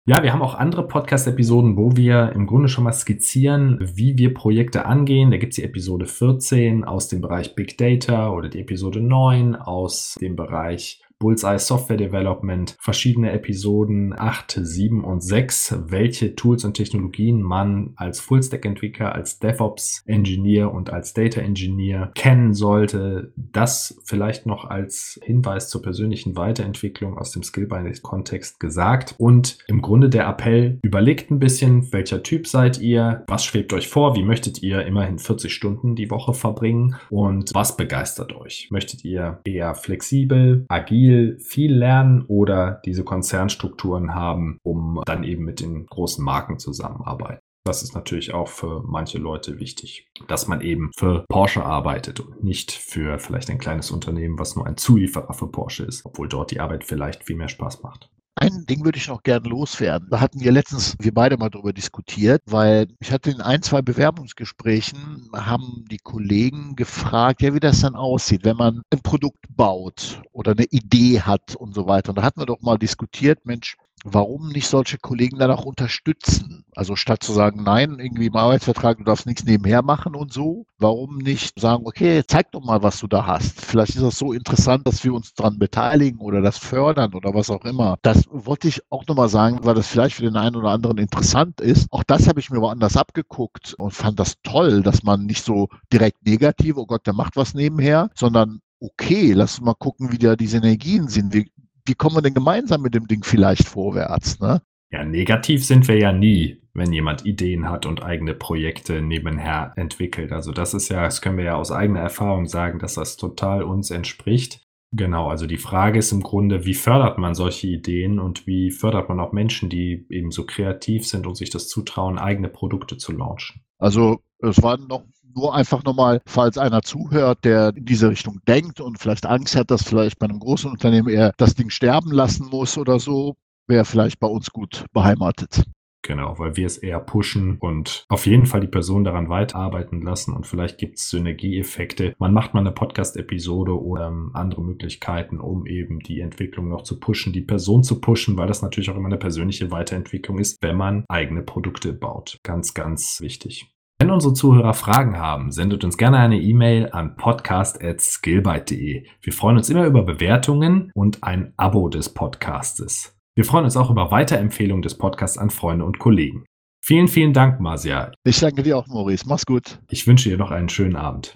Ja, 0.06 0.22
wir 0.22 0.34
haben 0.34 0.42
auch 0.42 0.56
andere 0.56 0.86
Podcast-Episoden, 0.86 1.78
wo 1.78 1.96
wir 1.96 2.34
im 2.36 2.46
Grunde 2.46 2.68
schon 2.68 2.84
mal 2.84 2.92
skizzieren, 2.92 3.80
wie 3.80 4.18
wir 4.18 4.34
Projekte 4.34 4.86
angehen. 4.86 5.32
Da 5.32 5.38
gibt 5.38 5.54
es 5.54 5.56
die 5.56 5.64
Episode 5.64 6.08
14 6.08 6.84
aus 6.84 7.08
dem 7.08 7.22
Bereich 7.22 7.56
Big 7.56 7.78
Data 7.78 8.30
oder 8.32 8.50
die 8.50 8.60
Episode 8.60 9.00
9 9.00 9.56
aus 9.56 10.18
dem 10.20 10.36
Bereich 10.36 11.02
Bullseye 11.24 11.58
Software 11.58 11.96
Development, 11.96 12.76
verschiedene 12.82 13.32
Episoden 13.32 14.14
8, 14.14 14.60
7 14.62 15.06
und 15.06 15.24
6, 15.24 15.76
welche 15.88 16.36
Tools 16.36 16.66
und 16.66 16.74
Technologien 16.74 17.42
man 17.42 17.94
als 17.96 18.20
Fullstack-Entwickler, 18.20 19.16
als 19.16 19.40
DevOps-Engineer 19.40 20.74
und 20.74 20.92
als 20.92 21.14
Data-Engineer 21.14 22.12
kennen 22.14 22.54
sollte. 22.54 23.32
Das 23.38 24.02
vielleicht 24.04 24.46
noch 24.46 24.66
als 24.66 25.18
Hinweis 25.24 25.70
zur 25.70 25.82
persönlichen 25.82 26.36
Weiterentwicklung 26.36 27.18
aus 27.18 27.32
dem 27.32 27.42
Skill-Kontext 27.42 28.60
gesagt. 28.60 29.16
Und 29.18 29.60
im 29.68 29.82
Grunde 29.82 30.10
der 30.10 30.28
Appell, 30.28 30.78
überlegt 30.82 31.32
ein 31.32 31.40
bisschen, 31.40 31.94
welcher 31.94 32.22
Typ 32.22 32.48
seid 32.48 32.82
ihr, 32.82 33.24
was 33.28 33.46
schwebt 33.46 33.72
euch 33.72 33.88
vor, 33.88 34.18
wie 34.18 34.24
möchtet 34.24 34.62
ihr 34.62 34.86
immerhin 34.86 35.20
40 35.20 35.54
Stunden 35.54 35.96
die 35.96 36.12
Woche 36.12 36.34
verbringen 36.34 36.98
und 37.10 37.52
was 37.54 37.78
begeistert 37.78 38.36
euch? 38.36 38.68
Möchtet 38.72 39.06
ihr 39.06 39.40
eher 39.46 39.74
flexibel, 39.74 40.66
agil, 40.68 41.13
viel, 41.14 41.40
viel 41.40 41.74
lernen 41.74 42.26
oder 42.28 42.82
diese 42.86 43.04
Konzernstrukturen 43.04 44.16
haben, 44.16 44.58
um 44.64 45.02
dann 45.06 45.24
eben 45.24 45.44
mit 45.44 45.60
den 45.60 45.86
großen 45.86 46.24
Marken 46.24 46.60
zusammenarbeiten. 46.60 47.40
Das 47.66 47.82
ist 47.82 47.96
natürlich 47.96 48.34
auch 48.34 48.50
für 48.50 48.84
manche 48.86 49.20
Leute 49.20 49.60
wichtig, 49.60 50.10
dass 50.28 50.48
man 50.48 50.60
eben 50.60 50.92
für 50.98 51.24
Porsche 51.30 51.64
arbeitet 51.64 52.20
und 52.20 52.44
nicht 52.44 52.74
für 52.74 53.20
vielleicht 53.20 53.50
ein 53.50 53.58
kleines 53.58 53.90
Unternehmen, 53.90 54.38
was 54.38 54.58
nur 54.58 54.68
ein 54.68 54.76
Zulieferer 54.76 55.34
für 55.34 55.48
Porsche 55.48 55.86
ist, 55.86 56.06
obwohl 56.06 56.28
dort 56.28 56.52
die 56.52 56.60
Arbeit 56.60 56.84
vielleicht 56.84 57.24
viel 57.24 57.38
mehr 57.38 57.48
Spaß 57.48 57.82
macht. 57.82 58.10
Ein 58.36 58.66
Ding 58.66 58.84
würde 58.84 58.98
ich 58.98 59.08
noch 59.08 59.22
gerne 59.22 59.48
loswerden. 59.48 60.10
Da 60.10 60.20
hatten 60.20 60.40
wir 60.40 60.52
letztens, 60.52 60.96
wir 61.00 61.14
beide 61.14 61.38
mal 61.38 61.50
drüber 61.50 61.72
diskutiert, 61.72 62.42
weil 62.48 62.88
ich 63.00 63.12
hatte 63.12 63.30
in 63.30 63.42
ein, 63.42 63.62
zwei 63.62 63.82
Bewerbungsgesprächen, 63.84 65.30
haben 65.34 65.86
die 65.90 66.00
Kollegen 66.00 66.76
gefragt, 66.76 67.44
ja, 67.44 67.54
wie 67.54 67.60
das 67.60 67.82
dann 67.82 67.96
aussieht, 67.96 68.44
wenn 68.44 68.58
man 68.58 68.82
ein 68.90 69.02
Produkt 69.02 69.46
baut 69.56 70.22
oder 70.32 70.54
eine 70.54 70.66
Idee 70.66 71.22
hat 71.22 71.56
und 71.56 71.76
so 71.76 71.86
weiter. 71.86 72.10
Und 72.10 72.18
da 72.18 72.24
hatten 72.24 72.42
wir 72.42 72.48
doch 72.48 72.62
mal 72.62 72.78
diskutiert, 72.78 73.46
Mensch, 73.46 73.78
warum 74.04 74.50
nicht 74.50 74.68
solche 74.68 74.98
Kollegen 74.98 75.40
dann 75.40 75.52
auch 75.52 75.66
unterstützen? 75.66 76.66
Also 76.76 76.96
statt 76.96 77.24
zu 77.24 77.34
sagen, 77.34 77.64
nein, 77.64 78.00
irgendwie 78.00 78.28
im 78.28 78.36
Arbeitsvertrag, 78.36 78.98
du 78.98 79.04
darfst 79.04 79.26
nichts 79.26 79.44
nebenher 79.44 79.82
machen 79.82 80.16
und 80.16 80.34
so, 80.34 80.66
warum 80.78 81.18
nicht 81.18 81.60
sagen, 81.60 81.86
okay, 81.86 82.24
zeig 82.28 82.52
doch 82.52 82.64
mal, 82.64 82.84
was 82.84 83.00
du 83.00 83.08
da 83.08 83.26
hast. 83.26 83.62
Vielleicht 83.62 83.96
ist 83.96 84.04
das 84.04 84.18
so 84.18 84.34
interessant, 84.34 84.86
dass 84.88 85.04
wir 85.04 85.14
uns 85.14 85.34
daran 85.34 85.60
beteiligen 85.60 86.20
oder 86.20 86.42
das 86.42 86.58
fördern 86.58 87.14
oder 87.14 87.34
was 87.34 87.50
auch 87.50 87.66
immer. 87.66 87.98
Das 88.02 88.24
wollte 88.30 88.68
ich 88.68 88.82
auch 88.90 89.06
nochmal 89.08 89.30
sagen, 89.30 89.60
weil 89.64 89.76
das 89.76 89.88
vielleicht 89.88 90.16
für 90.16 90.24
den 90.24 90.36
einen 90.36 90.56
oder 90.56 90.70
anderen 90.70 90.98
interessant 90.98 91.62
ist. 91.62 91.88
Auch 91.92 92.04
das 92.04 92.28
habe 92.28 92.40
ich 92.40 92.50
mir 92.50 92.62
woanders 92.62 92.98
abgeguckt 92.98 93.74
und 93.76 93.92
fand 93.92 94.20
das 94.20 94.36
toll, 94.44 94.82
dass 94.84 95.04
man 95.04 95.26
nicht 95.26 95.44
so 95.44 95.70
direkt 95.92 96.26
negativ, 96.26 96.78
oh 96.78 96.86
Gott, 96.86 97.08
der 97.08 97.14
macht 97.14 97.36
was 97.36 97.54
nebenher, 97.54 98.10
sondern 98.16 98.60
okay, 98.84 99.32
lass 99.32 99.62
mal 99.62 99.74
gucken, 99.74 100.12
wie 100.12 100.18
da 100.18 100.36
diese 100.36 100.58
Energien 100.58 101.08
sind. 101.08 101.34
Wie, 101.34 101.50
wie 101.86 101.96
kommen 101.96 102.16
wir 102.16 102.22
denn 102.22 102.34
gemeinsam 102.34 102.82
mit 102.82 102.96
dem 102.96 103.08
Ding 103.08 103.24
vielleicht 103.24 103.68
vorwärts? 103.68 104.40
Ne? 104.40 104.62
Ja, 104.92 105.04
negativ 105.04 105.66
sind 105.66 105.88
wir 105.88 105.98
ja 105.98 106.12
nie, 106.12 106.62
wenn 106.74 106.94
jemand 106.94 107.26
Ideen 107.26 107.70
hat 107.70 107.86
und 107.86 108.04
eigene 108.04 108.34
Projekte 108.34 109.02
nebenher 109.02 109.74
entwickelt. 109.76 110.32
Also 110.32 110.52
das 110.52 110.74
ist 110.74 110.90
ja, 110.90 111.04
das 111.04 111.22
können 111.22 111.38
wir 111.38 111.46
ja 111.46 111.56
aus 111.56 111.72
eigener 111.72 112.02
Erfahrung 112.02 112.46
sagen, 112.46 112.80
dass 112.80 112.96
das 112.96 113.18
total 113.18 113.64
uns 113.64 113.92
entspricht. 113.92 114.62
Genau, 114.96 115.28
also 115.28 115.48
die 115.48 115.58
Frage 115.58 115.98
ist 115.98 116.12
im 116.12 116.22
Grunde, 116.22 116.66
wie 116.66 116.76
fördert 116.76 117.18
man 117.18 117.34
solche 117.34 117.66
Ideen 117.66 118.20
und 118.20 118.46
wie 118.46 118.70
fördert 118.70 119.10
man 119.10 119.20
auch 119.20 119.32
Menschen, 119.32 119.68
die 119.68 120.06
eben 120.10 120.30
so 120.30 120.46
kreativ 120.46 121.08
sind 121.08 121.26
und 121.26 121.36
sich 121.36 121.50
das 121.50 121.68
zutrauen, 121.68 122.20
eigene 122.20 122.48
Produkte 122.48 122.98
zu 122.98 123.12
launchen? 123.12 123.64
Also 123.80 124.20
es 124.38 124.62
war 124.62 124.78
noch 124.78 125.04
nur 125.36 125.54
einfach 125.56 125.84
nochmal, 125.84 126.22
falls 126.26 126.58
einer 126.58 126.82
zuhört, 126.82 127.46
der 127.46 127.74
in 127.76 127.86
diese 127.86 128.10
Richtung 128.10 128.40
denkt 128.48 128.82
und 128.82 129.00
vielleicht 129.00 129.26
Angst 129.26 129.56
hat, 129.56 129.72
dass 129.72 129.84
vielleicht 129.84 130.20
bei 130.20 130.28
einem 130.28 130.40
großen 130.40 130.72
Unternehmen 130.72 131.10
er 131.10 131.34
das 131.38 131.56
Ding 131.56 131.70
sterben 131.70 132.12
lassen 132.12 132.48
muss 132.50 132.78
oder 132.78 133.00
so, 133.00 133.36
wäre 133.68 133.86
vielleicht 133.86 134.20
bei 134.20 134.28
uns 134.28 134.52
gut 134.52 134.86
beheimatet. 134.94 135.64
Genau, 136.06 136.38
weil 136.38 136.58
wir 136.58 136.66
es 136.66 136.78
eher 136.78 137.00
pushen 137.00 137.58
und 137.60 138.06
auf 138.10 138.26
jeden 138.26 138.46
Fall 138.46 138.60
die 138.60 138.68
Person 138.68 139.06
daran 139.06 139.30
weiterarbeiten 139.30 140.02
lassen 140.02 140.34
und 140.34 140.46
vielleicht 140.46 140.78
gibt 140.78 140.98
es 140.98 141.10
Synergieeffekte. 141.10 142.14
Man 142.20 142.34
macht 142.34 142.54
mal 142.54 142.60
eine 142.60 142.74
Podcast-Episode 142.74 143.82
oder 143.82 144.08
ähm, 144.08 144.32
andere 144.34 144.62
Möglichkeiten, 144.62 145.40
um 145.40 145.66
eben 145.66 146.00
die 146.00 146.20
Entwicklung 146.20 146.68
noch 146.68 146.82
zu 146.82 147.00
pushen, 147.00 147.32
die 147.32 147.42
Person 147.42 147.84
zu 147.84 148.02
pushen, 148.02 148.36
weil 148.36 148.48
das 148.48 148.62
natürlich 148.62 148.90
auch 148.90 148.98
immer 148.98 149.08
eine 149.08 149.18
persönliche 149.18 149.72
Weiterentwicklung 149.72 150.40
ist, 150.40 150.62
wenn 150.62 150.76
man 150.76 151.06
eigene 151.08 151.42
Produkte 151.42 151.94
baut. 151.94 152.38
Ganz, 152.44 152.74
ganz 152.74 153.22
wichtig. 153.22 153.73
Wenn 154.04 154.12
unsere 154.12 154.34
Zuhörer 154.34 154.74
Fragen 154.74 155.18
haben, 155.18 155.54
sendet 155.54 155.86
uns 155.86 155.98
gerne 155.98 156.18
eine 156.18 156.38
E-Mail 156.38 156.90
an 156.92 157.16
podcast.skillbyte.de. 157.16 159.06
Wir 159.22 159.34
freuen 159.34 159.56
uns 159.56 159.70
immer 159.70 159.86
über 159.86 160.04
Bewertungen 160.04 160.92
und 160.94 161.24
ein 161.24 161.54
Abo 161.56 161.88
des 161.88 162.14
Podcastes. 162.14 163.18
Wir 163.34 163.46
freuen 163.46 163.64
uns 163.64 163.78
auch 163.78 163.90
über 163.90 164.12
Weiterempfehlungen 164.12 164.82
des 164.82 164.98
Podcasts 164.98 165.38
an 165.38 165.52
Freunde 165.52 165.86
und 165.86 166.00
Kollegen. 166.00 166.44
Vielen, 166.84 167.08
vielen 167.08 167.32
Dank, 167.32 167.62
Marcia. 167.62 168.12
Ich 168.26 168.42
danke 168.42 168.62
dir 168.62 168.78
auch, 168.78 168.88
Maurice. 168.88 169.24
Mach's 169.26 169.46
gut. 169.46 169.80
Ich 169.90 170.06
wünsche 170.06 170.28
dir 170.28 170.38
noch 170.38 170.52
einen 170.52 170.68
schönen 170.68 170.98
Abend. 170.98 171.32